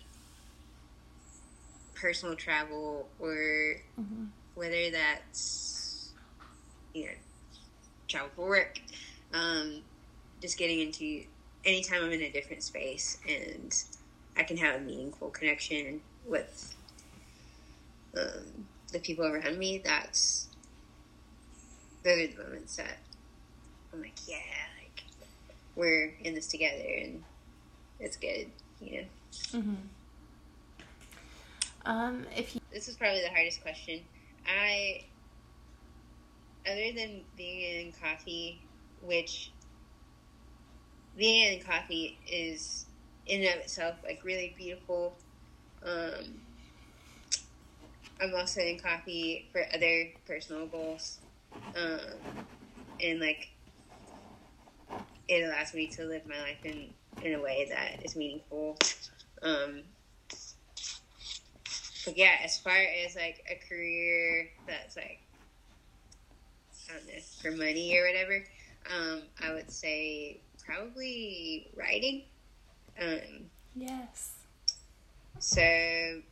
personal 1.95 2.35
travel 2.35 3.09
or 3.19 3.75
Mm-hmm. 3.99 4.25
whether 4.55 4.89
that's 4.91 6.11
you 6.93 7.05
know 7.05 7.11
travel 8.07 8.29
for 8.35 8.47
work, 8.47 8.79
um, 9.33 9.81
just 10.41 10.57
getting 10.57 10.79
into 10.79 11.23
anytime 11.65 12.03
I'm 12.03 12.11
in 12.11 12.21
a 12.21 12.31
different 12.31 12.63
space 12.63 13.17
and 13.27 13.73
I 14.37 14.43
can 14.43 14.57
have 14.57 14.75
a 14.75 14.83
meaningful 14.83 15.29
connection 15.29 16.01
with 16.27 16.75
um, 18.17 18.67
the 18.91 18.99
people 18.99 19.25
around 19.25 19.57
me. 19.57 19.81
That's 19.83 20.47
those 22.03 22.19
are 22.19 22.27
the 22.27 22.43
moments 22.43 22.75
that 22.77 22.99
I'm 23.93 24.01
like, 24.01 24.19
yeah, 24.27 24.64
we're 25.75 26.13
in 26.23 26.35
this 26.35 26.47
together 26.47 26.83
and 27.01 27.23
it's 27.99 28.17
good. 28.17 28.49
You 28.81 29.01
know, 29.01 29.07
Mm-hmm. 29.53 29.75
Um, 31.85 32.25
if 32.35 32.55
you, 32.55 32.61
this 32.73 32.87
is 32.87 32.95
probably 32.95 33.21
the 33.21 33.29
hardest 33.29 33.61
question. 33.61 34.01
I, 34.47 35.03
other 36.65 36.91
than 36.95 37.21
being 37.37 37.87
in 37.87 37.93
coffee, 37.93 38.59
which 39.01 39.51
being 41.15 41.53
in 41.53 41.61
coffee 41.63 42.17
is 42.27 42.85
in 43.27 43.41
and 43.41 43.55
of 43.55 43.61
itself 43.61 43.95
like 44.03 44.23
really 44.23 44.53
beautiful. 44.57 45.15
Um, 45.83 46.41
I'm 48.21 48.33
also 48.33 48.61
in 48.61 48.79
coffee 48.79 49.47
for 49.51 49.65
other 49.73 50.09
personal 50.25 50.65
goals, 50.67 51.19
um, 51.75 51.99
and 53.01 53.19
like 53.19 53.49
it 55.27 55.43
allows 55.43 55.73
me 55.73 55.87
to 55.87 56.03
live 56.03 56.23
my 56.27 56.39
life 56.39 56.63
in 56.63 56.89
in 57.23 57.33
a 57.33 57.41
way 57.41 57.67
that 57.69 58.03
is 58.05 58.15
meaningful. 58.15 58.77
Um, 59.41 59.81
but 62.05 62.17
yeah, 62.17 62.35
as 62.43 62.57
far 62.59 62.77
as 63.05 63.15
like 63.15 63.43
a 63.49 63.55
career 63.67 64.49
that's 64.67 64.95
like 64.95 65.19
I 66.89 66.93
don't 66.93 67.07
know 67.07 67.21
for 67.41 67.51
money 67.51 67.97
or 67.97 68.05
whatever, 68.05 68.43
um, 68.93 69.21
I 69.41 69.53
would 69.53 69.71
say 69.71 70.39
probably 70.65 71.67
writing. 71.75 72.23
Um, 73.01 73.49
yes. 73.75 74.33
so 75.39 75.61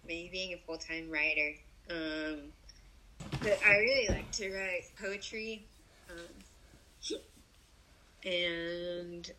maybe 0.07 0.29
being 0.31 0.53
a 0.53 0.57
full 0.65 0.77
time 0.77 1.09
writer. 1.09 1.55
Um, 1.89 2.39
but 3.41 3.59
I 3.65 3.77
really 3.77 4.07
like 4.09 4.31
to 4.33 4.53
write 4.53 4.83
poetry 4.99 5.65
um, 6.09 7.17
and 8.25 9.29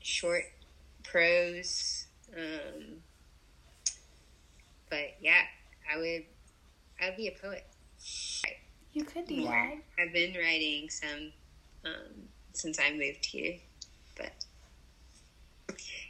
short 0.00 0.44
prose. 1.02 2.06
Um, 2.36 3.02
but 4.88 5.16
yeah, 5.20 5.42
I 5.92 5.96
would. 5.98 6.24
I'd 7.02 7.16
be 7.16 7.28
a 7.28 7.32
poet. 7.32 7.66
You 8.92 9.04
could 9.04 9.26
do 9.26 9.36
More. 9.36 9.52
that. 9.52 10.02
I've 10.02 10.12
been 10.12 10.34
writing 10.34 10.90
some 10.90 11.32
um, 11.84 12.28
since 12.52 12.78
I 12.78 12.92
moved 12.92 13.24
here, 13.24 13.54
but 14.16 14.32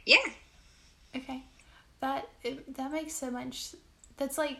yeah, 0.05 0.17
Okay. 1.15 1.43
That 1.99 2.27
it, 2.43 2.75
that 2.75 2.91
makes 2.91 3.13
so 3.13 3.29
much. 3.29 3.75
That's 4.17 4.37
like 4.37 4.59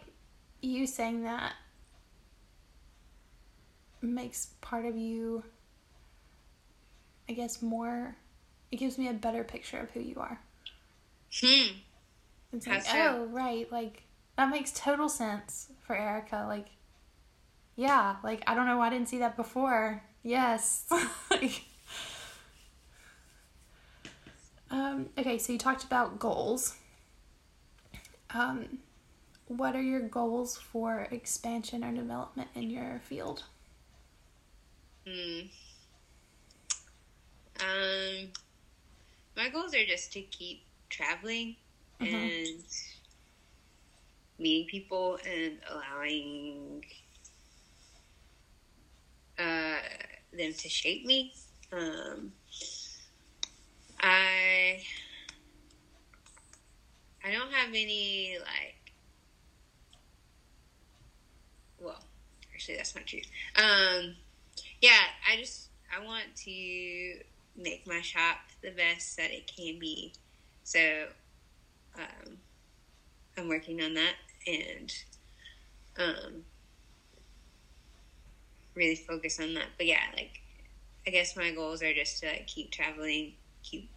you 0.61 0.85
saying 0.85 1.23
that 1.23 1.53
makes 4.01 4.47
part 4.61 4.85
of 4.85 4.95
you. 4.97 5.43
I 7.31 7.33
guess 7.33 7.61
more. 7.61 8.17
It 8.71 8.75
gives 8.77 8.97
me 8.97 9.07
a 9.07 9.13
better 9.13 9.45
picture 9.45 9.79
of 9.79 9.89
who 9.91 10.01
you 10.01 10.17
are. 10.17 10.41
hmm. 11.39 11.77
It's 12.51 12.67
like, 12.67 12.83
so? 12.83 12.91
oh 12.93 13.25
right, 13.27 13.71
like 13.71 14.03
that 14.35 14.49
makes 14.49 14.73
total 14.73 15.07
sense 15.07 15.67
for 15.79 15.95
Erica. 15.95 16.43
Like, 16.45 16.67
yeah, 17.77 18.17
like 18.21 18.43
I 18.47 18.53
don't 18.53 18.65
know 18.65 18.77
why 18.77 18.87
I 18.87 18.89
didn't 18.89 19.07
see 19.07 19.19
that 19.19 19.37
before. 19.37 20.03
Yes. 20.23 20.85
Like- 21.31 21.63
um, 24.69 25.07
okay, 25.17 25.37
so 25.37 25.53
you 25.53 25.59
talked 25.59 25.85
about 25.85 26.19
goals. 26.19 26.75
Um, 28.31 28.79
what 29.47 29.75
are 29.77 29.81
your 29.81 30.01
goals 30.01 30.57
for 30.57 31.07
expansion 31.11 31.85
or 31.85 31.93
development 31.93 32.49
in 32.55 32.69
your 32.69 32.99
field? 33.05 33.43
Hmm. 35.07 35.47
Um, 37.61 38.31
my 39.35 39.49
goals 39.49 39.73
are 39.75 39.85
just 39.85 40.11
to 40.13 40.21
keep 40.21 40.63
traveling 40.89 41.55
Mhm. 41.99 42.13
and 42.13 42.63
meeting 44.39 44.67
people 44.67 45.19
and 45.25 45.59
allowing 45.69 46.83
uh, 49.37 49.79
them 50.33 50.53
to 50.53 50.69
shape 50.69 51.05
me. 51.05 51.33
Um, 51.71 52.33
I 53.99 54.83
I 57.23 57.31
don't 57.31 57.51
have 57.51 57.69
any 57.69 58.37
like. 58.39 58.75
Well, 61.79 62.03
actually, 62.53 62.77
that's 62.77 62.95
not 62.95 63.05
true. 63.07 63.21
Um, 63.55 64.15
yeah, 64.81 64.99
I 65.29 65.37
just 65.37 65.69
I 65.95 66.03
want 66.03 66.35
to 66.45 67.19
make 67.55 67.85
my 67.87 68.01
shop 68.01 68.37
the 68.61 68.71
best 68.71 69.17
that 69.17 69.31
it 69.31 69.51
can 69.53 69.79
be. 69.79 70.13
So 70.63 70.79
um, 71.95 72.37
I'm 73.37 73.47
working 73.47 73.81
on 73.81 73.93
that 73.95 74.15
and 74.47 74.93
um, 75.97 76.43
really 78.75 78.95
focus 78.95 79.39
on 79.39 79.53
that. 79.55 79.67
But 79.77 79.87
yeah, 79.87 80.03
like 80.15 80.41
I 81.05 81.09
guess 81.09 81.35
my 81.35 81.51
goals 81.51 81.81
are 81.81 81.93
just 81.93 82.19
to 82.21 82.27
like, 82.27 82.47
keep 82.47 82.71
traveling, 82.71 83.33
keep 83.63 83.89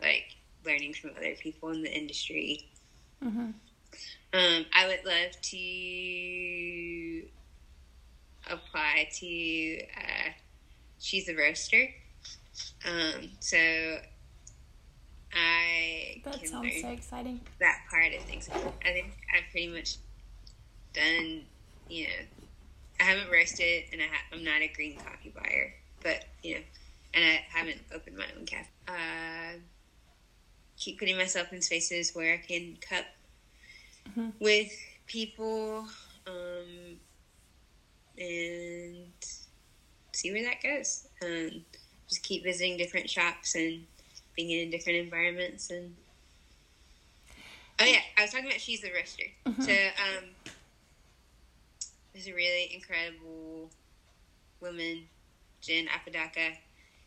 like 0.00 0.36
learning 0.64 0.94
from 0.94 1.10
other 1.16 1.34
people 1.40 1.70
in 1.70 1.82
the 1.82 1.92
industry. 1.92 2.68
Mm-hmm. 3.22 3.50
Um, 4.32 4.66
I 4.74 4.86
would 4.88 5.04
love 5.04 5.40
to 5.40 7.22
apply 8.50 9.08
to 9.14 9.78
uh, 9.96 10.30
She's 10.98 11.28
a 11.28 11.36
Roaster. 11.36 11.88
Um, 12.86 13.30
so 13.40 13.56
I 15.32 16.22
That 16.24 16.46
sounds 16.46 16.80
so 16.80 16.88
exciting. 16.88 17.40
that 17.60 17.78
part 17.90 18.12
of 18.14 18.22
things. 18.22 18.48
I 18.84 18.92
think 18.92 19.12
I've 19.34 19.50
pretty 19.50 19.68
much 19.68 19.96
done, 20.92 21.42
you 21.88 22.04
know, 22.06 22.14
I 23.00 23.04
haven't 23.04 23.30
roasted 23.30 23.84
and 23.92 24.00
I 24.00 24.06
ha- 24.06 24.24
I'm 24.32 24.44
not 24.44 24.62
a 24.62 24.68
green 24.68 24.96
coffee 24.98 25.30
buyer, 25.34 25.74
but, 26.02 26.24
you 26.42 26.54
know, 26.56 26.60
and 27.14 27.24
I 27.24 27.44
haven't 27.48 27.80
opened 27.92 28.16
my 28.16 28.26
own 28.38 28.46
cafe. 28.46 28.68
Uh, 28.86 29.58
keep 30.76 30.98
putting 30.98 31.16
myself 31.16 31.52
in 31.52 31.60
spaces 31.62 32.12
where 32.14 32.34
I 32.34 32.36
can 32.38 32.76
cup 32.80 33.04
Mhm. 34.10 34.32
with 34.38 34.72
people 35.06 35.88
um, 36.26 37.00
and 38.16 39.12
see 40.12 40.32
where 40.32 40.44
that 40.44 40.62
goes. 40.62 41.06
Um, 41.22 41.64
just 42.08 42.22
keep 42.22 42.42
visiting 42.44 42.76
different 42.76 43.08
shops 43.08 43.54
and 43.54 43.84
being 44.36 44.50
in 44.50 44.70
different 44.70 44.98
environments 44.98 45.70
and 45.70 45.94
oh 47.80 47.84
yeah 47.84 48.00
i 48.18 48.22
was 48.22 48.30
talking 48.30 48.46
about 48.46 48.60
she's 48.60 48.80
the 48.82 48.90
roaster 48.92 49.24
Mhm. 49.46 49.62
so 49.62 49.72
um 49.72 50.24
there's 52.12 52.26
a 52.28 52.32
really 52.34 52.70
incredible 52.74 53.70
woman 54.60 55.08
jen 55.60 55.86
apodaca 55.94 56.52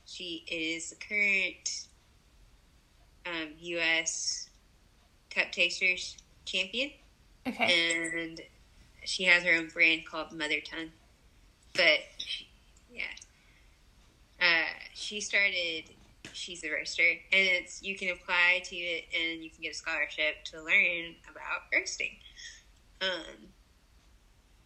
she 0.06 0.44
is 0.50 0.90
the 0.92 0.96
current 0.96 1.88
um, 3.26 3.50
us 3.62 4.50
cup 5.30 5.52
tasters 5.52 6.18
champion 6.46 6.92
Okay. 7.46 8.16
and 8.18 8.42
she 9.04 9.24
has 9.24 9.44
her 9.44 9.54
own 9.54 9.68
brand 9.70 10.06
called 10.06 10.34
Mother 10.34 10.60
Tongue. 10.60 10.92
But 11.74 12.00
yeah, 12.92 13.04
uh, 14.42 14.66
she 14.94 15.22
started. 15.22 15.84
She's 16.34 16.64
a 16.64 16.70
roaster, 16.70 17.02
and 17.02 17.20
it's 17.32 17.82
you 17.82 17.96
can 17.96 18.10
apply 18.12 18.62
to 18.66 18.76
it, 18.76 19.06
and 19.14 19.44
you 19.44 19.50
can 19.50 19.62
get 19.62 19.72
a 19.72 19.76
scholarship 19.76 20.44
to 20.46 20.58
learn 20.58 21.16
about 21.30 21.64
roasting. 21.74 22.18
Um, 23.02 23.50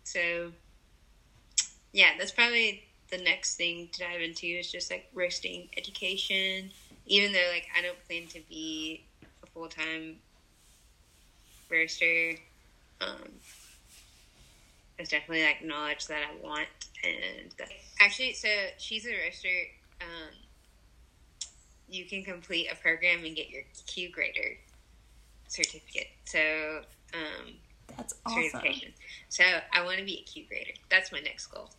so 0.04 0.52
yeah, 1.94 2.12
that's 2.18 2.32
probably 2.32 2.84
the 3.10 3.18
next 3.18 3.56
thing 3.56 3.90
to 3.92 4.00
dive 4.00 4.22
into 4.22 4.48
is 4.48 4.72
just 4.72 4.90
like 4.90 5.10
roasting 5.14 5.70
education. 5.78 6.72
Even 7.06 7.34
though 7.34 7.50
like 7.52 7.68
I 7.78 7.82
don't 7.82 8.02
plan 8.08 8.28
to 8.28 8.42
be 8.50 9.06
a 9.44 9.48
full 9.48 9.68
time 9.68 10.18
roaster. 11.70 12.36
Um, 13.00 13.32
it's 15.02 15.10
definitely 15.10 15.44
like 15.44 15.64
knowledge 15.64 16.08
that 16.08 16.20
I 16.24 16.46
want. 16.46 16.68
And 17.04 17.54
actually, 18.00 18.34
so 18.34 18.48
she's 18.78 19.06
a 19.06 19.12
roaster. 19.26 19.50
Um, 20.00 20.36
you 21.90 22.06
can 22.06 22.24
complete 22.24 22.68
a 22.72 22.76
program 22.76 23.26
and 23.26 23.36
get 23.36 23.50
your 23.50 23.64
Q 23.88 24.12
grader 24.12 24.58
certificate. 25.48 26.08
So, 26.26 26.82
um, 27.14 27.54
that's 27.98 28.14
awesome. 28.26 28.44
Certification. 28.44 28.94
So 29.30 29.44
I 29.74 29.84
want 29.84 29.98
to 29.98 30.06
be 30.06 30.20
a 30.20 30.30
Q 30.30 30.46
grader. 30.48 30.72
That's 30.90 31.12
my 31.12 31.20
next 31.20 31.48
goal. 31.48 31.70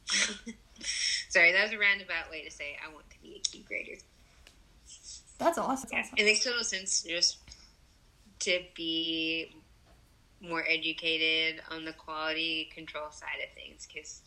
Sorry, 1.28 1.52
that 1.52 1.62
was 1.62 1.72
a 1.72 1.78
roundabout 1.78 2.30
way 2.30 2.44
to 2.44 2.50
say 2.50 2.76
I 2.84 2.92
want 2.92 3.08
to 3.10 3.16
be 3.22 3.36
a 3.36 3.40
Q 3.40 3.62
grader. 3.66 3.98
That's 5.38 5.58
awesome. 5.58 5.90
Yeah. 5.92 6.00
awesome. 6.00 6.14
It 6.16 6.24
makes 6.24 6.44
total 6.44 6.64
sense 6.64 7.02
just 7.02 7.38
to 8.40 8.60
be 8.74 9.54
more 10.43 10.64
educated 10.68 11.62
on 11.70 11.84
the 11.84 11.93
quality 11.93 12.70
control 12.74 13.11
side 13.11 13.38
of 13.43 13.55
things 13.55 13.86
because 13.86 14.22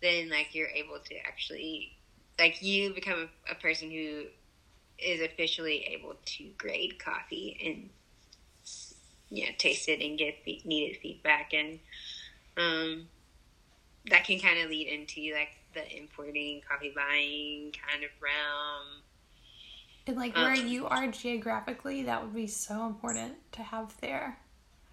then 0.00 0.30
like 0.30 0.54
you're 0.54 0.68
able 0.68 0.98
to 1.04 1.16
actually 1.26 1.96
like 2.38 2.62
you 2.62 2.92
become 2.94 3.28
a, 3.48 3.52
a 3.52 3.54
person 3.56 3.90
who 3.90 4.24
is 4.98 5.20
officially 5.20 5.86
able 5.90 6.14
to 6.24 6.44
grade 6.56 6.98
coffee 6.98 7.58
and 7.64 7.90
you 9.28 9.46
know 9.46 9.52
taste 9.58 9.88
it 9.88 10.00
and 10.00 10.18
get 10.18 10.34
needed 10.64 10.98
feedback. 11.00 11.52
And 11.52 11.78
um, 12.56 13.08
that 14.10 14.24
can 14.24 14.38
kind 14.38 14.60
of 14.60 14.70
lead 14.70 14.88
into 14.88 15.34
like 15.34 15.56
the 15.74 15.96
importing 15.96 16.62
coffee 16.68 16.92
buying 16.94 17.72
kind 17.72 18.04
of 18.04 18.10
realm. 18.20 19.02
And 20.06 20.16
like 20.16 20.36
where 20.36 20.54
um, 20.54 20.66
you 20.66 20.86
are 20.86 21.08
geographically 21.08 22.04
that 22.04 22.22
would 22.22 22.34
be 22.34 22.46
so 22.46 22.86
important 22.86 23.34
to 23.52 23.62
have 23.62 23.94
there 24.00 24.38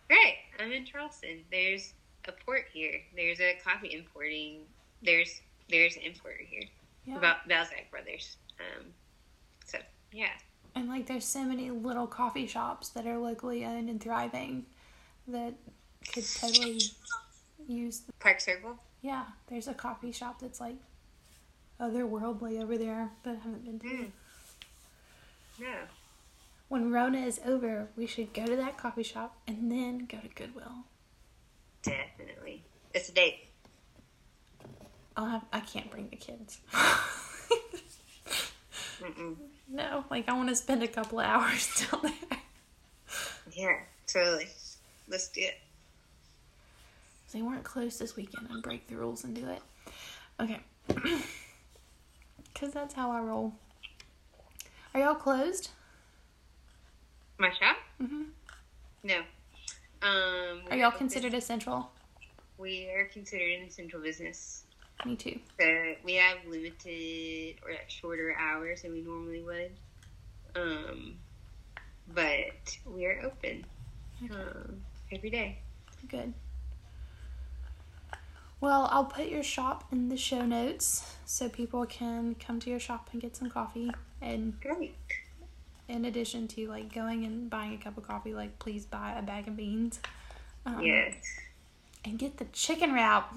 right 0.09 0.35
i'm 0.59 0.71
in 0.71 0.85
charleston 0.85 1.39
there's 1.51 1.93
a 2.27 2.31
port 2.45 2.65
here 2.73 3.01
there's 3.15 3.39
a 3.39 3.57
coffee 3.63 3.93
importing 3.93 4.61
there's 5.01 5.41
there's 5.69 5.95
an 5.95 6.03
importer 6.03 6.43
here 6.47 6.63
yeah. 7.05 7.17
about 7.17 7.47
Balzac 7.47 7.89
Brothers 7.91 8.37
um, 8.59 8.85
so 9.65 9.77
yeah 10.11 10.31
and 10.75 10.87
like 10.87 11.05
there's 11.05 11.25
so 11.25 11.43
many 11.43 11.69
little 11.71 12.07
coffee 12.07 12.47
shops 12.47 12.89
that 12.89 13.05
are 13.05 13.17
locally 13.17 13.65
owned 13.65 13.89
and 13.89 14.01
thriving 14.01 14.65
that 15.27 15.53
could 16.11 16.25
totally 16.25 16.81
use 17.67 18.01
the... 18.01 18.13
Park 18.13 18.39
Circle. 18.39 18.77
Yeah, 19.01 19.23
there's 19.47 19.67
a 19.67 19.73
coffee 19.73 20.11
shop 20.11 20.39
that's 20.39 20.59
like 20.59 20.75
otherworldly 21.79 22.61
over 22.61 22.77
there 22.77 23.09
that 23.23 23.31
I 23.31 23.43
haven't 23.43 23.65
been 23.65 23.79
to. 23.79 23.85
Mm. 23.85 24.11
Yeah. 25.59 25.81
When 26.74 26.91
Rona 26.91 27.19
is 27.19 27.39
over, 27.45 27.89
we 27.95 28.07
should 28.07 28.34
go 28.34 28.47
to 28.47 28.55
that 28.55 28.80
coffee 28.80 29.03
shop 29.03 29.38
and 29.45 29.71
then 29.71 30.07
go 30.07 30.17
to 30.17 30.28
Goodwill. 30.30 30.86
Definitely. 31.84 32.63
It's 32.95 33.09
a 33.09 33.11
date. 33.11 33.45
I'll 35.15 35.28
have. 35.28 35.45
I 35.53 35.59
can't 35.59 35.91
bring 35.91 36.09
the 36.09 36.15
kids. 36.15 36.57
Mm-mm. 38.99 39.36
No, 39.69 40.03
like 40.09 40.28
I 40.28 40.34
want 40.34 40.49
to 40.49 40.55
spend 40.55 40.82
a 40.82 40.88
couple 40.88 41.19
of 41.19 41.26
hours 41.28 41.88
down 41.91 42.01
there. 42.01 42.39
Yeah, 43.51 43.80
totally. 44.07 44.47
Let's 45.07 45.28
do 45.28 45.41
it. 45.41 45.59
They 47.34 47.43
weren't 47.43 47.63
closed 47.63 47.99
this 47.99 48.15
weekend 48.15 48.47
and 48.49 48.63
break 48.63 48.88
the 48.88 48.95
rules 48.95 49.24
and 49.24 49.36
do 49.36 49.47
it. 49.47 49.61
Okay. 50.39 50.59
Because 52.51 52.71
that's 52.71 52.95
how 52.95 53.11
I 53.11 53.19
roll. 53.19 53.53
Are 54.95 55.01
y'all 55.01 55.15
closed? 55.15 55.69
My 57.43 57.49
shop? 57.49 57.75
Mm-hmm. 58.01 58.21
No. 59.03 59.17
Um, 60.01 60.61
Are 60.71 60.77
y'all 60.77 60.91
considered 60.91 61.33
essential? 61.33 61.91
We 62.57 62.89
are 62.95 63.03
considered 63.11 63.59
an 63.59 63.67
essential 63.67 63.99
business. 63.99 64.63
Me 65.05 65.17
too. 65.17 65.37
So 65.59 65.93
we 66.05 66.13
have 66.13 66.37
limited 66.47 67.55
or 67.65 67.71
shorter 67.89 68.33
hours 68.39 68.83
than 68.83 68.93
we 68.93 69.01
normally 69.01 69.43
would. 69.43 69.71
Um, 70.55 71.15
but 72.13 72.77
we 72.85 73.07
are 73.07 73.19
open 73.25 73.65
okay. 74.23 74.33
um, 74.33 74.81
every 75.11 75.29
day. 75.29 75.59
Good. 76.07 76.33
Well, 78.61 78.87
I'll 78.89 79.03
put 79.03 79.27
your 79.27 79.43
shop 79.43 79.83
in 79.91 80.07
the 80.07 80.15
show 80.15 80.45
notes 80.45 81.13
so 81.25 81.49
people 81.49 81.85
can 81.87 82.35
come 82.35 82.61
to 82.61 82.69
your 82.69 82.79
shop 82.79 83.09
and 83.11 83.21
get 83.21 83.35
some 83.35 83.49
coffee. 83.49 83.91
And 84.21 84.57
great. 84.61 84.95
In 85.88 86.05
addition 86.05 86.47
to 86.49 86.67
like 86.67 86.93
going 86.93 87.25
and 87.25 87.49
buying 87.49 87.73
a 87.73 87.77
cup 87.77 87.97
of 87.97 88.07
coffee, 88.07 88.34
like 88.34 88.57
please 88.59 88.86
buy 88.86 89.15
a 89.17 89.21
bag 89.21 89.47
of 89.47 89.57
beans. 89.57 89.99
Um, 90.65 90.81
yes. 90.81 91.15
And 92.05 92.17
get 92.17 92.38
the 92.38 92.45
chicken 92.45 92.93
wrap. 92.93 93.34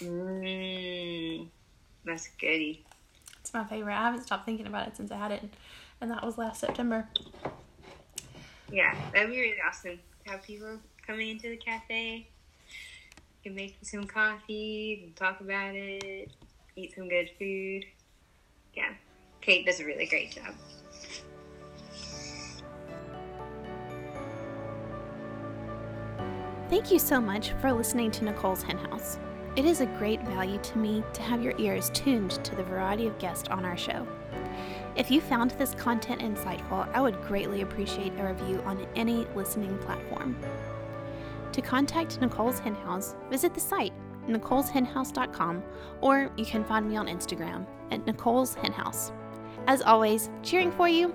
Mmm, 0.00 1.48
that's 2.04 2.28
goody. 2.40 2.84
It's 3.40 3.52
my 3.52 3.64
favorite. 3.64 3.94
I 3.94 4.02
haven't 4.02 4.22
stopped 4.22 4.44
thinking 4.46 4.66
about 4.66 4.88
it 4.88 4.96
since 4.96 5.10
I 5.10 5.16
had 5.16 5.32
it, 5.32 5.42
and 6.00 6.10
that 6.10 6.24
was 6.24 6.38
last 6.38 6.60
September. 6.60 7.08
Yeah, 8.70 8.94
that'd 9.12 9.30
be 9.30 9.40
really 9.40 9.56
awesome. 9.66 9.98
Have 10.26 10.42
people 10.42 10.78
coming 11.06 11.30
into 11.30 11.48
the 11.48 11.56
cafe, 11.56 12.28
can 13.42 13.54
make 13.54 13.76
some 13.82 14.04
coffee, 14.04 15.00
and 15.04 15.16
talk 15.16 15.40
about 15.40 15.74
it, 15.74 16.30
eat 16.76 16.94
some 16.94 17.08
good 17.08 17.30
food. 17.38 17.84
Yeah, 18.74 18.92
Kate 19.40 19.64
does 19.64 19.80
a 19.80 19.84
really 19.84 20.06
great 20.06 20.32
job. 20.32 20.54
Thank 26.68 26.92
you 26.92 26.98
so 26.98 27.18
much 27.18 27.52
for 27.62 27.72
listening 27.72 28.10
to 28.10 28.24
Nicole's 28.24 28.62
Hen 28.62 28.76
House. 28.76 29.18
It 29.56 29.64
is 29.64 29.80
a 29.80 29.86
great 29.86 30.20
value 30.24 30.58
to 30.58 30.76
me 30.76 31.02
to 31.14 31.22
have 31.22 31.42
your 31.42 31.54
ears 31.56 31.88
tuned 31.94 32.32
to 32.44 32.54
the 32.54 32.62
variety 32.62 33.06
of 33.06 33.18
guests 33.18 33.48
on 33.48 33.64
our 33.64 33.76
show. 33.76 34.06
If 34.94 35.10
you 35.10 35.22
found 35.22 35.52
this 35.52 35.74
content 35.74 36.20
insightful, 36.20 36.86
I 36.92 37.00
would 37.00 37.22
greatly 37.22 37.62
appreciate 37.62 38.12
a 38.18 38.26
review 38.26 38.60
on 38.66 38.86
any 38.96 39.26
listening 39.34 39.78
platform. 39.78 40.36
To 41.52 41.62
contact 41.62 42.20
Nicole's 42.20 42.58
Hen 42.58 42.74
House, 42.74 43.16
visit 43.30 43.54
the 43.54 43.60
site 43.60 43.94
nicoleshenhouse.com 44.28 45.62
or 46.02 46.30
you 46.36 46.44
can 46.44 46.64
find 46.64 46.86
me 46.86 46.98
on 46.98 47.06
Instagram 47.06 47.64
at 47.90 48.04
Nicole's 48.04 48.52
Hen 48.52 48.72
House. 48.72 49.10
As 49.66 49.80
always, 49.80 50.28
cheering 50.42 50.70
for 50.70 50.86
you, 50.86 51.14